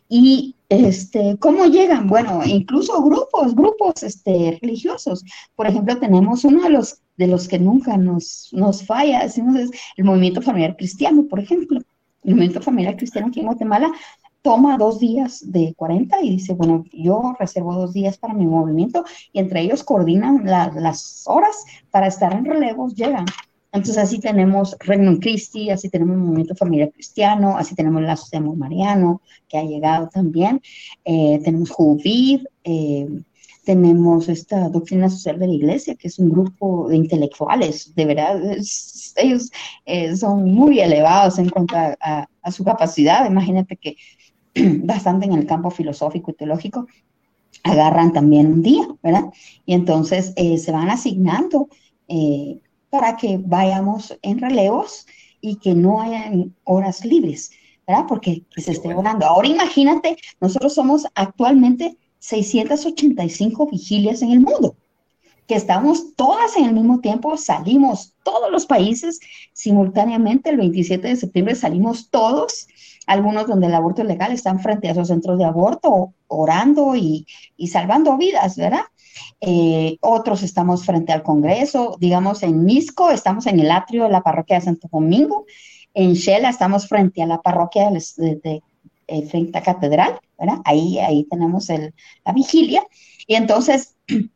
Y 0.09 0.55
este, 0.69 1.38
¿cómo 1.39 1.65
llegan? 1.65 2.07
Bueno, 2.07 2.41
incluso 2.45 3.01
grupos, 3.03 3.55
grupos 3.55 4.03
este, 4.03 4.59
religiosos. 4.61 5.23
Por 5.55 5.67
ejemplo, 5.67 5.97
tenemos 5.97 6.43
uno 6.43 6.63
de 6.63 6.69
los, 6.69 7.01
de 7.17 7.27
los 7.27 7.47
que 7.47 7.59
nunca 7.59 7.97
nos, 7.97 8.49
nos 8.51 8.86
falla, 8.86 9.23
decimos, 9.23 9.55
es 9.55 9.71
el 9.97 10.05
movimiento 10.05 10.41
familiar 10.41 10.75
cristiano, 10.75 11.25
por 11.27 11.39
ejemplo. 11.39 11.79
El 12.23 12.36
movimiento 12.36 12.61
familiar 12.61 12.97
cristiano 12.97 13.27
aquí 13.27 13.39
en 13.39 13.45
Guatemala 13.47 13.91
toma 14.46 14.78
dos 14.78 15.00
días 15.00 15.52
de 15.52 15.74
40 15.76 16.22
y 16.22 16.30
dice, 16.30 16.54
bueno, 16.54 16.86
yo 16.93 17.36
reservo 17.39 17.74
dos 17.74 17.93
días 17.93 18.20
para 18.20 18.36
mi 18.36 18.46
movimiento 18.46 19.04
y 19.34 19.39
entre 19.39 19.62
ellos 19.62 19.84
coordinan 19.84 20.46
las 20.46 21.24
horas 21.26 21.66
para 21.89 22.06
estar 22.06 22.32
en 22.32 22.46
relevos, 22.46 22.93
llegan. 22.93 23.26
Entonces 23.72 23.98
así 23.98 24.20
tenemos 24.20 24.78
Regnum 24.82 25.18
Christi, 25.18 25.72
así 25.72 25.89
tenemos 25.89 26.16
Movimiento 26.18 26.54
Familiar 26.54 26.91
Cristiano, 26.91 27.58
así 27.58 27.74
tenemos 27.74 28.04
la 28.04 28.16
Sociedad 28.16 28.46
Mariano, 28.46 29.24
que 29.50 29.58
ha 29.58 29.64
llegado 29.64 30.10
también, 30.10 30.62
eh, 31.06 31.41
tenemos 31.43 31.72
Juvid, 31.72 32.41
eh, 32.64 33.08
tenemos 33.66 34.30
esta 34.30 34.70
doctrina 34.70 35.10
social 35.10 35.39
de 35.39 35.48
la 35.48 35.54
iglesia, 35.54 35.96
que 35.96 36.08
es 36.08 36.20
un 36.20 36.30
grupo 36.30 36.88
de 36.88 36.98
intelectuales, 36.98 37.96
de 37.96 38.06
verdad, 38.06 38.39
ellos 39.16 39.52
eh, 39.86 40.16
son 40.16 40.54
muy 40.54 40.80
elevados 40.80 41.39
en 41.39 41.50
cuanto 41.50 41.76
a, 41.76 42.28
su 42.52 42.64
capacidad. 42.64 43.28
Imagínate 43.28 43.76
que 43.76 43.98
bastante 44.84 45.26
en 45.26 45.34
el 45.34 45.45
campo 45.45 45.70
filosófico 45.70 46.32
y 46.32 46.36
teológico, 46.36 46.88
agarran 47.64 48.14
también 48.14 48.47
un 48.47 48.62
día, 48.62 48.88
¿verdad? 49.01 49.26
Y 49.66 49.74
entonces 49.74 50.34
eh, 50.36 50.58
se 50.58 50.72
van 50.72 50.89
asignando 50.89 51.70
eh, 52.08 52.60
para 52.89 53.18
que 53.18 53.38
vayamos 53.38 54.18
en 54.22 54.39
relevos 54.39 55.06
y 55.41 55.58
que 55.58 55.74
no 55.74 56.01
hayan 56.01 56.56
horas 56.64 57.03
libres, 57.03 57.51
¿verdad? 57.88 58.06
Porque 58.08 58.43
se 58.56 58.72
esté 58.72 58.93
orando. 58.93 59.26
Ahora 59.26 59.47
imagínate, 59.47 60.18
nosotros 60.39 60.74
somos 60.74 61.06
actualmente 61.16 61.97
685 62.20 63.68
vigilias 63.68 64.22
en 64.22 64.32
el 64.32 64.39
mundo. 64.39 64.76
Que 65.48 65.56
estamos 65.56 66.16
todas 66.16 66.56
en 66.58 66.66
el 66.66 66.74
mismo 66.74 67.00
tiempo, 67.00 67.38
salimos 67.38 68.14
todos 68.24 68.52
los 68.52 68.66
países 68.66 69.20
simultáneamente, 69.54 70.50
el 70.50 70.58
27 70.58 71.08
de 71.08 71.16
septiembre 71.16 71.56
salimos 71.56 72.10
todos, 72.10 72.68
algunos 73.06 73.48
donde 73.48 73.68
el 73.68 73.76
aborto 73.76 74.02
es 74.02 74.08
legal 74.08 74.32
están 74.32 74.60
frente 74.60 74.88
a 74.88 74.91
esos 74.91 75.10
centros 75.10 75.38
de 75.38 75.46
aborto, 75.46 76.14
orando 76.28 76.96
y, 76.96 77.26
salvando 77.68 78.18
vidas, 78.18 78.58
¿verdad? 78.58 78.82
Eh, 79.39 79.98
otros 80.02 80.41
estamos 80.41 80.86
frente 80.86 81.14
al 81.14 81.24
Congreso, 81.24 81.96
digamos 82.00 82.41
en 82.41 82.66
Misco, 82.66 83.12
estamos 83.12 83.46
en 83.46 83.60
el 83.60 83.72
atrio 83.72 84.06
de 84.06 84.10
la 84.10 84.24
parroquia 84.24 84.58
de 84.58 84.66
Santo 84.66 84.89
Domingo, 84.91 85.46
en 85.93 86.14
Shela 86.14 86.50
estamos 86.50 86.88
frente 86.88 87.22
a 87.22 87.28
la 87.28 87.41
parroquia 87.41 87.89
de, 87.91 88.62
eh, 89.08 89.26
frente 89.28 89.58
a 89.58 89.62
Catedral, 89.62 90.20
¿verdad? 90.38 90.58
Ahí, 90.66 90.98
ahí 91.00 91.24
tenemos 91.26 91.70
la 91.70 92.34
vigilia. 92.34 92.84
Y 93.28 93.36
entonces, 93.36 93.96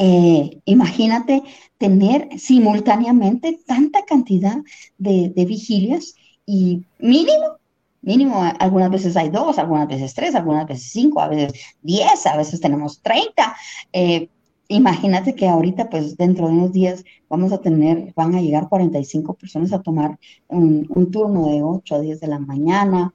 eh, 0.00 0.60
imagínate 0.64 1.42
tener 1.76 2.28
simultáneamente 2.38 3.58
tanta 3.66 4.04
cantidad 4.04 4.58
de, 4.96 5.32
vigilias 5.44 6.14
y 6.46 6.84
mínimo, 7.00 7.58
mínimo, 8.00 8.40
algunas 8.60 8.90
veces 8.90 9.16
hay 9.16 9.28
dos, 9.28 9.58
algunas 9.58 9.88
veces 9.88 10.14
tres, 10.14 10.36
algunas 10.36 10.68
veces 10.68 10.90
cinco, 10.92 11.20
a 11.20 11.26
veces 11.26 11.52
diez, 11.82 12.26
a 12.26 12.36
veces 12.36 12.60
tenemos 12.60 13.02
treinta. 13.02 13.56
Eh, 13.92 14.28
imagínate 14.68 15.34
que 15.34 15.48
ahorita, 15.48 15.90
pues 15.90 16.16
dentro 16.16 16.46
de 16.46 16.52
unos 16.52 16.72
días 16.72 17.04
vamos 17.28 17.52
a 17.52 17.58
tener, 17.58 18.12
van 18.14 18.36
a 18.36 18.40
llegar 18.40 18.68
45 18.68 19.34
personas 19.34 19.72
a 19.72 19.82
tomar 19.82 20.16
un, 20.46 21.10
turno 21.10 21.48
de 21.48 21.62
8 21.64 21.96
a 21.96 22.00
10 22.00 22.20
de 22.20 22.26
la 22.28 22.38
mañana. 22.38 23.12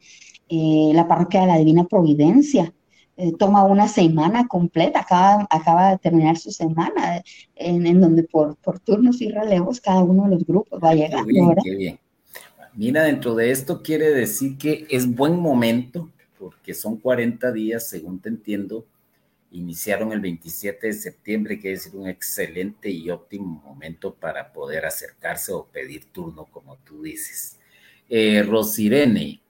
Eh, 0.50 0.92
la 0.94 1.08
parroquia 1.08 1.42
de 1.42 1.48
la 1.48 1.58
Divina 1.58 1.86
Providencia 1.86 2.74
eh, 3.16 3.32
toma 3.38 3.64
una 3.64 3.88
semana 3.88 4.48
completa, 4.48 5.02
acaba, 5.02 5.48
acaba 5.50 5.92
de 5.92 5.98
terminar 6.00 6.38
su 6.38 6.52
semana, 6.52 7.22
en, 7.56 8.02
donde 8.02 8.24
por, 8.24 8.56
por, 8.58 8.80
turnos 8.80 9.22
y 9.22 9.30
relevos 9.30 9.80
cada 9.80 10.02
uno 10.02 10.24
de 10.24 10.32
los 10.32 10.46
grupos 10.46 10.80
va 10.84 10.90
a 10.90 10.96
llegar. 10.96 11.26
Qué 11.64 11.76
bien, 11.76 12.00
Mira, 12.76 13.04
dentro 13.04 13.36
de 13.36 13.52
esto 13.52 13.84
quiere 13.84 14.10
decir 14.10 14.58
que 14.58 14.88
es 14.90 15.08
buen 15.08 15.40
momento, 15.40 16.10
porque 16.40 16.74
son 16.74 16.98
40 16.98 17.52
días, 17.52 17.88
según 17.88 18.20
te 18.20 18.30
entiendo, 18.30 18.88
iniciaron 19.52 20.12
el 20.12 20.20
27 20.20 20.88
de 20.88 20.94
septiembre, 20.94 21.60
que 21.60 21.72
es 21.72 21.92
un 21.94 22.10
excelente 22.10 22.90
y 22.90 23.12
óptimo 23.12 23.62
momento 23.64 24.16
para 24.16 24.52
poder 24.52 24.86
acercarse 24.88 25.52
o 25.54 25.68
pedir 25.68 26.06
turno, 26.06 26.46
como 26.46 26.78
tú 26.78 27.04
dices. 27.04 27.60
Eh, 28.10 28.42
Rosirene, 28.42 29.43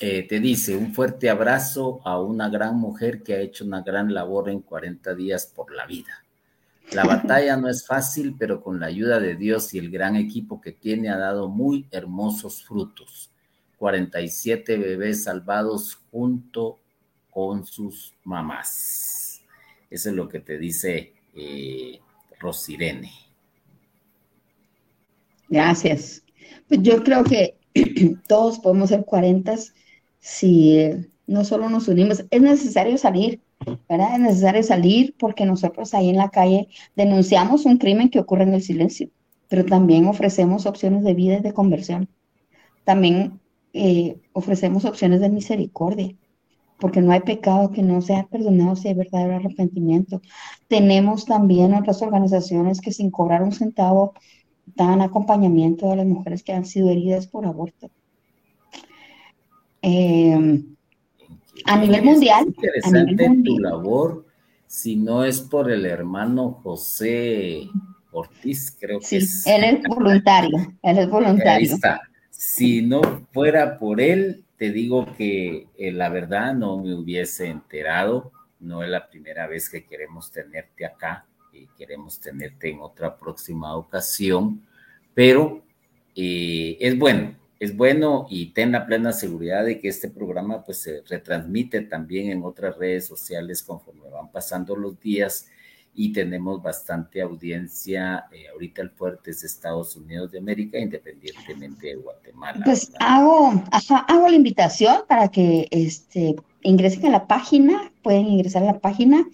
eh, 0.00 0.26
te 0.28 0.40
dice 0.40 0.76
un 0.76 0.92
fuerte 0.92 1.30
abrazo 1.30 2.00
a 2.04 2.20
una 2.20 2.50
gran 2.50 2.76
mujer 2.76 3.22
que 3.22 3.34
ha 3.34 3.40
hecho 3.40 3.64
una 3.64 3.80
gran 3.80 4.12
labor 4.12 4.50
en 4.50 4.60
40 4.60 5.14
días 5.14 5.46
por 5.46 5.74
la 5.74 5.86
vida. 5.86 6.22
La 6.92 7.04
batalla 7.06 7.56
no 7.56 7.68
es 7.68 7.86
fácil, 7.86 8.36
pero 8.38 8.62
con 8.62 8.78
la 8.78 8.86
ayuda 8.86 9.18
de 9.20 9.36
Dios 9.36 9.72
y 9.72 9.78
el 9.78 9.90
gran 9.90 10.16
equipo 10.16 10.60
que 10.60 10.72
tiene 10.72 11.08
ha 11.08 11.16
dado 11.16 11.48
muy 11.48 11.86
hermosos 11.90 12.62
frutos. 12.62 13.30
47 13.78 14.76
bebés 14.76 15.24
salvados 15.24 15.98
junto 16.10 16.78
con 17.30 17.64
sus 17.64 18.14
mamás. 18.24 19.42
Eso 19.90 20.10
es 20.10 20.14
lo 20.14 20.28
que 20.28 20.40
te 20.40 20.58
dice 20.58 21.12
eh, 21.34 22.00
Rosirene. 22.38 23.12
Gracias. 25.48 26.22
Pues 26.68 26.82
yo 26.82 27.02
creo 27.02 27.24
que 27.24 27.56
todos 28.28 28.58
podemos 28.58 28.90
ser 28.90 29.04
40 29.04 29.54
si 30.26 30.90
no 31.28 31.44
solo 31.44 31.70
nos 31.70 31.86
unimos, 31.86 32.24
es 32.28 32.42
necesario 32.42 32.98
salir, 32.98 33.40
¿verdad? 33.88 34.14
Es 34.14 34.20
necesario 34.20 34.62
salir 34.64 35.14
porque 35.16 35.46
nosotros 35.46 35.94
ahí 35.94 36.08
en 36.10 36.16
la 36.16 36.30
calle 36.30 36.66
denunciamos 36.96 37.64
un 37.64 37.78
crimen 37.78 38.10
que 38.10 38.18
ocurre 38.18 38.42
en 38.42 38.54
el 38.54 38.62
silencio, 38.62 39.08
pero 39.48 39.64
también 39.64 40.06
ofrecemos 40.06 40.66
opciones 40.66 41.04
de 41.04 41.14
vida 41.14 41.38
y 41.38 41.42
de 41.42 41.52
conversión. 41.52 42.08
También 42.82 43.40
eh, 43.72 44.16
ofrecemos 44.32 44.84
opciones 44.84 45.20
de 45.20 45.30
misericordia, 45.30 46.16
porque 46.80 47.00
no 47.00 47.12
hay 47.12 47.20
pecado 47.20 47.70
que 47.70 47.84
no 47.84 48.02
sea 48.02 48.26
perdonado 48.26 48.74
si 48.74 48.88
hay 48.88 48.94
verdadero 48.94 49.36
arrepentimiento. 49.36 50.20
Tenemos 50.66 51.24
también 51.24 51.72
otras 51.72 52.02
organizaciones 52.02 52.80
que 52.80 52.90
sin 52.90 53.12
cobrar 53.12 53.44
un 53.44 53.52
centavo 53.52 54.12
dan 54.74 55.02
acompañamiento 55.02 55.92
a 55.92 55.96
las 55.96 56.06
mujeres 56.06 56.42
que 56.42 56.52
han 56.52 56.64
sido 56.64 56.90
heridas 56.90 57.28
por 57.28 57.46
aborto. 57.46 57.90
Eh, 59.88 60.64
a 61.64 61.76
nivel 61.78 62.02
mundial. 62.02 62.44
interesante 62.44 63.30
tu 63.44 63.60
labor, 63.60 64.26
si 64.66 64.96
no 64.96 65.22
es 65.24 65.40
por 65.40 65.70
el 65.70 65.86
hermano 65.86 66.58
José 66.64 67.68
Ortiz, 68.10 68.76
creo 68.80 68.98
que 68.98 69.18
Él 69.18 69.64
es 69.64 69.82
voluntario, 69.88 70.58
él 70.82 70.98
es 70.98 71.08
voluntario. 71.08 71.52
Ahí 71.52 71.64
está. 71.66 72.00
Si 72.30 72.82
no 72.82 73.00
fuera 73.32 73.78
por 73.78 74.00
él, 74.00 74.44
te 74.56 74.72
digo 74.72 75.06
que 75.16 75.68
eh, 75.78 75.92
la 75.92 76.08
verdad 76.08 76.52
no 76.52 76.78
me 76.78 76.92
hubiese 76.92 77.46
enterado. 77.46 78.32
No 78.58 78.82
es 78.82 78.90
la 78.90 79.08
primera 79.08 79.46
vez 79.46 79.70
que 79.70 79.84
queremos 79.84 80.32
tenerte 80.32 80.84
acá 80.84 81.26
y 81.52 81.68
queremos 81.78 82.18
tenerte 82.18 82.70
en 82.70 82.80
otra 82.80 83.16
próxima 83.16 83.76
ocasión, 83.76 84.66
pero 85.14 85.62
eh, 86.16 86.76
es 86.80 86.98
bueno 86.98 87.45
es 87.58 87.76
bueno 87.76 88.26
y 88.28 88.52
ten 88.52 88.72
la 88.72 88.86
plena 88.86 89.12
seguridad 89.12 89.64
de 89.64 89.78
que 89.80 89.88
este 89.88 90.08
programa 90.08 90.64
pues 90.64 90.82
se 90.82 91.02
retransmite 91.08 91.82
también 91.82 92.30
en 92.30 92.42
otras 92.42 92.76
redes 92.76 93.06
sociales 93.06 93.62
conforme 93.62 94.10
van 94.10 94.30
pasando 94.30 94.76
los 94.76 95.00
días 95.00 95.48
y 95.94 96.12
tenemos 96.12 96.62
bastante 96.62 97.22
audiencia. 97.22 98.26
Eh, 98.30 98.48
ahorita 98.52 98.82
el 98.82 98.90
fuerte 98.90 99.30
es 99.30 99.42
Estados 99.42 99.96
Unidos 99.96 100.30
de 100.30 100.38
América, 100.38 100.78
independientemente 100.78 101.86
de 101.86 101.94
Guatemala. 101.96 102.62
Pues 102.64 102.92
hago, 103.00 103.64
hago 103.70 104.28
la 104.28 104.36
invitación 104.36 104.96
para 105.08 105.28
que 105.28 105.66
este, 105.70 106.36
ingresen 106.60 107.06
a 107.06 107.10
la 107.10 107.26
página, 107.26 107.90
pueden 108.02 108.26
ingresar 108.26 108.62
a 108.64 108.66
la 108.66 108.78
página, 108.78 109.26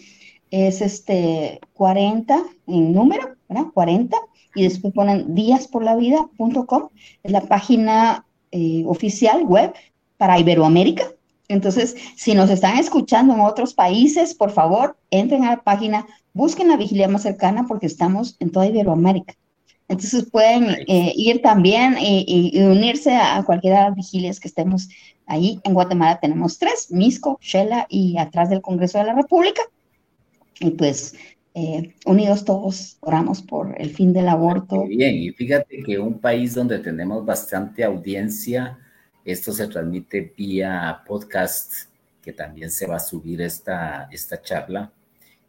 es 0.52 0.80
este 0.80 1.60
40 1.72 2.40
en 2.68 2.92
número, 2.92 3.34
¿verdad? 3.48 3.66
40 3.74 4.16
y 4.54 4.64
después 4.64 4.92
ponen 4.94 5.34
díasporlavida.com, 5.34 6.88
es 7.22 7.32
la 7.32 7.42
página 7.42 8.24
eh, 8.50 8.84
oficial 8.86 9.44
web 9.44 9.72
para 10.16 10.38
Iberoamérica. 10.38 11.04
Entonces, 11.48 11.96
si 12.16 12.34
nos 12.34 12.50
están 12.50 12.78
escuchando 12.78 13.34
en 13.34 13.40
otros 13.40 13.74
países, 13.74 14.34
por 14.34 14.50
favor, 14.50 14.96
entren 15.10 15.44
a 15.44 15.50
la 15.50 15.62
página, 15.62 16.06
busquen 16.32 16.68
la 16.68 16.76
vigilia 16.76 17.08
más 17.08 17.22
cercana 17.22 17.66
porque 17.66 17.86
estamos 17.86 18.36
en 18.40 18.50
toda 18.50 18.66
Iberoamérica. 18.66 19.34
Entonces 19.88 20.24
pueden 20.30 20.70
eh, 20.86 21.12
ir 21.14 21.42
también 21.42 21.96
y, 22.00 22.58
unirse 22.62 23.14
a, 23.14 23.42
cualquiera 23.44 23.78
de 23.78 23.84
las 23.88 23.96
vigilias 23.96 24.40
que 24.40 24.48
estemos 24.48 24.88
ahí. 25.26 25.60
En 25.64 25.74
Guatemala 25.74 26.18
tenemos 26.20 26.58
tres, 26.58 26.90
Misco, 26.90 27.38
Shela 27.42 27.86
y 27.90 28.16
atrás 28.16 28.48
del 28.48 28.62
Congreso 28.62 28.98
de 28.98 29.04
la 29.04 29.14
República. 29.14 29.60
Y 30.60 30.70
pues 30.70 31.14
eh, 31.54 31.94
unidos 32.06 32.44
todos 32.44 32.96
oramos 33.00 33.42
por 33.42 33.74
el 33.78 33.90
fin 33.90 34.12
del 34.12 34.28
aborto. 34.28 34.86
Bien, 34.86 35.16
y 35.16 35.30
fíjate 35.30 35.82
que 35.82 35.98
un 35.98 36.18
país 36.18 36.54
donde 36.54 36.78
tenemos 36.78 37.24
bastante 37.26 37.84
audiencia, 37.84 38.78
esto 39.24 39.52
se 39.52 39.66
transmite 39.68 40.32
vía 40.36 41.02
podcast, 41.06 41.90
que 42.22 42.32
también 42.32 42.70
se 42.70 42.86
va 42.86 42.96
a 42.96 43.00
subir 43.00 43.42
esta, 43.42 44.08
esta 44.10 44.40
charla, 44.40 44.90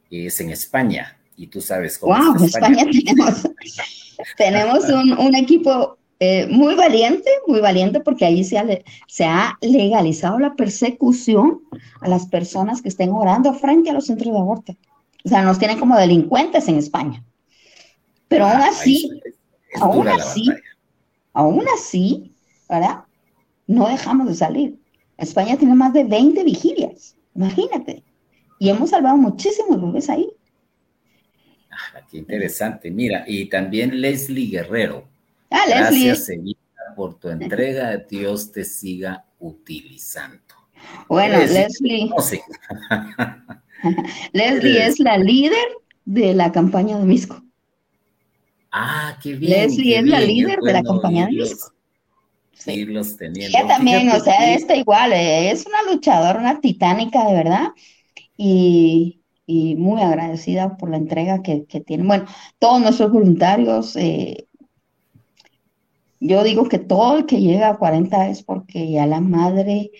es 0.09 0.39
en 0.41 0.49
España. 0.49 1.17
Y 1.37 1.47
tú 1.47 1.61
sabes 1.61 1.97
cómo. 1.97 2.15
Wow, 2.15 2.35
en 2.37 2.43
España, 2.43 2.85
tenemos, 2.85 3.49
tenemos 4.37 4.83
un, 4.89 5.35
equipo 5.35 5.97
eh, 6.19 6.47
muy 6.47 6.75
valiente, 6.75 7.29
muy 7.47 7.61
valiente, 7.61 8.01
porque 8.01 8.25
ahí 8.25 8.43
se 8.43 8.57
ha, 8.57 8.65
se 9.07 9.25
ha 9.25 9.57
legalizado 9.61 10.37
la 10.37 10.55
persecución 10.55 11.61
a 12.01 12.09
las 12.09 12.27
personas 12.27 12.81
que 12.81 12.89
estén 12.89 13.11
orando 13.11 13.53
frente 13.53 13.89
a 13.89 13.93
los 13.93 14.07
centros 14.07 14.33
de 14.33 14.39
aborto. 14.39 14.75
O 15.25 15.29
sea, 15.29 15.41
nos 15.41 15.57
tienen 15.57 15.79
como 15.79 15.97
delincuentes 15.97 16.67
en 16.67 16.77
España. 16.77 17.23
Pero 18.27 18.45
aún 18.45 18.61
ah, 18.61 18.69
así, 18.69 19.09
aún 19.79 20.07
así, 20.07 20.49
aún 21.33 21.65
así, 21.73 22.33
¿verdad? 22.67 23.03
No 23.67 23.87
dejamos 23.87 24.27
de 24.27 24.35
salir. 24.35 24.79
España 25.17 25.57
tiene 25.57 25.75
más 25.75 25.93
de 25.93 26.03
20 26.03 26.43
vigilias, 26.43 27.15
imagínate. 27.35 28.03
Y 28.59 28.69
hemos 28.69 28.89
salvado 28.89 29.17
muchísimos 29.17 29.81
bebés 29.81 30.09
ahí. 30.09 30.29
Ah, 31.71 32.01
qué 32.09 32.17
interesante. 32.17 32.91
Mira, 32.91 33.23
y 33.27 33.45
también 33.45 33.99
Leslie 34.01 34.47
Guerrero. 34.47 35.07
Ah, 35.49 35.63
Gracias, 35.67 36.27
Leslie. 36.29 36.57
por 36.95 37.19
tu 37.19 37.29
entrega. 37.29 37.97
Dios 37.97 38.51
te 38.51 38.63
siga 38.63 39.25
utilizando. 39.39 40.41
Bueno, 41.07 41.37
Leslie. 41.39 42.09
Leslie 42.09 42.41
es 44.33 44.99
la 44.99 45.17
líder 45.17 45.67
de 46.05 46.33
la 46.33 46.51
campaña 46.51 46.97
de 46.97 47.05
Misco. 47.05 47.41
Ah, 48.71 49.17
qué 49.21 49.35
bien. 49.35 49.51
Leslie 49.51 49.97
es 49.99 50.05
la 50.05 50.19
líder 50.19 50.59
de 50.59 50.73
la 50.73 50.83
campaña 50.83 51.27
de 51.27 51.33
Misco. 51.33 51.71
Sí. 52.53 52.85
teniendo. 53.17 53.57
Ella 53.57 53.67
también, 53.67 54.09
o 54.09 54.19
sea, 54.19 54.53
está 54.53 54.75
igual, 54.75 55.11
eh, 55.11 55.51
es 55.51 55.65
una 55.65 55.83
luchadora, 55.91 56.39
una 56.39 56.61
titánica 56.61 57.25
de 57.25 57.33
verdad. 57.33 57.67
Y, 58.37 59.21
y 59.45 59.75
muy 59.75 60.01
agradecida 60.01 60.77
por 60.77 60.89
la 60.89 60.97
entrega 60.97 61.41
que, 61.41 61.65
que 61.65 61.81
tienen. 61.81 62.07
Bueno, 62.07 62.25
todos 62.59 62.81
nuestros 62.81 63.11
voluntarios, 63.11 63.95
eh, 63.95 64.47
yo 66.19 66.43
digo 66.43 66.69
que 66.69 66.79
todo 66.79 67.17
el 67.17 67.25
que 67.25 67.41
llega 67.41 67.69
a 67.69 67.77
40 67.77 68.29
es 68.29 68.43
porque 68.43 68.89
ya 68.89 69.05
la 69.05 69.19
madre 69.19 69.91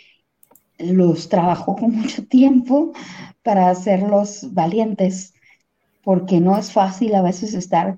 los 0.91 1.29
trabajó 1.29 1.75
con 1.75 1.91
mucho 1.91 2.25
tiempo 2.25 2.93
para 3.43 3.69
hacerlos 3.69 4.53
valientes, 4.53 5.33
porque 6.03 6.39
no 6.39 6.57
es 6.57 6.71
fácil 6.71 7.15
a 7.15 7.21
veces 7.21 7.53
estar, 7.53 7.97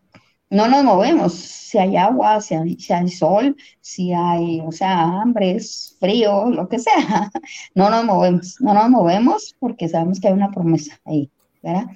no 0.50 0.68
nos 0.68 0.84
movemos, 0.84 1.34
si 1.34 1.78
hay 1.78 1.98
agua, 1.98 2.40
si 2.42 2.56
hay, 2.56 2.76
si 2.80 2.94
hay 2.94 3.10
sol, 3.10 3.56
si 3.82 4.14
hay, 4.14 4.62
o 4.62 4.72
sea, 4.72 5.22
hambre, 5.22 5.58
frío, 6.00 6.50
lo 6.50 6.70
que 6.70 6.80
sea, 6.80 7.32
no 7.76 7.90
nos 7.90 8.06
movemos, 8.06 8.56
no 8.60 8.74
nos 8.74 8.90
movemos 8.90 9.56
porque 9.60 9.90
sabemos 9.90 10.20
que 10.20 10.28
hay 10.28 10.34
una 10.34 10.52
promesa 10.52 11.00
ahí, 11.06 11.30
¿verdad? 11.64 11.88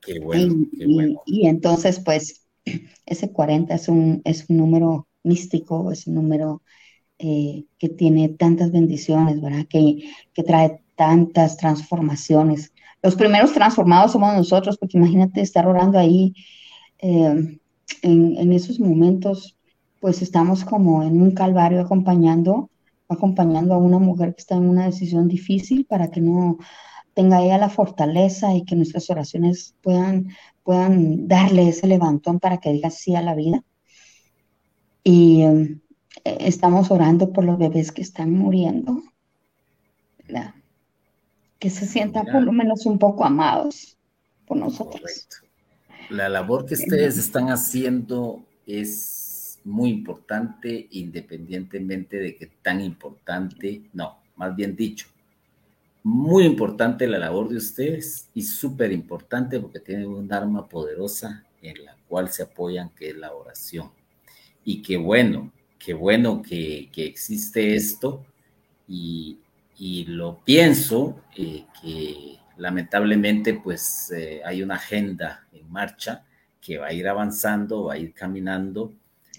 Qué 0.00 0.20
bueno, 0.20 0.54
y, 0.54 0.78
qué 0.78 0.86
bueno. 0.86 1.22
Y, 1.26 1.42
y, 1.42 1.46
entonces, 1.48 2.00
pues, 2.00 2.46
ese 3.06 3.32
40 3.32 3.74
es 3.74 3.88
un, 3.88 4.22
es 4.24 4.48
un 4.48 4.56
número 4.58 5.08
místico, 5.24 5.90
es 5.90 6.06
un 6.06 6.14
número 6.14 6.62
eh, 7.18 7.64
que 7.78 7.88
tiene 7.88 8.28
tantas 8.28 8.72
bendiciones, 8.72 9.40
¿verdad? 9.40 9.66
Que, 9.68 10.10
que 10.34 10.42
trae 10.42 10.82
tantas 10.96 11.56
transformaciones. 11.56 12.72
Los 13.02 13.14
primeros 13.14 13.52
transformados 13.52 14.12
somos 14.12 14.34
nosotros, 14.34 14.76
porque 14.78 14.98
imagínate 14.98 15.40
estar 15.40 15.66
orando 15.66 15.98
ahí 15.98 16.34
eh, 16.98 17.58
en, 18.02 18.36
en, 18.36 18.52
esos 18.52 18.80
momentos, 18.80 19.56
pues 20.00 20.22
estamos 20.22 20.64
como 20.64 21.02
en 21.02 21.22
un 21.22 21.30
calvario 21.32 21.80
acompañando, 21.80 22.70
acompañando 23.08 23.74
a 23.74 23.78
una 23.78 23.98
mujer 23.98 24.34
que 24.34 24.40
está 24.40 24.56
en 24.56 24.68
una 24.68 24.86
decisión 24.86 25.28
difícil 25.28 25.86
para 25.86 26.10
que 26.10 26.20
no 26.20 26.58
tenga 27.16 27.42
ella 27.42 27.56
la 27.56 27.70
fortaleza 27.70 28.54
y 28.54 28.64
que 28.64 28.76
nuestras 28.76 29.08
oraciones 29.08 29.74
puedan, 29.82 30.28
puedan 30.62 31.26
darle 31.28 31.68
ese 31.70 31.86
levantón 31.86 32.40
para 32.40 32.58
que 32.58 32.72
diga 32.72 32.90
sí 32.90 33.14
a 33.14 33.22
la 33.22 33.34
vida. 33.34 33.64
Y 35.02 35.44
um, 35.44 35.80
estamos 36.24 36.90
orando 36.90 37.32
por 37.32 37.44
los 37.44 37.58
bebés 37.58 37.92
que 37.92 38.02
están 38.02 38.32
muriendo. 38.32 39.02
¿verdad? 40.26 40.54
Que 41.58 41.70
se 41.70 41.86
sientan 41.86 42.26
por 42.26 42.42
lo 42.42 42.52
menos 42.52 42.86
un 42.86 42.98
poco 42.98 43.24
amados 43.24 43.96
por 44.46 44.56
nosotros. 44.56 45.00
Correcto. 45.00 45.36
La 46.10 46.28
labor 46.28 46.66
que 46.66 46.74
ustedes 46.74 47.18
están 47.18 47.48
haciendo 47.48 48.44
es 48.66 49.58
muy 49.64 49.90
importante, 49.90 50.86
independientemente 50.90 52.18
de 52.18 52.36
que 52.36 52.46
tan 52.46 52.80
importante, 52.80 53.82
no, 53.92 54.18
más 54.36 54.54
bien 54.54 54.76
dicho, 54.76 55.08
muy 56.04 56.44
importante 56.44 57.08
la 57.08 57.18
labor 57.18 57.48
de 57.48 57.56
ustedes 57.56 58.28
y 58.32 58.42
súper 58.42 58.92
importante 58.92 59.58
porque 59.58 59.80
tienen 59.80 60.06
un 60.06 60.32
arma 60.32 60.68
poderosa 60.68 61.44
en 61.62 61.84
la 61.84 61.96
cual 62.06 62.28
se 62.28 62.44
apoyan, 62.44 62.90
que 62.90 63.10
es 63.10 63.16
la 63.16 63.32
oración. 63.32 63.90
Y 64.64 64.82
qué 64.82 64.96
bueno, 64.96 65.50
qué 65.86 65.94
bueno 65.94 66.42
que, 66.42 66.88
que 66.92 67.06
existe 67.06 67.76
esto 67.76 68.24
y, 68.88 69.38
y 69.78 70.04
lo 70.06 70.40
pienso 70.44 71.20
eh, 71.36 71.62
que 71.80 72.38
lamentablemente 72.56 73.54
pues 73.54 74.10
eh, 74.10 74.40
hay 74.44 74.64
una 74.64 74.74
agenda 74.74 75.46
en 75.52 75.70
marcha 75.70 76.24
que 76.60 76.78
va 76.78 76.88
a 76.88 76.92
ir 76.92 77.06
avanzando, 77.06 77.84
va 77.84 77.94
a 77.94 77.98
ir 77.98 78.12
caminando. 78.14 78.94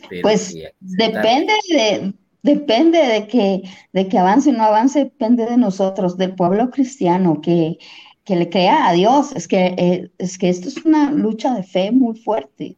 Pero 0.09 0.21
pues 0.21 0.55
depende 0.79 1.51
de, 1.69 2.13
depende 2.43 2.99
de 2.99 3.27
que, 3.27 3.63
de 3.91 4.07
que 4.07 4.17
avance 4.17 4.49
o 4.49 4.53
no 4.53 4.63
avance, 4.63 4.99
depende 4.99 5.45
de 5.47 5.57
nosotros, 5.57 6.17
del 6.17 6.33
pueblo 6.33 6.69
cristiano, 6.69 7.41
que, 7.41 7.77
que 8.23 8.37
le 8.37 8.49
crea 8.49 8.87
a 8.87 8.93
Dios. 8.93 9.33
Es 9.35 9.49
que, 9.49 9.75
eh, 9.77 10.11
es 10.17 10.37
que 10.37 10.47
esto 10.47 10.69
es 10.69 10.77
una 10.85 11.11
lucha 11.11 11.53
de 11.55 11.63
fe 11.63 11.91
muy 11.91 12.17
fuerte, 12.17 12.77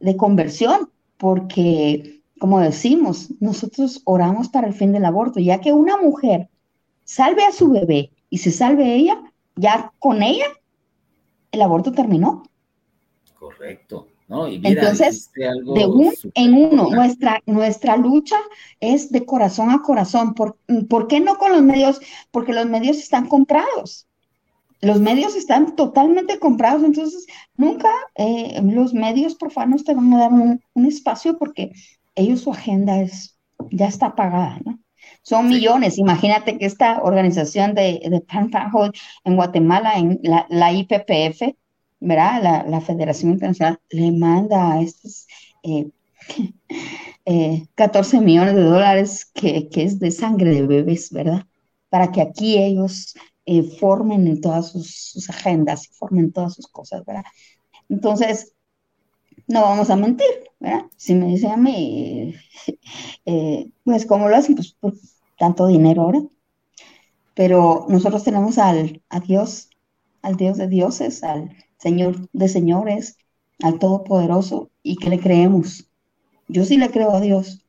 de 0.00 0.16
conversión, 0.16 0.90
porque, 1.18 2.13
como 2.38 2.60
decimos, 2.60 3.30
nosotros 3.40 4.02
oramos 4.04 4.48
para 4.48 4.66
el 4.66 4.74
fin 4.74 4.92
del 4.92 5.04
aborto, 5.04 5.40
ya 5.40 5.60
que 5.60 5.72
una 5.72 5.96
mujer 5.96 6.48
salve 7.04 7.44
a 7.44 7.52
su 7.52 7.70
bebé 7.70 8.10
y 8.30 8.38
se 8.38 8.50
salve 8.50 8.94
ella, 8.94 9.22
ya 9.56 9.92
con 9.98 10.22
ella 10.22 10.46
el 11.52 11.62
aborto 11.62 11.92
terminó. 11.92 12.42
Correcto. 13.38 14.08
¿no? 14.28 14.48
Y 14.48 14.58
mira, 14.58 14.82
Entonces, 14.82 15.30
de 15.34 15.86
un 15.86 16.12
en 16.34 16.54
uno, 16.54 16.90
nuestra, 16.90 17.40
nuestra 17.46 17.96
lucha 17.96 18.36
es 18.80 19.12
de 19.12 19.24
corazón 19.24 19.70
a 19.70 19.82
corazón. 19.82 20.34
¿Por, 20.34 20.56
¿Por 20.88 21.08
qué 21.08 21.20
no 21.20 21.36
con 21.36 21.52
los 21.52 21.62
medios? 21.62 22.00
Porque 22.30 22.52
los 22.52 22.66
medios 22.66 22.98
están 22.98 23.28
comprados. 23.28 24.06
Los 24.80 25.00
medios 25.00 25.34
están 25.34 25.76
totalmente 25.76 26.38
comprados, 26.38 26.82
entonces 26.82 27.26
nunca 27.56 27.90
eh, 28.16 28.60
los 28.62 28.92
medios 28.92 29.34
profanos 29.34 29.84
te 29.84 29.94
van 29.94 30.12
a 30.12 30.18
dar 30.18 30.32
un, 30.32 30.62
un, 30.74 30.86
espacio 30.86 31.38
porque 31.38 31.72
ellos 32.14 32.42
su 32.42 32.52
agenda 32.52 33.00
es, 33.00 33.38
ya 33.70 33.86
está 33.86 34.14
pagada, 34.14 34.60
¿no? 34.64 34.78
Son 35.22 35.48
sí. 35.48 35.54
millones. 35.54 35.98
Imagínate 35.98 36.58
que 36.58 36.66
esta 36.66 37.00
organización 37.02 37.74
de, 37.74 38.00
de 38.08 38.20
Pan 38.20 38.50
en 39.24 39.36
Guatemala, 39.36 39.98
en 39.98 40.20
la, 40.22 40.46
la 40.50 40.72
IPPF, 40.72 41.54
¿verdad? 42.00 42.42
La, 42.42 42.62
la, 42.64 42.80
Federación 42.80 43.32
Internacional 43.32 43.80
le 43.90 44.12
manda 44.12 44.72
a 44.72 44.82
estos 44.82 45.26
eh, 45.62 45.88
eh, 47.24 47.66
14 47.74 48.20
millones 48.20 48.54
de 48.54 48.62
dólares 48.62 49.24
que, 49.24 49.68
que, 49.68 49.84
es 49.84 49.98
de 49.98 50.10
sangre 50.10 50.50
de 50.50 50.66
bebés, 50.66 51.10
¿verdad? 51.10 51.46
Para 51.88 52.12
que 52.12 52.20
aquí 52.20 52.58
ellos 52.58 53.14
eh, 53.46 53.62
formen 53.62 54.26
en 54.26 54.40
todas 54.40 54.72
sus, 54.72 54.94
sus, 54.94 55.30
agendas, 55.30 55.88
formen 55.88 56.32
todas 56.32 56.54
sus 56.54 56.66
cosas, 56.66 57.04
¿verdad? 57.04 57.24
Entonces, 57.88 58.54
no 59.46 59.62
vamos 59.62 59.90
a 59.90 59.96
mentir, 59.96 60.26
¿verdad? 60.60 60.86
Si 60.96 61.14
me 61.14 61.26
dicen 61.26 61.50
a 61.52 61.56
mí, 61.56 62.34
eh, 63.26 63.70
pues, 63.84 64.06
¿cómo 64.06 64.28
lo 64.28 64.36
hacen? 64.36 64.54
Pues 64.54 64.72
por 64.74 64.94
tanto 65.38 65.66
dinero 65.66 66.02
ahora. 66.02 66.22
Pero 67.34 67.86
nosotros 67.88 68.22
tenemos 68.24 68.58
al, 68.58 69.02
a 69.08 69.20
Dios, 69.20 69.68
al 70.22 70.36
Dios 70.36 70.56
de 70.56 70.68
dioses, 70.68 71.22
al 71.24 71.50
Señor 71.78 72.28
de 72.32 72.48
señores, 72.48 73.18
al 73.62 73.78
Todopoderoso, 73.78 74.70
y 74.82 74.96
que 74.96 75.10
le 75.10 75.20
creemos. 75.20 75.88
Yo 76.48 76.64
sí 76.64 76.76
le 76.76 76.90
creo 76.90 77.10
a 77.12 77.20
Dios, 77.20 77.64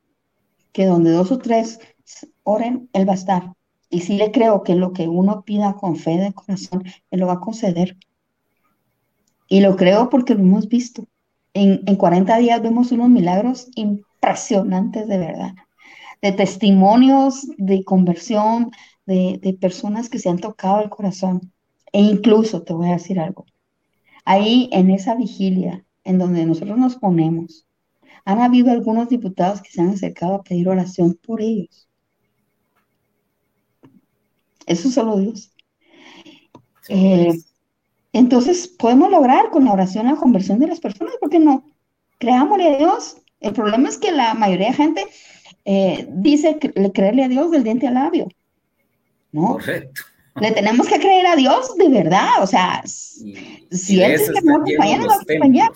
que 0.71 0.85
donde 0.85 1.11
dos 1.11 1.31
o 1.31 1.39
tres 1.39 1.79
oren, 2.43 2.89
Él 2.93 3.07
va 3.07 3.13
a 3.13 3.15
estar. 3.15 3.53
Y 3.89 4.01
sí 4.01 4.17
le 4.17 4.31
creo 4.31 4.63
que 4.63 4.75
lo 4.75 4.93
que 4.93 5.07
uno 5.07 5.43
pida 5.43 5.73
con 5.75 5.95
fe 5.95 6.17
de 6.17 6.33
corazón, 6.33 6.83
Él 7.11 7.19
lo 7.19 7.27
va 7.27 7.33
a 7.33 7.39
conceder. 7.39 7.97
Y 9.47 9.61
lo 9.61 9.75
creo 9.75 10.09
porque 10.09 10.33
lo 10.33 10.41
hemos 10.41 10.67
visto. 10.67 11.07
En, 11.55 11.81
en 11.87 11.95
40 11.95 12.37
días 12.37 12.61
vemos 12.61 12.91
unos 12.91 13.09
milagros 13.09 13.69
impresionantes 13.75 15.07
de 15.07 15.17
verdad, 15.17 15.55
de 16.21 16.33
testimonios 16.33 17.47
de 17.57 17.83
conversión, 17.83 18.71
de, 19.05 19.39
de 19.41 19.53
personas 19.53 20.09
que 20.09 20.19
se 20.19 20.29
han 20.29 20.37
tocado 20.37 20.81
el 20.81 20.89
corazón. 20.89 21.51
E 21.93 22.01
incluso, 22.01 22.61
te 22.63 22.73
voy 22.73 22.89
a 22.89 22.93
decir 22.93 23.19
algo, 23.19 23.45
ahí 24.25 24.69
en 24.73 24.91
esa 24.91 25.15
vigilia 25.15 25.85
en 26.03 26.19
donde 26.19 26.45
nosotros 26.45 26.77
nos 26.77 26.97
ponemos, 26.97 27.65
han 28.25 28.41
habido 28.41 28.71
algunos 28.71 29.07
diputados 29.07 29.61
que 29.61 29.71
se 29.71 29.81
han 29.81 29.89
acercado 29.89 30.35
a 30.35 30.43
pedir 30.43 30.67
oración 30.67 31.17
por 31.25 31.41
ellos. 31.41 31.87
Eso 34.65 34.89
solo 34.89 35.17
Dios. 35.17 35.51
Eh, 36.89 37.33
entonces, 38.15 38.69
podemos 38.69 39.11
lograr 39.11 39.49
con 39.49 39.65
la 39.65 39.73
oración 39.73 40.05
la 40.05 40.15
conversión 40.15 40.57
de 40.57 40.67
las 40.67 40.79
personas, 40.79 41.15
¿por 41.19 41.29
qué 41.29 41.37
no? 41.37 41.65
Creámosle 42.17 42.75
a 42.75 42.77
Dios. 42.77 43.17
El 43.41 43.51
problema 43.51 43.89
es 43.89 43.97
que 43.97 44.13
la 44.13 44.33
mayoría 44.33 44.67
de 44.67 44.73
gente 44.73 45.05
eh, 45.65 46.07
dice 46.11 46.57
que 46.57 46.71
le 46.79 46.93
creerle 46.93 47.25
a 47.25 47.27
Dios 47.27 47.51
del 47.51 47.65
diente 47.65 47.87
al 47.87 47.95
labio. 47.95 48.29
¿No? 49.33 49.55
Correcto. 49.55 50.03
Le 50.39 50.51
tenemos 50.51 50.87
que 50.87 50.97
creer 50.97 51.27
a 51.27 51.35
Dios 51.35 51.75
de 51.75 51.89
verdad, 51.89 52.41
o 52.41 52.47
sea, 52.47 52.81
y, 52.85 53.67
si 53.69 53.97
y 53.97 54.01
Él 54.01 54.13
es 54.13 54.31
que 54.31 54.41
no 54.41 54.61
acompaña, 54.61 54.97
no 54.97 55.07
va 55.07 55.13
a 55.15 55.17
acompañar. 55.17 55.71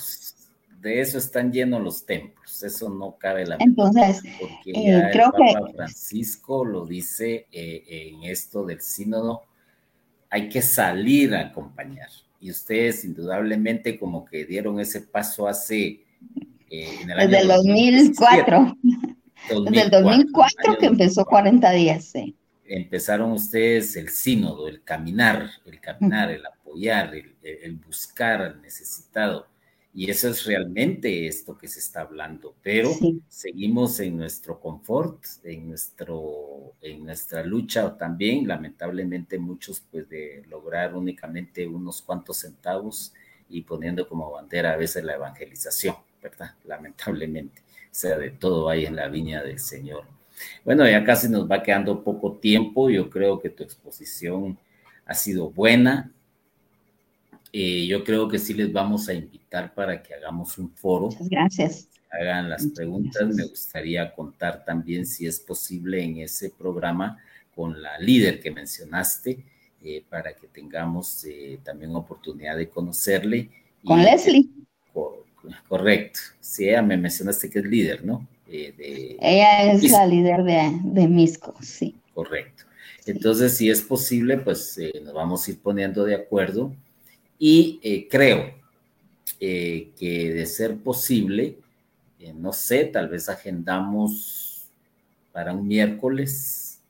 De 0.80 1.02
eso 1.02 1.18
están 1.18 1.52
llenos 1.52 1.82
los 1.82 2.06
templos, 2.06 2.64
eso 2.64 2.90
no 2.90 3.18
cabe 3.18 3.46
la 3.46 3.58
Entonces, 3.60 4.22
porque 4.40 4.72
eh, 4.72 4.92
ya 4.92 5.12
creo 5.12 5.34
el 5.36 5.54
Papa 5.54 5.68
que 5.68 5.74
Francisco 5.74 6.64
lo 6.64 6.86
dice 6.86 7.48
eh, 7.52 8.12
en 8.14 8.24
esto 8.24 8.66
del 8.66 8.80
sínodo, 8.80 9.42
hay 10.30 10.48
que 10.48 10.62
salir 10.62 11.36
a 11.36 11.42
acompañar. 11.42 12.08
Y 12.40 12.52
ustedes 12.52 13.04
indudablemente 13.04 14.00
como 14.00 14.26
que 14.26 14.46
dieron 14.46 14.80
ese 14.80 15.02
paso 15.02 15.48
hace... 15.48 16.06
Eh, 16.72 17.00
en 17.02 17.10
el 17.10 17.18
Desde 17.18 17.42
el 17.42 17.48
2004. 17.48 18.78
2004. 19.50 19.72
Desde 19.72 19.82
el 19.82 19.90
2004 19.90 20.78
que 20.78 20.86
empezó 20.86 21.26
40 21.26 21.72
días, 21.72 22.06
sí 22.06 22.36
empezaron 22.70 23.32
ustedes 23.32 23.96
el 23.96 24.10
sínodo, 24.10 24.68
el 24.68 24.84
caminar, 24.84 25.50
el 25.66 25.82
caminar, 25.82 26.30
el 26.30 26.46
apoyar, 26.46 27.16
el, 27.16 27.36
el 27.42 27.76
buscar 27.78 28.42
al 28.42 28.62
necesitado. 28.62 29.48
Y 29.94 30.10
eso 30.10 30.30
es 30.30 30.46
realmente 30.46 31.28
esto 31.28 31.58
que 31.58 31.68
se 31.68 31.80
está 31.80 32.02
hablando, 32.02 32.56
pero 32.62 32.92
seguimos 33.28 34.00
en 34.00 34.18
nuestro 34.18 34.60
confort, 34.60 35.24
en, 35.44 35.70
nuestro, 35.70 36.74
en 36.82 37.06
nuestra 37.06 37.44
lucha 37.44 37.98
también, 37.98 38.48
lamentablemente 38.48 39.40
muchos 39.40 39.82
pues 39.92 40.08
de 40.08 40.44
lograr 40.48 40.96
únicamente 40.96 41.66
unos 41.66 42.04
cuantos 42.04 42.38
centavos 42.38 43.14
y 43.50 43.62
poniendo 43.62 44.08
como 44.08 44.32
bandera 44.32 44.74
a 44.74 44.78
veces 44.78 45.04
la 45.04 45.16
evangelización, 45.16 45.96
¿verdad? 46.22 46.54
Lamentablemente, 46.66 47.62
o 47.62 47.88
sea, 47.90 48.16
de 48.18 48.30
todo 48.30 48.70
hay 48.70 48.86
en 48.86 48.96
la 48.96 49.08
viña 49.08 49.42
del 49.42 49.60
Señor. 49.60 50.04
Bueno, 50.64 50.88
ya 50.88 51.04
casi 51.04 51.28
nos 51.30 51.50
va 51.50 51.64
quedando 51.64 52.04
poco 52.04 52.34
tiempo, 52.34 52.92
yo 52.92 53.10
creo 53.10 53.40
que 53.40 53.50
tu 53.50 53.64
exposición 53.64 54.58
ha 55.06 55.16
sido 55.16 55.50
buena, 55.50 56.12
eh, 57.52 57.88
yo 57.88 58.04
creo 58.04 58.28
que 58.28 58.38
sí 58.38 58.54
les 58.54 58.72
vamos 58.72 59.10
a 59.10 59.14
invitar 59.14 59.74
para 59.74 60.02
que 60.04 60.14
hagamos 60.14 60.58
un 60.58 60.70
foro. 60.72 61.08
Muchas 61.08 61.30
gracias. 61.30 61.90
Hagan 62.12 62.50
las 62.50 62.66
preguntas. 62.68 63.28
Me 63.36 63.46
gustaría 63.46 64.14
contar 64.14 64.64
también 64.66 65.06
si 65.06 65.26
es 65.26 65.40
posible 65.40 66.04
en 66.04 66.18
ese 66.18 66.52
programa 66.52 67.18
con 67.56 67.82
la 67.82 67.98
líder 68.00 68.40
que 68.40 68.52
mencionaste, 68.52 69.44
eh, 69.84 70.04
para 70.10 70.34
que 70.34 70.48
tengamos 70.48 71.26
eh, 71.26 71.60
también 71.64 71.96
oportunidad 71.96 72.56
de 72.56 72.70
conocerle. 72.70 73.50
Con 73.84 74.04
Leslie. 74.04 74.50
correcto. 75.68 76.20
Sí, 76.40 76.70
ella 76.70 76.82
me 76.82 76.98
mencionaste 76.98 77.50
que 77.50 77.60
es 77.60 77.66
líder, 77.66 78.06
¿no? 78.06 78.28
ella 78.52 79.72
es 79.72 79.92
la 79.92 80.08
líder 80.08 80.44
de, 80.44 80.80
de 80.84 81.08
Misco, 81.08 81.56
sí. 81.62 81.96
Correcto. 82.16 82.64
Entonces, 83.06 83.56
si 83.56 83.70
es 83.70 83.84
posible, 83.84 84.38
pues 84.38 84.80
nos 85.04 85.14
vamos 85.14 85.48
a 85.48 85.52
ir 85.52 85.62
poniendo 85.62 86.04
de 86.04 86.16
acuerdo 86.16 86.74
y 87.40 87.80
eh, 87.82 88.08
creo 88.10 88.52
eh, 89.40 89.92
que 89.98 90.34
de 90.34 90.46
ser 90.46 90.78
posible, 90.78 91.58
eh, 92.20 92.34
no 92.34 92.52
sé, 92.52 92.84
tal 92.84 93.08
vez 93.08 93.30
agendamos 93.30 94.68
para 95.32 95.54
un 95.54 95.66
miércoles 95.66 96.82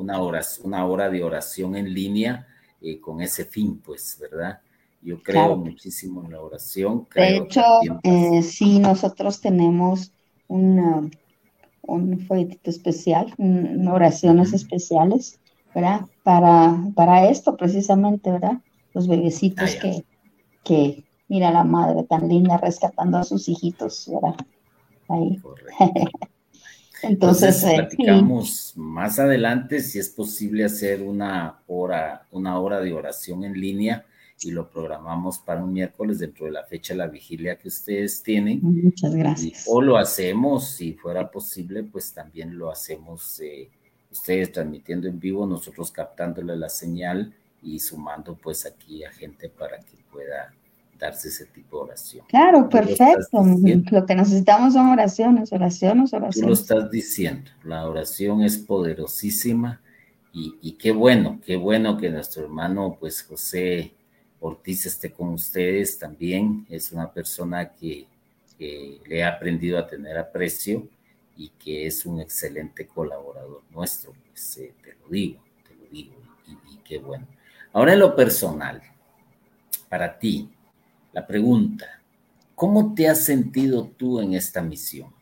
una, 0.00 0.20
hora, 0.20 0.40
una 0.64 0.86
hora 0.86 1.10
de 1.10 1.22
oración 1.22 1.76
en 1.76 1.92
línea 1.92 2.46
con 3.00 3.20
ese 3.20 3.44
fin, 3.44 3.80
pues, 3.84 4.18
¿verdad? 4.20 4.60
Yo 5.00 5.22
creo 5.22 5.56
muchísimo 5.56 6.24
en 6.24 6.32
la 6.32 6.40
oración. 6.40 7.06
de 7.14 7.36
hecho, 7.36 7.62
sí, 8.42 8.80
nosotros 8.80 9.40
tenemos 9.40 10.12
una, 10.48 11.08
un 11.82 12.18
folletito 12.26 12.68
especial, 12.68 13.32
oraciones 13.88 14.52
especiales, 14.52 15.38
¿verdad? 15.72 16.00
Para, 16.24 16.76
para 16.96 17.28
esto 17.30 17.56
precisamente, 17.56 18.32
¿verdad? 18.32 18.60
Los 18.94 19.08
bebecitos 19.08 19.76
ah, 19.76 19.80
que, 19.80 20.04
que, 20.64 21.04
mira 21.28 21.50
la 21.50 21.64
madre 21.64 22.04
tan 22.04 22.28
linda 22.28 22.56
rescatando 22.56 23.18
a 23.18 23.24
sus 23.24 23.48
hijitos, 23.48 24.10
¿verdad? 24.10 24.36
Ahí. 25.08 25.40
Entonces, 27.02 27.62
eh, 27.64 27.74
platicamos 27.76 28.72
más 28.76 29.18
adelante 29.18 29.80
si 29.80 29.98
es 29.98 30.08
posible 30.08 30.64
hacer 30.64 31.02
una 31.02 31.60
hora, 31.66 32.26
una 32.32 32.58
hora 32.58 32.80
de 32.80 32.92
oración 32.92 33.44
en 33.44 33.52
línea 33.52 34.04
y 34.40 34.50
lo 34.50 34.70
programamos 34.70 35.38
para 35.38 35.62
un 35.62 35.72
miércoles 35.72 36.18
dentro 36.18 36.46
de 36.46 36.52
la 36.52 36.64
fecha 36.64 36.94
de 36.94 36.98
la 36.98 37.06
vigilia 37.08 37.58
que 37.58 37.68
ustedes 37.68 38.22
tienen. 38.22 38.60
Muchas 38.62 39.14
gracias. 39.14 39.64
o 39.66 39.80
lo 39.82 39.96
hacemos, 39.96 40.70
si 40.70 40.92
fuera 40.94 41.30
posible, 41.30 41.84
pues 41.84 42.12
también 42.12 42.56
lo 42.56 42.70
hacemos 42.70 43.40
eh, 43.40 43.68
ustedes 44.10 44.52
transmitiendo 44.52 45.08
en 45.08 45.18
vivo, 45.18 45.46
nosotros 45.46 45.90
captándole 45.90 46.56
la 46.56 46.68
señal 46.68 47.34
y 47.62 47.78
sumando 47.80 48.36
pues 48.36 48.66
aquí 48.66 49.04
a 49.04 49.10
gente 49.10 49.48
para 49.48 49.78
que 49.78 49.96
pueda 50.10 50.52
darse 50.98 51.28
ese 51.28 51.46
tipo 51.46 51.78
de 51.78 51.82
oración. 51.84 52.26
Claro, 52.28 52.68
perfecto. 52.68 53.42
Lo, 53.90 54.06
que 54.06 54.14
necesitamos 54.14 54.74
son 54.74 54.88
oraciones, 54.88 55.52
oraciones, 55.52 56.12
oraciones. 56.12 56.40
Tú 56.40 56.48
lo 56.48 56.54
estás 56.54 56.90
diciendo, 56.90 57.50
la 57.64 57.88
oración 57.88 58.42
es 58.42 58.58
poderosísima 58.58 59.80
y, 60.32 60.56
y, 60.60 60.72
qué 60.72 60.92
bueno, 60.92 61.40
qué 61.44 61.56
bueno 61.56 61.96
que 61.96 62.10
nuestro 62.10 62.44
hermano 62.44 62.96
pues 62.98 63.22
José 63.22 63.94
Ortiz 64.40 64.86
esté 64.86 65.12
con 65.12 65.30
ustedes 65.30 65.98
también. 65.98 66.66
Es 66.68 66.92
una 66.92 67.12
persona 67.12 67.72
que, 67.72 68.06
le 68.58 69.22
ha 69.22 69.28
aprendido 69.28 69.78
a 69.78 69.86
tener 69.86 70.18
aprecio 70.18 70.88
y 71.36 71.50
que 71.50 71.86
es 71.86 72.04
un 72.04 72.20
excelente 72.20 72.88
colaborador 72.88 73.62
nuestro, 73.70 74.12
pues 74.28 74.56
eh, 74.58 74.74
te 74.82 74.96
lo 75.00 75.08
digo, 75.08 75.40
te 75.62 75.76
lo 75.76 75.88
digo 75.92 76.14
y 76.68 76.76
qué 76.78 76.98
bueno. 76.98 77.24
Ahora 77.72 77.92
en 77.92 78.00
lo 78.00 78.16
personal, 78.16 78.82
para 79.88 80.18
ti, 80.18 80.50
la 81.12 81.26
pregunta, 81.26 82.00
¿cómo 82.54 82.94
te 82.94 83.08
has 83.08 83.24
sentido 83.24 83.90
tú 83.96 84.20
en 84.20 84.34
esta 84.34 84.62
misión? 84.62 85.12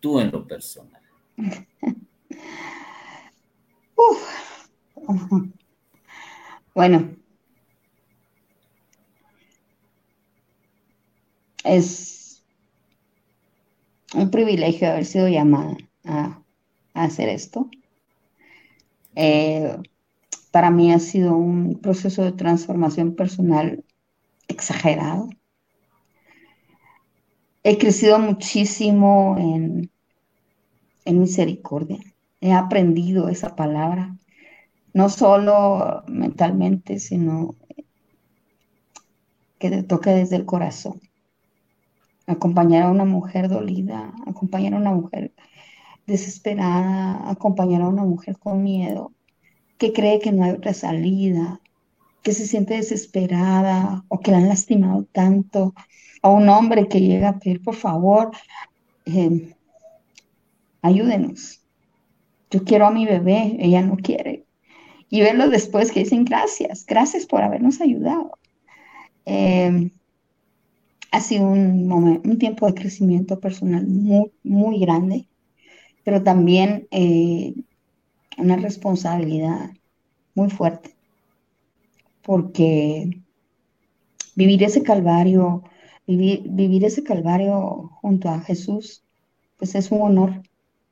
Tú 0.00 0.20
en 0.20 0.30
lo 0.30 0.46
personal. 0.46 1.02
Bueno, 6.74 7.14
es 11.62 12.44
un 14.14 14.30
privilegio 14.30 14.90
haber 14.90 15.04
sido 15.04 15.28
llamada 15.28 15.76
a, 16.04 16.42
hacer 16.94 17.28
esto. 17.28 17.70
Eh, 19.14 19.76
para 20.54 20.70
mí 20.70 20.92
ha 20.92 21.00
sido 21.00 21.36
un 21.36 21.80
proceso 21.80 22.22
de 22.22 22.30
transformación 22.30 23.16
personal 23.16 23.84
exagerado. 24.46 25.28
He 27.64 27.76
crecido 27.76 28.20
muchísimo 28.20 29.34
en, 29.36 29.90
en 31.06 31.20
misericordia. 31.20 31.98
He 32.40 32.52
aprendido 32.52 33.28
esa 33.28 33.56
palabra, 33.56 34.16
no 34.92 35.08
solo 35.08 36.04
mentalmente, 36.06 37.00
sino 37.00 37.56
que 39.58 39.70
te 39.70 39.82
toque 39.82 40.10
desde 40.10 40.36
el 40.36 40.44
corazón. 40.44 41.00
Acompañar 42.28 42.84
a 42.84 42.92
una 42.92 43.04
mujer 43.04 43.48
dolida, 43.48 44.14
acompañar 44.24 44.74
a 44.74 44.78
una 44.78 44.92
mujer 44.92 45.34
desesperada, 46.06 47.28
acompañar 47.28 47.82
a 47.82 47.88
una 47.88 48.04
mujer 48.04 48.38
con 48.38 48.62
miedo, 48.62 49.10
que 49.78 49.92
cree 49.92 50.20
que 50.20 50.32
no 50.32 50.44
hay 50.44 50.52
otra 50.52 50.74
salida, 50.74 51.60
que 52.22 52.32
se 52.32 52.46
siente 52.46 52.74
desesperada 52.74 54.04
o 54.08 54.20
que 54.20 54.30
la 54.30 54.38
han 54.38 54.48
lastimado 54.48 55.04
tanto, 55.12 55.74
a 56.22 56.30
un 56.30 56.48
hombre 56.48 56.88
que 56.88 57.00
llega 57.00 57.28
a 57.30 57.38
pedir, 57.38 57.62
por 57.62 57.74
favor, 57.74 58.30
eh, 59.04 59.54
ayúdenos. 60.80 61.60
Yo 62.50 62.64
quiero 62.64 62.86
a 62.86 62.90
mi 62.90 63.04
bebé, 63.04 63.56
ella 63.58 63.82
no 63.82 63.96
quiere. 63.96 64.46
Y 65.10 65.20
verlo 65.20 65.48
después 65.48 65.92
que 65.92 66.00
dicen 66.00 66.24
gracias, 66.24 66.86
gracias 66.86 67.26
por 67.26 67.42
habernos 67.42 67.80
ayudado. 67.80 68.38
Eh, 69.26 69.90
ha 71.10 71.20
sido 71.20 71.46
un, 71.46 71.86
momento, 71.86 72.28
un 72.28 72.38
tiempo 72.38 72.66
de 72.66 72.74
crecimiento 72.74 73.38
personal 73.38 73.86
muy, 73.86 74.32
muy 74.42 74.80
grande, 74.80 75.28
pero 76.04 76.22
también 76.22 76.88
eh, 76.90 77.54
una 78.38 78.56
responsabilidad 78.56 79.70
muy 80.34 80.50
fuerte, 80.50 80.96
porque 82.22 83.22
vivir 84.34 84.62
ese 84.62 84.82
calvario, 84.82 85.62
vivir, 86.06 86.84
ese 86.84 87.02
calvario 87.02 87.90
junto 88.00 88.28
a 88.28 88.40
Jesús, 88.40 89.04
pues 89.56 89.74
es 89.74 89.90
un 89.90 90.02
honor, 90.02 90.42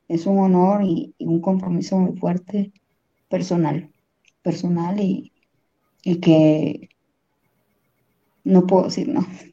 es 0.09 0.27
un 0.27 0.39
honor 0.39 0.83
y, 0.85 1.15
un 1.19 1.41
compromiso 1.41 1.99
muy 1.99 2.17
fuerte 2.19 2.73
personal, 3.29 3.91
personal 4.43 5.01
y, 5.01 5.33
que 6.21 6.89
no 8.45 8.67
puedo 8.67 8.85
decir 8.85 9.09
no. 9.09 9.27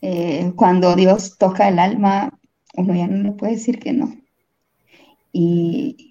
Eh, 0.00 0.52
cuando 0.54 0.94
Dios 0.94 1.38
toca 1.38 1.68
el 1.68 1.80
alma, 1.80 2.38
uno 2.76 2.94
ya 2.94 3.08
no 3.08 3.20
le 3.20 3.32
puede 3.32 3.54
decir 3.54 3.80
que 3.80 3.92
no. 3.92 4.14
Y, 5.32 6.07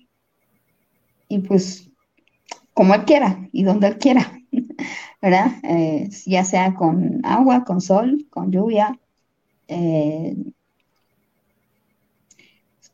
y 1.28 1.39
pues 1.39 1.89
como 2.73 2.93
Él 2.93 3.05
quiera 3.05 3.49
y 3.51 3.63
donde 3.63 3.88
Él 3.88 3.97
quiera, 3.97 4.39
¿verdad? 5.21 5.51
Eh, 5.63 6.09
ya 6.25 6.43
sea 6.43 6.75
con 6.75 7.21
agua, 7.25 7.63
con 7.63 7.82
sol, 7.82 8.28
con 8.30 8.51
lluvia. 8.51 8.99
Eh, 9.67 10.36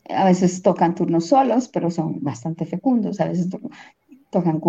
a 0.10 0.26
veces 0.26 0.62
tocan 0.62 0.96
turnos 0.96 1.28
solos, 1.28 1.68
pero 1.68 1.92
son 1.92 2.24
bastante 2.24 2.66
fecundos. 2.66 3.20
A 3.20 3.28
veces 3.28 3.50
tocan 4.30 4.62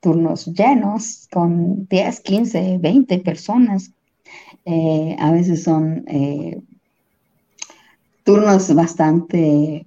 turnos 0.00 0.46
llenos 0.46 1.28
con 1.32 1.86
10, 1.86 2.20
15, 2.20 2.78
20 2.78 3.18
personas. 3.18 3.92
Eh, 4.64 5.16
a 5.18 5.30
veces 5.30 5.62
son 5.62 6.04
turnos 8.24 8.74
bastante 8.74 9.86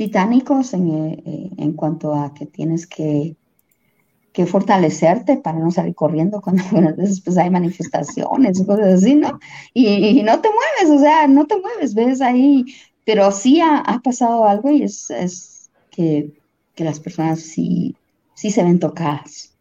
titánicos 0.00 0.72
en, 0.72 0.88
eh, 0.88 1.50
en, 1.58 1.74
cuanto 1.74 2.14
a 2.14 2.32
que 2.32 2.46
tienes 2.46 2.86
que 2.86 3.36
que 4.32 4.46
fortalecerte 4.46 5.36
para 5.36 5.58
no 5.58 5.70
salir 5.70 5.94
corriendo 5.94 6.40
cuando 6.40 6.62
algunas 6.70 6.96
veces 6.96 7.20
pues 7.20 7.36
hay 7.36 7.50
manifestaciones 7.50 8.58
y 8.58 8.64
cosas 8.64 8.94
así, 8.94 9.14
¿no? 9.14 9.38
Y, 9.74 10.22
no 10.22 10.40
te 10.40 10.48
mueves, 10.48 10.98
o 10.98 11.02
sea, 11.02 11.28
no 11.28 11.46
te 11.46 11.60
mueves, 11.60 11.92
ves 11.92 12.22
ahí, 12.22 12.64
pero 13.04 13.30
sí 13.30 13.60
ha, 13.60 14.00
pasado 14.02 14.46
algo 14.46 14.70
y 14.70 14.84
es, 14.84 15.10
es 15.10 15.70
que, 15.90 16.32
que, 16.74 16.84
las 16.84 16.98
personas 16.98 17.40
sí, 17.40 17.94
sí 18.32 18.50
se 18.50 18.62
ven 18.62 18.78
tocadas. 18.78 19.54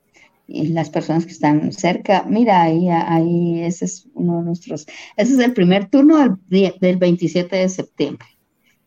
Y 0.47 0.69
las 0.69 0.89
personas 0.89 1.25
que 1.25 1.33
están 1.33 1.73
cerca, 1.73 2.23
mira, 2.29 2.61
ahí, 2.61 2.87
ahí, 2.87 3.61
ese 3.61 3.83
es 3.85 4.07
uno 4.13 4.37
de 4.37 4.43
nuestros, 4.43 4.87
ese 5.17 5.33
es 5.33 5.39
el 5.39 5.53
primer 5.53 5.89
turno 5.89 6.39
del, 6.47 6.75
del 6.79 6.95
27 6.95 7.57
de 7.57 7.67
septiembre. 7.67 8.38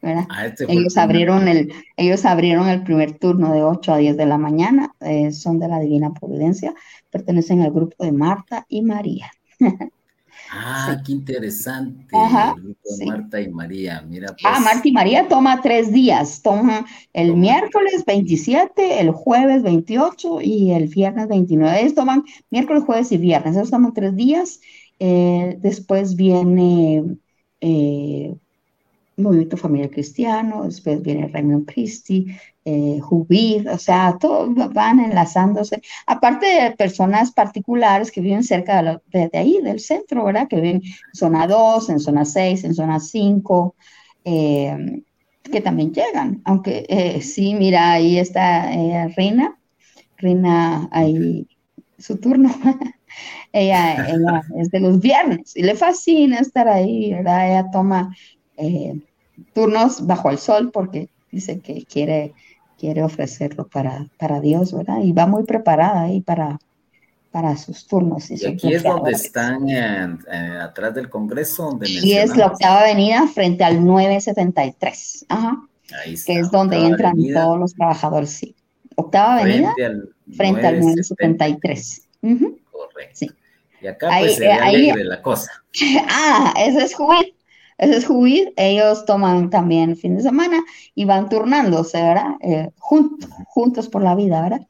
Ah, 0.03 0.47
este 0.47 0.67
ellos, 0.69 0.97
abrieron 0.97 1.47
el, 1.47 1.73
ellos 1.97 2.25
abrieron 2.25 2.69
el 2.69 2.83
primer 2.83 3.19
turno 3.19 3.53
de 3.53 3.63
8 3.63 3.93
a 3.93 3.97
10 3.99 4.17
de 4.17 4.27
la 4.27 4.37
mañana, 4.37 4.95
eh, 5.01 5.31
son 5.31 5.61
de 5.61 5.69
la 5.69 5.79
Divina 5.79 6.13
Providencia, 6.13 6.75
pertenecen 7.11 7.63
al 7.63 7.71
grupo 7.71 8.05
de 8.05 8.11
Marta 8.11 8.67
y 8.69 8.83
María. 8.83 9.31
ah, 10.51 11.01
qué 11.07 11.13
interesante. 11.13 12.09
el 12.13 12.63
grupo 12.63 12.97
de 12.99 13.07
Marta 13.07 13.41
y 13.41 13.49
María, 13.49 14.03
mira. 14.03 14.31
Ah, 14.45 14.55
pues. 14.55 14.65
Marta 14.65 14.89
y 14.89 14.93
María 14.93 15.29
toma 15.29 15.61
tres 15.63 15.93
días, 15.93 16.43
toma 16.43 16.85
el 17.13 17.37
miércoles 17.37 18.05
27, 18.05 19.01
el 19.01 19.13
jueves 19.13 19.63
28 19.63 20.41
y 20.41 20.73
el 20.73 20.89
viernes 20.89 21.29
29. 21.29 21.81
Ellos 21.81 21.95
toman 21.95 22.25
miércoles, 22.51 22.83
jueves 22.85 23.13
y 23.13 23.19
viernes, 23.19 23.55
ellos 23.55 23.71
toman 23.71 23.95
tres 23.95 24.17
días. 24.17 24.61
Eh, 24.99 25.59
después 25.61 26.17
viene... 26.17 27.05
Eh, 27.61 28.35
Movimiento 29.17 29.57
Familiar 29.57 29.91
Cristiano, 29.91 30.65
después 30.65 31.03
viene 31.03 31.29
Raymond 31.29 31.67
Christie, 31.67 32.39
eh, 32.65 32.99
Jubir, 33.01 33.69
o 33.69 33.79
sea, 33.79 34.17
todos 34.19 34.55
van 34.73 35.01
enlazándose, 35.01 35.83
aparte 36.07 36.47
de 36.47 36.71
personas 36.73 37.33
particulares 37.33 38.11
que 38.11 38.21
viven 38.21 38.45
cerca 38.45 39.01
de, 39.13 39.31
ahí, 39.35 39.61
del 39.63 39.81
centro, 39.81 40.25
¿verdad? 40.25 40.49
Que 40.49 40.57
viven 40.57 40.77
en 40.77 41.15
zona 41.15 41.47
2, 41.47 41.91
en 41.91 42.01
zona 42.01 42.25
6, 42.25 42.65
en 42.65 42.75
zona 42.75 43.01
5, 43.01 43.75
eh, 44.25 45.03
que 45.43 45.61
también 45.61 45.93
llegan, 45.93 46.41
aunque 46.45 46.87
eh, 46.89 47.21
sí, 47.21 47.55
mira, 47.55 47.93
ahí 47.93 48.19
está 48.19 48.73
eh, 48.73 49.13
Reina, 49.17 49.59
Reina, 50.17 50.89
ahí 50.93 51.47
su 51.99 52.17
turno. 52.19 52.51
ella, 53.53 54.09
ella, 54.09 54.43
es 54.59 54.71
de 54.71 54.81
los 54.81 55.01
viernes 55.01 55.57
y 55.57 55.63
le 55.63 55.75
fascina 55.75 56.39
estar 56.39 56.69
ahí, 56.69 57.13
¿verdad? 57.13 57.51
Ella 57.51 57.71
toma 57.71 58.15
eh, 58.57 59.01
turnos 59.55 60.07
bajo 60.07 60.31
el 60.31 60.39
sol 60.39 60.71
porque 60.73 61.09
dice 61.31 61.61
que 61.61 61.85
quiere, 61.85 62.35
quiere 62.79 63.03
ofrecerlo 63.03 63.67
para, 63.67 64.09
para 64.19 64.41
Dios, 64.41 64.73
¿verdad? 64.73 64.99
Y 65.03 65.13
va 65.13 65.27
muy 65.27 65.45
preparada 65.45 66.03
ahí 66.03 66.21
para, 66.21 66.59
para 67.31 67.57
sus 67.57 67.87
turnos. 67.87 68.31
Y, 68.31 68.47
aquí 68.47 68.73
es 68.75 68.83
donde 68.83 69.13
están 69.13 69.69
atrás 70.61 70.95
del 70.95 71.09
Congreso. 71.09 71.65
Donde 71.65 71.89
y 71.89 72.13
es 72.13 72.37
la 72.37 72.47
octava 72.47 72.81
avenida 72.81 73.27
frente 73.27 73.65
al 73.65 73.85
973. 73.85 75.27
Ajá. 75.29 75.63
Ahí 76.05 76.15
está, 76.15 76.33
que 76.33 76.39
es 76.39 76.51
donde 76.51 76.79
entran 76.79 77.17
todos 77.35 77.59
los 77.59 77.75
trabajadores, 77.75 78.31
sí. 78.31 78.55
Octava 78.97 79.39
avenida 79.39 79.75
frente 80.37 80.67
al, 80.67 80.81
973. 80.81 82.09
Correcto. 82.21 83.11
Sí. 83.13 83.31
Y 83.81 83.87
acá 83.89 84.11
pues 84.19 84.37
se 84.37 84.51
ahí, 84.51 84.93
la 84.95 85.21
cosa. 85.23 85.51
Ah, 86.09 86.55
ese 86.59 86.85
es 86.85 86.95
Juventud. 86.95 87.33
Ese 87.83 87.97
es 87.97 88.07
ellos 88.57 89.05
toman 89.07 89.51
también 89.51 89.97
fin 89.97 90.17
de 90.17 90.23
semana 90.23 90.63
y 90.95 91.05
van 91.05 91.29
turnándose, 91.29 92.01
¿verdad? 92.01 92.37
Eh, 92.41 92.71
juntos 92.79 93.89
por 93.89 94.03
la 94.03 94.15
vida, 94.15 94.41
¿verdad? 94.41 94.69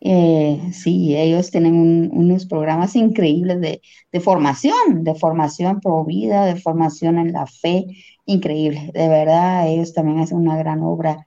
Eh, 0.00 0.60
sí, 0.74 1.16
ellos 1.16 1.50
tienen 1.50 2.10
unos 2.12 2.44
programas 2.44 2.96
increíbles 2.96 3.60
de, 3.62 4.20
formación, 4.20 5.04
de 5.04 5.14
formación 5.14 5.80
pro 5.80 6.04
vida, 6.04 6.44
de 6.44 6.56
formación 6.56 7.18
en 7.18 7.32
la 7.32 7.46
fe, 7.46 7.86
increíble. 8.26 8.90
De 8.92 9.08
verdad, 9.08 9.66
ellos 9.66 9.94
también 9.94 10.18
hacen 10.18 10.36
una 10.36 10.58
gran 10.58 10.82
obra 10.82 11.26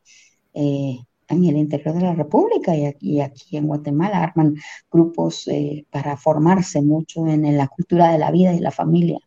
eh, 0.53 0.99
en 1.29 1.45
el 1.45 1.57
interior 1.57 1.95
de 1.95 2.01
la 2.01 2.13
República 2.13 2.75
y 2.75 2.85
aquí, 2.85 3.21
aquí 3.21 3.57
en 3.57 3.67
Guatemala. 3.67 4.23
Arman 4.23 4.55
grupos 4.91 5.49
para 5.89 6.15
formarse 6.15 6.83
mucho 6.83 7.25
en 7.27 7.57
la 7.57 7.67
cultura 7.67 8.11
de 8.11 8.19
la 8.19 8.29
vida 8.29 8.53
y 8.53 8.59
la 8.59 8.71
familia. 8.71 9.19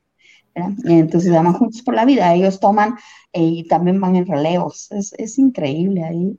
Entonces 0.84 1.30
van 1.30 1.52
juntos 1.52 1.82
por 1.82 1.94
la 1.94 2.06
vida, 2.06 2.32
ellos 2.34 2.60
toman 2.60 2.96
eh, 3.32 3.42
y 3.42 3.64
también 3.64 4.00
van 4.00 4.16
en 4.16 4.26
relevos, 4.26 4.90
es, 4.90 5.38
increíble 5.38 6.02
ahí, 6.02 6.38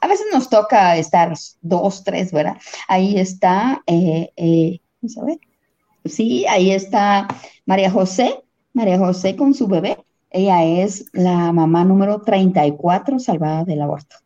A 0.00 0.08
veces 0.08 0.26
nos 0.32 0.48
toca 0.48 0.96
estar 0.96 1.34
dos, 1.60 2.02
tres, 2.02 2.32
¿verdad? 2.32 2.56
Ahí 2.88 3.18
está, 3.18 3.82
eh, 3.86 4.32
eh, 4.36 4.80
vamos 5.02 5.18
a 5.18 5.24
ver, 5.24 5.38
sí, 6.06 6.46
ahí 6.48 6.70
está 6.70 7.28
María 7.66 7.90
José, 7.90 8.42
María 8.72 8.98
José 8.98 9.36
con 9.36 9.52
su 9.52 9.66
bebé, 9.66 9.98
ella 10.30 10.64
es 10.64 11.04
la 11.12 11.52
mamá 11.52 11.84
número 11.84 12.22
34 12.22 13.18
salvada 13.18 13.64
del 13.64 13.82
aborto. 13.82 14.16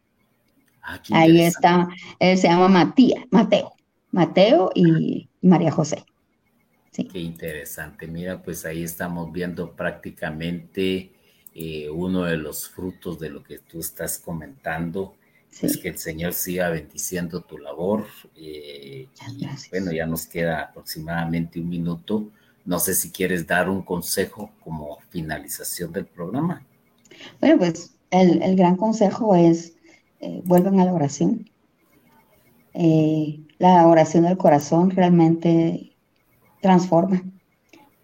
Ah, 0.85 1.01
ahí 1.13 1.41
está, 1.43 1.89
él 2.21 2.39
se 2.39 2.49
llama 2.49 2.69
Matías, 2.69 3.25
Mateo, 3.31 3.73
Mateo 4.13 4.71
y 4.75 5.29
María 5.41 5.73
José. 5.73 6.05
Qué 6.93 7.21
interesante. 7.21 8.07
Mira, 8.07 8.43
pues 8.43 8.67
ahí 8.67 8.83
estamos 8.83 9.33
viendo 9.33 9.73
prácticamente 9.73 11.11
eh, 11.55 11.89
uno 11.89 12.25
de 12.25 12.37
los 12.37 12.69
frutos 12.69 13.19
de 13.19 13.31
lo 13.31 13.43
que 13.43 13.59
tú 13.59 13.81
estás 13.81 14.19
comentando. 14.19 15.15
Es 15.61 15.79
que 15.79 15.89
el 15.89 15.99
Señor 15.99 16.35
siga 16.35 16.69
bendiciendo 16.69 17.43
tu 17.43 17.57
labor. 17.59 18.07
Eh, 18.37 19.09
bueno, 19.71 19.93
ya 19.93 20.07
nos 20.07 20.27
queda 20.27 20.63
aproximadamente 20.63 21.61
un 21.61 21.69
minuto. 21.69 22.29
No 22.65 22.79
sé 22.79 22.95
si 22.95 23.11
quieres 23.11 23.47
dar 23.47 23.71
un 23.71 23.83
consejo 23.83 24.51
como 24.63 24.99
finalización 25.09 25.93
del 25.93 26.07
programa. 26.07 26.63
Bueno, 27.41 27.59
pues 27.59 27.95
el, 28.11 28.57
gran 28.57 28.77
consejo 28.77 29.35
es 29.35 29.75
eh, 30.21 30.43
vuelvan 30.45 30.79
a 30.81 30.85
la 30.85 30.93
oración. 30.93 31.51
la 32.75 33.87
oración 33.87 34.25
del 34.25 34.37
corazón 34.37 34.91
realmente 34.91 35.92
transforma. 36.63 37.23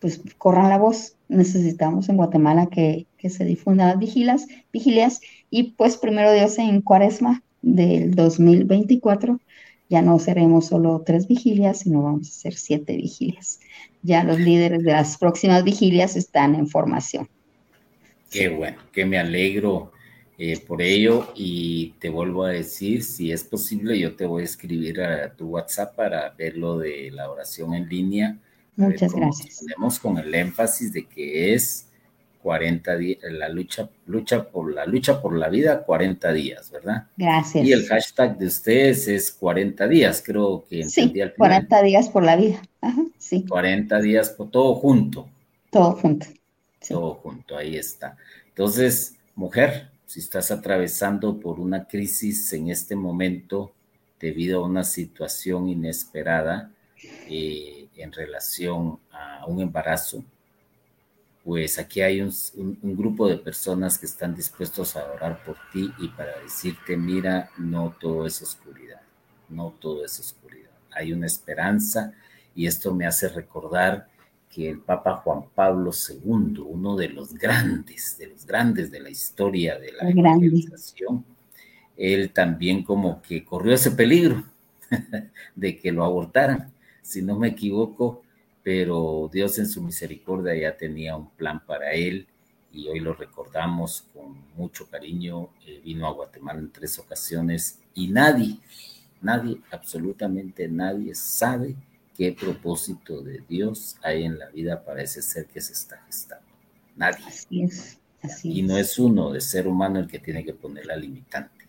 pues 0.00 0.20
corran 0.36 0.68
la 0.68 0.76
voz. 0.76 1.16
Necesitamos 1.28 2.10
en 2.10 2.18
Guatemala 2.18 2.66
que, 2.66 3.06
que 3.16 3.30
se 3.30 3.46
difundan 3.46 3.88
las 3.88 3.98
vigilas, 3.98 4.48
vigilias 4.70 5.22
y 5.48 5.72
pues 5.78 5.96
primero 5.96 6.30
Dios 6.30 6.58
en 6.58 6.82
cuaresma 6.82 7.42
del 7.62 8.14
2024 8.14 9.40
ya 9.90 10.02
no 10.02 10.20
seremos 10.20 10.68
solo 10.68 11.02
tres 11.04 11.26
vigilias, 11.26 11.80
sino 11.80 12.02
vamos 12.02 12.28
a 12.28 12.30
hacer 12.30 12.54
siete 12.54 12.96
vigilias. 12.96 13.58
Ya 14.02 14.22
los 14.22 14.38
líderes 14.38 14.84
de 14.84 14.92
las 14.92 15.18
próximas 15.18 15.64
vigilias 15.64 16.14
están 16.16 16.54
en 16.54 16.68
formación. 16.68 17.28
Qué 18.30 18.48
bueno, 18.48 18.78
que 18.92 19.04
me 19.04 19.18
alegro 19.18 19.90
eh, 20.38 20.60
por 20.60 20.80
ello 20.80 21.32
y 21.34 21.94
te 21.98 22.08
vuelvo 22.08 22.44
a 22.44 22.50
decir, 22.50 23.02
si 23.02 23.32
es 23.32 23.42
posible, 23.42 23.98
yo 23.98 24.14
te 24.14 24.26
voy 24.26 24.42
a 24.42 24.44
escribir 24.44 25.00
a 25.02 25.34
tu 25.34 25.48
WhatsApp 25.48 25.96
para 25.96 26.30
ver 26.30 26.56
lo 26.56 26.78
de 26.78 27.10
la 27.10 27.28
oración 27.28 27.74
en 27.74 27.88
línea. 27.88 28.38
Muchas 28.76 29.12
gracias. 29.12 29.58
Tenemos 29.58 29.98
con 29.98 30.18
el 30.18 30.32
énfasis 30.32 30.92
de 30.92 31.04
que 31.04 31.52
es 31.52 31.89
40 32.42 32.96
días, 32.96 33.18
la 33.30 33.48
lucha, 33.48 33.88
lucha 34.06 34.44
por 34.44 34.72
la 34.72 34.86
lucha 34.86 35.20
por 35.20 35.36
la 35.36 35.48
vida, 35.48 35.84
40 35.84 36.32
días, 36.32 36.70
¿verdad? 36.70 37.06
Gracias. 37.16 37.66
Y 37.66 37.72
el 37.72 37.86
hashtag 37.86 38.38
de 38.38 38.46
ustedes 38.46 39.08
es 39.08 39.30
40 39.32 39.86
días, 39.88 40.22
creo 40.24 40.64
que 40.68 40.84
sí, 40.84 41.12
40 41.36 41.82
días 41.82 42.08
por 42.08 42.22
la 42.24 42.36
vida. 42.36 42.62
Ajá, 42.80 43.02
sí. 43.18 43.44
40 43.48 44.00
días 44.00 44.30
por 44.30 44.50
todo 44.50 44.74
junto. 44.74 45.28
Todo 45.70 45.92
junto. 45.92 46.26
Todo 46.88 47.14
junto, 47.14 47.56
ahí 47.56 47.76
está. 47.76 48.16
Entonces, 48.48 49.16
mujer, 49.34 49.90
si 50.06 50.20
estás 50.20 50.50
atravesando 50.50 51.38
por 51.38 51.60
una 51.60 51.86
crisis 51.86 52.52
en 52.52 52.70
este 52.70 52.96
momento, 52.96 53.72
debido 54.18 54.60
a 54.60 54.66
una 54.66 54.84
situación 54.84 55.68
inesperada 55.68 56.72
eh, 57.28 57.88
en 57.96 58.12
relación 58.12 58.98
a 59.10 59.46
un 59.46 59.60
embarazo, 59.60 60.24
pues 61.44 61.78
aquí 61.78 62.02
hay 62.02 62.20
un, 62.20 62.32
grupo 62.82 63.28
de 63.28 63.38
personas 63.38 63.98
que 63.98 64.06
están 64.06 64.34
dispuestos 64.34 64.96
a 64.96 65.10
orar 65.10 65.42
por 65.44 65.56
ti 65.72 65.90
y 65.98 66.08
para 66.08 66.38
decirte, 66.42 66.96
mira, 66.96 67.50
no 67.56 67.96
todo 67.98 68.26
es 68.26 68.42
oscuridad, 68.42 69.00
no 69.48 69.74
todo 69.80 70.04
es 70.04 70.20
oscuridad. 70.20 70.70
Hay 70.92 71.12
una 71.12 71.26
esperanza 71.26 72.12
y 72.54 72.66
esto 72.66 72.94
me 72.94 73.06
hace 73.06 73.28
recordar 73.28 74.08
que 74.50 74.68
el 74.68 74.80
Papa 74.80 75.16
Juan 75.16 75.44
Pablo 75.54 75.92
II, 75.92 76.58
uno 76.66 76.96
de 76.96 77.08
los 77.08 77.32
grandes, 77.34 78.18
de 78.18 78.26
los 78.26 78.44
grandes 78.44 78.90
de 78.90 79.00
la 79.00 79.08
historia 79.08 79.78
de 79.78 79.92
la 79.92 80.10
evangelización, 80.10 81.24
él 81.96 82.32
también 82.32 82.82
como 82.82 83.22
que 83.22 83.44
corrió 83.44 83.74
ese 83.74 83.92
peligro 83.92 84.44
de 85.54 85.76
que 85.78 85.92
lo 85.92 86.04
abortaran, 86.04 86.72
si 87.02 87.22
no 87.22 87.38
me 87.38 87.48
equivoco, 87.48 88.22
pero 88.62 89.30
Dios 89.32 89.58
en 89.58 89.66
su 89.68 89.82
misericordia 89.82 90.54
ya 90.54 90.76
tenía 90.76 91.16
un 91.16 91.30
plan 91.30 91.64
para 91.64 91.92
él 91.92 92.26
y 92.72 92.88
hoy 92.88 93.00
lo 93.00 93.14
recordamos 93.14 94.04
con 94.12 94.36
mucho 94.56 94.86
cariño. 94.88 95.48
Eh, 95.66 95.80
vino 95.84 96.06
a 96.06 96.12
Guatemala 96.12 96.60
en 96.60 96.70
tres 96.70 96.98
ocasiones 96.98 97.78
y 97.94 98.08
nadie, 98.08 98.58
nadie, 99.22 99.60
absolutamente 99.70 100.68
nadie 100.68 101.14
sabe 101.14 101.74
qué 102.16 102.32
propósito 102.32 103.22
de 103.22 103.42
Dios 103.48 103.96
hay 104.02 104.24
en 104.24 104.38
la 104.38 104.50
vida 104.50 104.84
para 104.84 105.02
ese 105.02 105.22
ser 105.22 105.46
que 105.46 105.60
se 105.60 105.72
está 105.72 106.02
gestando. 106.06 106.46
Nadie. 106.96 107.24
Así 107.26 107.62
es. 107.62 107.98
Así 108.22 108.58
y 108.58 108.62
no 108.62 108.76
es 108.76 108.98
uno 108.98 109.32
de 109.32 109.40
ser 109.40 109.66
humano 109.66 109.98
el 109.98 110.06
que 110.06 110.18
tiene 110.18 110.44
que 110.44 110.52
poner 110.52 110.84
la 110.84 110.96
limitante, 110.96 111.64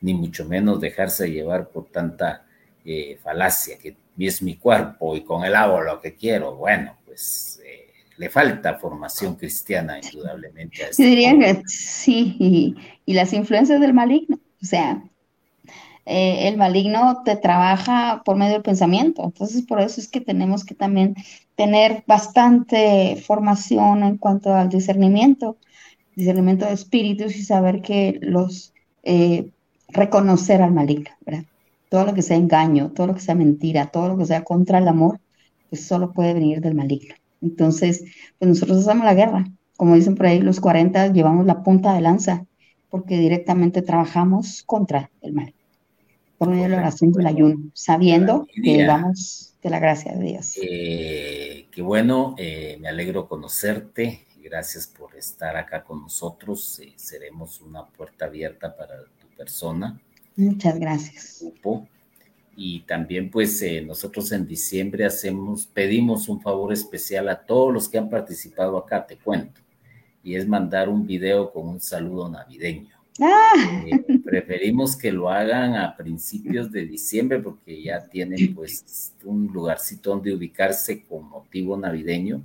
ni 0.00 0.14
mucho 0.14 0.44
menos 0.44 0.80
dejarse 0.80 1.28
llevar 1.28 1.70
por 1.70 1.86
tanta 1.86 2.46
eh, 2.84 3.18
falacia 3.20 3.76
que 3.78 3.96
es 4.26 4.42
mi 4.42 4.56
cuerpo 4.56 5.16
y 5.16 5.22
con 5.22 5.44
él 5.44 5.54
hago 5.54 5.80
lo 5.80 6.00
que 6.00 6.14
quiero. 6.14 6.56
Bueno, 6.56 6.96
pues 7.06 7.60
eh, 7.64 7.92
le 8.16 8.28
falta 8.28 8.74
formación 8.74 9.36
cristiana 9.36 9.98
indudablemente. 10.02 10.84
A 10.84 10.88
este 10.90 11.04
diría 11.04 11.38
que 11.38 11.62
sí, 11.66 12.36
y, 12.38 12.74
y 13.06 13.14
las 13.14 13.32
influencias 13.32 13.80
del 13.80 13.94
maligno, 13.94 14.38
o 14.60 14.64
sea, 14.64 15.02
eh, 16.10 16.48
el 16.48 16.56
maligno 16.56 17.20
te 17.22 17.36
trabaja 17.36 18.22
por 18.24 18.36
medio 18.36 18.54
del 18.54 18.62
pensamiento. 18.62 19.24
Entonces, 19.24 19.60
por 19.60 19.78
eso 19.78 20.00
es 20.00 20.08
que 20.08 20.22
tenemos 20.22 20.64
que 20.64 20.74
también 20.74 21.14
tener 21.54 22.02
bastante 22.06 23.22
formación 23.26 24.02
en 24.02 24.16
cuanto 24.16 24.54
al 24.54 24.70
discernimiento, 24.70 25.58
discernimiento 26.16 26.64
de 26.64 26.72
espíritus 26.72 27.36
y 27.36 27.42
saber 27.42 27.82
que 27.82 28.18
los, 28.22 28.72
eh, 29.02 29.50
reconocer 29.88 30.62
al 30.62 30.72
maligno, 30.72 31.10
¿verdad? 31.26 31.44
Todo 31.88 32.04
lo 32.04 32.14
que 32.14 32.22
sea 32.22 32.36
engaño, 32.36 32.92
todo 32.92 33.08
lo 33.08 33.14
que 33.14 33.20
sea 33.20 33.34
mentira, 33.34 33.86
todo 33.86 34.08
lo 34.08 34.18
que 34.18 34.26
sea 34.26 34.44
contra 34.44 34.78
el 34.78 34.88
amor, 34.88 35.20
pues 35.70 35.86
solo 35.86 36.12
puede 36.12 36.34
venir 36.34 36.60
del 36.60 36.74
maligno. 36.74 37.14
Entonces, 37.40 38.04
pues 38.38 38.48
nosotros 38.48 38.78
hacemos 38.78 39.04
la 39.04 39.14
guerra. 39.14 39.44
Como 39.76 39.94
dicen 39.94 40.14
por 40.14 40.26
ahí, 40.26 40.40
los 40.40 40.60
40 40.60 41.12
llevamos 41.12 41.46
la 41.46 41.62
punta 41.62 41.94
de 41.94 42.00
lanza 42.00 42.46
porque 42.90 43.18
directamente 43.18 43.82
trabajamos 43.82 44.62
contra 44.64 45.10
el 45.20 45.32
mal 45.32 45.54
por 46.38 46.48
medio 46.48 46.62
de 46.62 46.68
la 46.68 46.78
oración 46.78 47.10
del 47.12 47.26
ayuno, 47.26 47.70
sabiendo 47.74 48.46
que 48.54 48.86
vamos 48.86 49.56
de 49.60 49.70
la 49.70 49.80
gracia 49.80 50.14
de 50.14 50.24
Dios. 50.24 50.56
Eh, 50.62 51.66
qué 51.72 51.82
bueno, 51.82 52.36
eh, 52.38 52.78
me 52.80 52.88
alegro 52.88 53.28
conocerte. 53.28 54.24
Gracias 54.40 54.86
por 54.86 55.16
estar 55.16 55.56
acá 55.56 55.82
con 55.82 56.00
nosotros. 56.00 56.78
Eh, 56.78 56.92
seremos 56.94 57.60
una 57.60 57.84
puerta 57.84 58.26
abierta 58.26 58.74
para 58.74 59.02
tu 59.20 59.26
persona. 59.36 60.00
Muchas 60.38 60.78
gracias. 60.78 61.44
Y 62.56 62.80
también 62.80 63.28
pues 63.28 63.60
nosotros 63.84 64.30
en 64.30 64.46
diciembre 64.46 65.04
hacemos, 65.04 65.66
pedimos 65.66 66.28
un 66.28 66.40
favor 66.40 66.72
especial 66.72 67.28
a 67.28 67.44
todos 67.44 67.74
los 67.74 67.88
que 67.88 67.98
han 67.98 68.08
participado 68.08 68.78
acá, 68.78 69.04
te 69.04 69.16
cuento, 69.16 69.60
y 70.22 70.36
es 70.36 70.46
mandar 70.46 70.88
un 70.88 71.04
video 71.04 71.52
con 71.52 71.66
un 71.66 71.80
saludo 71.80 72.28
navideño. 72.28 72.88
Ah. 73.20 73.82
Eh, 73.84 74.20
preferimos 74.24 74.94
que 74.94 75.10
lo 75.10 75.28
hagan 75.28 75.74
a 75.74 75.96
principios 75.96 76.70
de 76.70 76.86
diciembre 76.86 77.40
porque 77.40 77.82
ya 77.82 78.06
tienen 78.06 78.54
pues 78.54 79.14
un 79.24 79.48
lugarcito 79.48 80.10
donde 80.10 80.32
ubicarse 80.32 81.02
con 81.02 81.28
motivo 81.28 81.76
navideño 81.76 82.42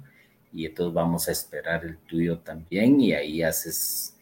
y 0.51 0.65
entonces 0.65 0.95
vamos 0.95 1.27
a 1.27 1.31
esperar 1.31 1.85
el 1.85 1.97
tuyo 1.97 2.39
también 2.39 2.99
y 2.99 3.13
ahí 3.13 3.43
haces 3.43 4.12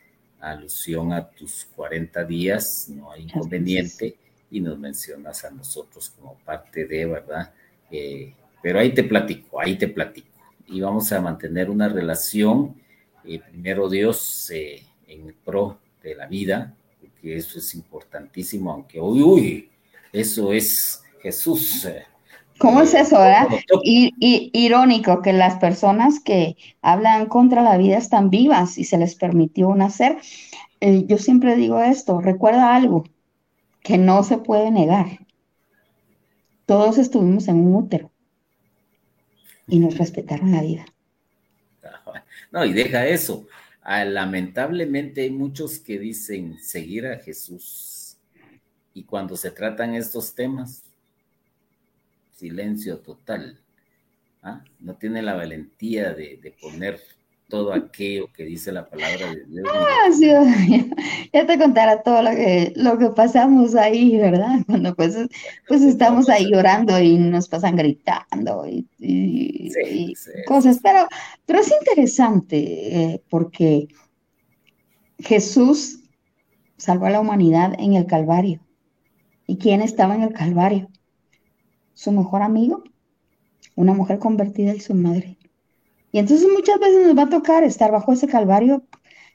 alusión 0.42 1.14
a 1.14 1.30
tus 1.30 1.66
40 1.76 2.24
días, 2.26 2.90
no 2.90 3.12
hay 3.12 3.24
inconveniente 3.24 4.16
y 4.50 4.60
nos 4.60 4.78
mencionas 4.78 5.46
a 5.46 5.52
nosotros 5.52 6.10
como 6.10 6.38
parte 6.40 6.86
de, 6.86 7.06
¿verdad? 7.06 7.54
Eh, 7.90 8.34
pero 8.62 8.80
ahí 8.80 8.94
te 8.94 9.04
platico, 9.04 9.62
ahí 9.62 9.78
te 9.78 9.88
platico 9.88 10.28
y 10.68 10.80
vamos 10.82 11.12
a 11.12 11.22
mantener 11.22 11.70
una 11.70 11.90
relación, 11.90 12.76
eh, 13.26 13.40
primero 13.40 13.90
Dios, 13.90 14.50
en 14.52 15.36
pro 15.44 15.80
de 16.02 16.16
la 16.16 16.28
vida, 16.28 16.76
porque 17.00 17.36
eso 17.36 17.60
es 17.60 17.76
importantísimo, 17.76 18.72
aunque 18.72 19.00
uy, 19.00 19.22
uy, 19.22 19.70
eso 20.14 20.54
es 20.54 21.04
Jesús. 21.22 21.88
¿Cómo 22.62 22.82
es 22.82 22.94
eso, 22.94 23.18
verdad? 23.18 23.48
Y, 23.84 24.52
irónico 24.54 25.24
que 25.24 25.34
las 25.34 25.58
personas 25.58 26.20
que 26.20 26.56
hablan 26.84 27.26
contra 27.26 27.64
la 27.64 27.76
vida 27.78 27.98
están 27.98 28.30
vivas 28.30 28.78
y 28.78 28.84
se 28.84 29.00
les 29.00 29.16
permitió 29.16 29.74
nacer. 29.74 30.18
Eh, 30.80 31.06
yo 31.08 31.18
siempre 31.18 31.56
digo 31.56 31.82
esto, 31.82 32.22
recuerda 32.22 32.76
algo 32.76 33.04
que 33.82 33.98
no 33.98 34.24
se 34.24 34.38
puede 34.38 34.70
negar. 34.70 35.08
Todos 36.68 37.00
estuvimos 37.00 37.48
en 37.48 37.56
un 37.56 37.76
útero 37.76 38.12
y 39.68 39.80
nos 39.80 39.98
respetaron 39.98 40.52
la 40.52 40.62
vida. 40.62 40.86
No, 42.52 42.66
y 42.66 42.74
deja 42.74 43.08
eso. 43.08 43.48
Ah, 43.82 44.04
lamentablemente 44.04 45.22
hay 45.22 45.32
muchos 45.32 45.80
que 45.80 45.98
dicen 45.98 46.60
seguir 46.60 47.08
a 47.08 47.18
Jesús 47.18 48.18
y 48.94 49.06
cuando 49.06 49.38
se 49.38 49.52
tratan 49.52 49.96
estos 49.96 50.36
temas, 50.36 50.91
silencio 52.42 52.98
total. 53.00 53.60
¿ah? 54.42 54.64
No 54.80 54.96
tiene 54.96 55.22
la 55.22 55.36
valentía 55.36 56.14
de, 56.14 56.56
poner 56.60 57.00
todo 57.48 57.74
aquello 57.74 58.32
que 58.34 58.46
dice 58.46 58.72
la 58.72 58.90
palabra 58.90 59.30
de 59.30 59.46
Dios. 59.46 59.68
Ah, 59.72 60.10
sí, 60.18 60.30
ya 61.34 61.46
te 61.46 61.58
contará 61.60 62.02
todo 62.02 62.22
lo 62.24 62.32
que, 62.32 62.74
lo 62.76 62.98
que 62.98 63.10
pasamos 63.10 63.76
ahí, 63.76 64.18
¿verdad? 64.18 64.60
Cuando 64.66 64.96
pues, 64.96 65.18
pues 65.68 65.82
estamos 65.82 66.30
ahí 66.30 66.50
llorando 66.50 67.00
y 67.00 67.18
nos 67.18 67.48
pasan 67.50 67.76
gritando 67.76 68.66
y, 68.68 69.72
cosas, 70.48 70.80
pero, 70.82 71.08
pero 71.46 71.60
es 71.60 71.72
interesante 71.80 72.58
eh, 72.58 73.24
porque 73.30 73.88
Jesús 75.20 76.00
salvó 76.78 77.06
a 77.06 77.12
la 77.12 77.20
humanidad 77.20 77.74
en 77.78 77.94
el 77.94 78.06
Calvario. 78.06 78.62
¿Y 79.46 79.58
quién 79.58 79.82
estaba 79.82 80.16
en 80.16 80.24
el 80.24 80.34
Calvario? 80.34 80.91
Su 82.02 82.12
mejor 82.12 82.42
amigo, 82.42 82.84
una 83.76 83.94
mujer 83.94 84.18
convertida 84.18 84.74
y 84.74 84.80
su 84.80 84.96
madre. 84.96 85.38
Y 86.12 86.18
entonces 86.18 86.48
muchas 86.52 86.80
veces 86.80 87.06
nos 87.06 87.16
va 87.16 87.24
a 87.26 87.30
tocar 87.30 87.64
estar 87.64 87.92
bajo 87.92 88.12
ese 88.12 88.26
calvario 88.26 88.84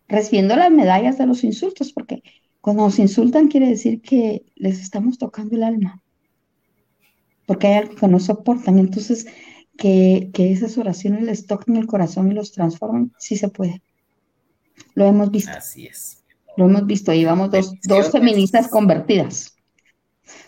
recibiendo 0.08 0.56
las 0.56 0.72
medallas 0.72 1.16
de 1.16 1.26
los 1.26 1.44
insultos, 1.44 1.92
porque 1.92 2.24
cuando 2.60 2.82
nos 2.82 2.98
insultan 2.98 3.46
quiere 3.46 3.68
decir 3.68 4.02
que 4.02 4.46
les 4.56 4.80
estamos 4.80 5.16
tocando 5.16 5.54
el 5.54 5.62
alma, 5.62 6.02
porque 7.46 7.68
hay 7.68 7.74
algo 7.74 7.94
que 7.94 8.08
no 8.08 8.18
soportan. 8.18 8.80
Entonces, 8.80 9.28
que, 9.78 10.32
esas 10.34 10.76
oraciones 10.76 11.22
les 11.22 11.46
toquen 11.46 11.76
el 11.76 11.86
corazón 11.86 12.32
y 12.32 12.34
los 12.34 12.50
transformen, 12.50 13.12
sí 13.16 13.36
se 13.36 13.48
puede. 13.48 13.80
Lo 14.94 15.06
hemos 15.06 15.30
visto. 15.30 15.52
Así 15.52 15.86
es. 15.86 16.24
Lo 16.56 16.64
hemos 16.64 16.84
visto. 16.84 17.12
Llevamos 17.12 17.52
dos, 17.52 17.74
dos 17.84 18.10
feministas 18.10 18.66
convertidas. 18.66 19.55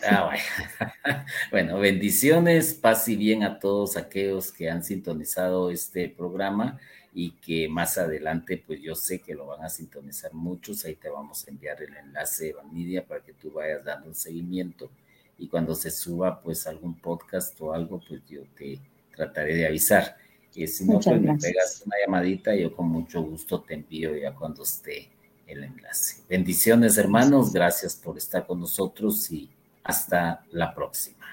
Ah, 0.03 0.31
bueno. 1.51 1.79
bendiciones, 1.79 2.73
paz 2.73 3.07
y 3.07 3.15
bien 3.15 3.43
a 3.43 3.59
todos 3.59 3.97
aquellos 3.97 4.51
que 4.51 4.69
han 4.69 4.83
sintonizado 4.83 5.71
este 5.71 6.09
programa 6.09 6.79
y 7.13 7.31
que 7.31 7.67
más 7.67 7.97
adelante, 7.97 8.61
pues 8.65 8.81
yo 8.81 8.95
sé 8.95 9.19
que 9.19 9.33
lo 9.33 9.47
van 9.47 9.63
a 9.63 9.69
sintonizar 9.69 10.33
muchos. 10.33 10.85
Ahí 10.85 10.95
te 10.95 11.09
vamos 11.09 11.45
a 11.45 11.51
enviar 11.51 11.81
el 11.81 11.95
enlace, 11.95 12.53
Vanidia, 12.53 13.05
para 13.05 13.21
que 13.21 13.33
tú 13.33 13.51
vayas 13.51 13.83
dando 13.83 14.09
un 14.09 14.15
seguimiento. 14.15 14.89
Y 15.37 15.47
cuando 15.47 15.73
se 15.75 15.91
suba, 15.91 16.41
pues 16.41 16.67
algún 16.67 16.99
podcast 16.99 17.59
o 17.61 17.73
algo, 17.73 18.01
pues 18.07 18.21
yo 18.29 18.41
te 18.55 18.79
trataré 19.15 19.55
de 19.55 19.67
avisar. 19.67 20.17
Y 20.53 20.67
si 20.67 20.85
no, 20.85 20.99
pues 20.99 21.21
me 21.21 21.37
pegas 21.37 21.83
una 21.85 21.95
llamadita, 22.03 22.55
yo 22.55 22.75
con 22.75 22.87
mucho 22.89 23.21
gusto 23.21 23.61
te 23.61 23.75
envío 23.75 24.15
ya 24.15 24.33
cuando 24.33 24.63
esté 24.63 25.09
el 25.47 25.63
enlace. 25.63 26.21
Bendiciones, 26.27 26.97
hermanos. 26.97 27.53
Gracias 27.53 27.95
por 27.95 28.17
estar 28.17 28.45
con 28.45 28.59
nosotros 28.59 29.31
y 29.31 29.49
hasta 29.89 30.43
la 30.51 30.73
próxima. 30.73 31.25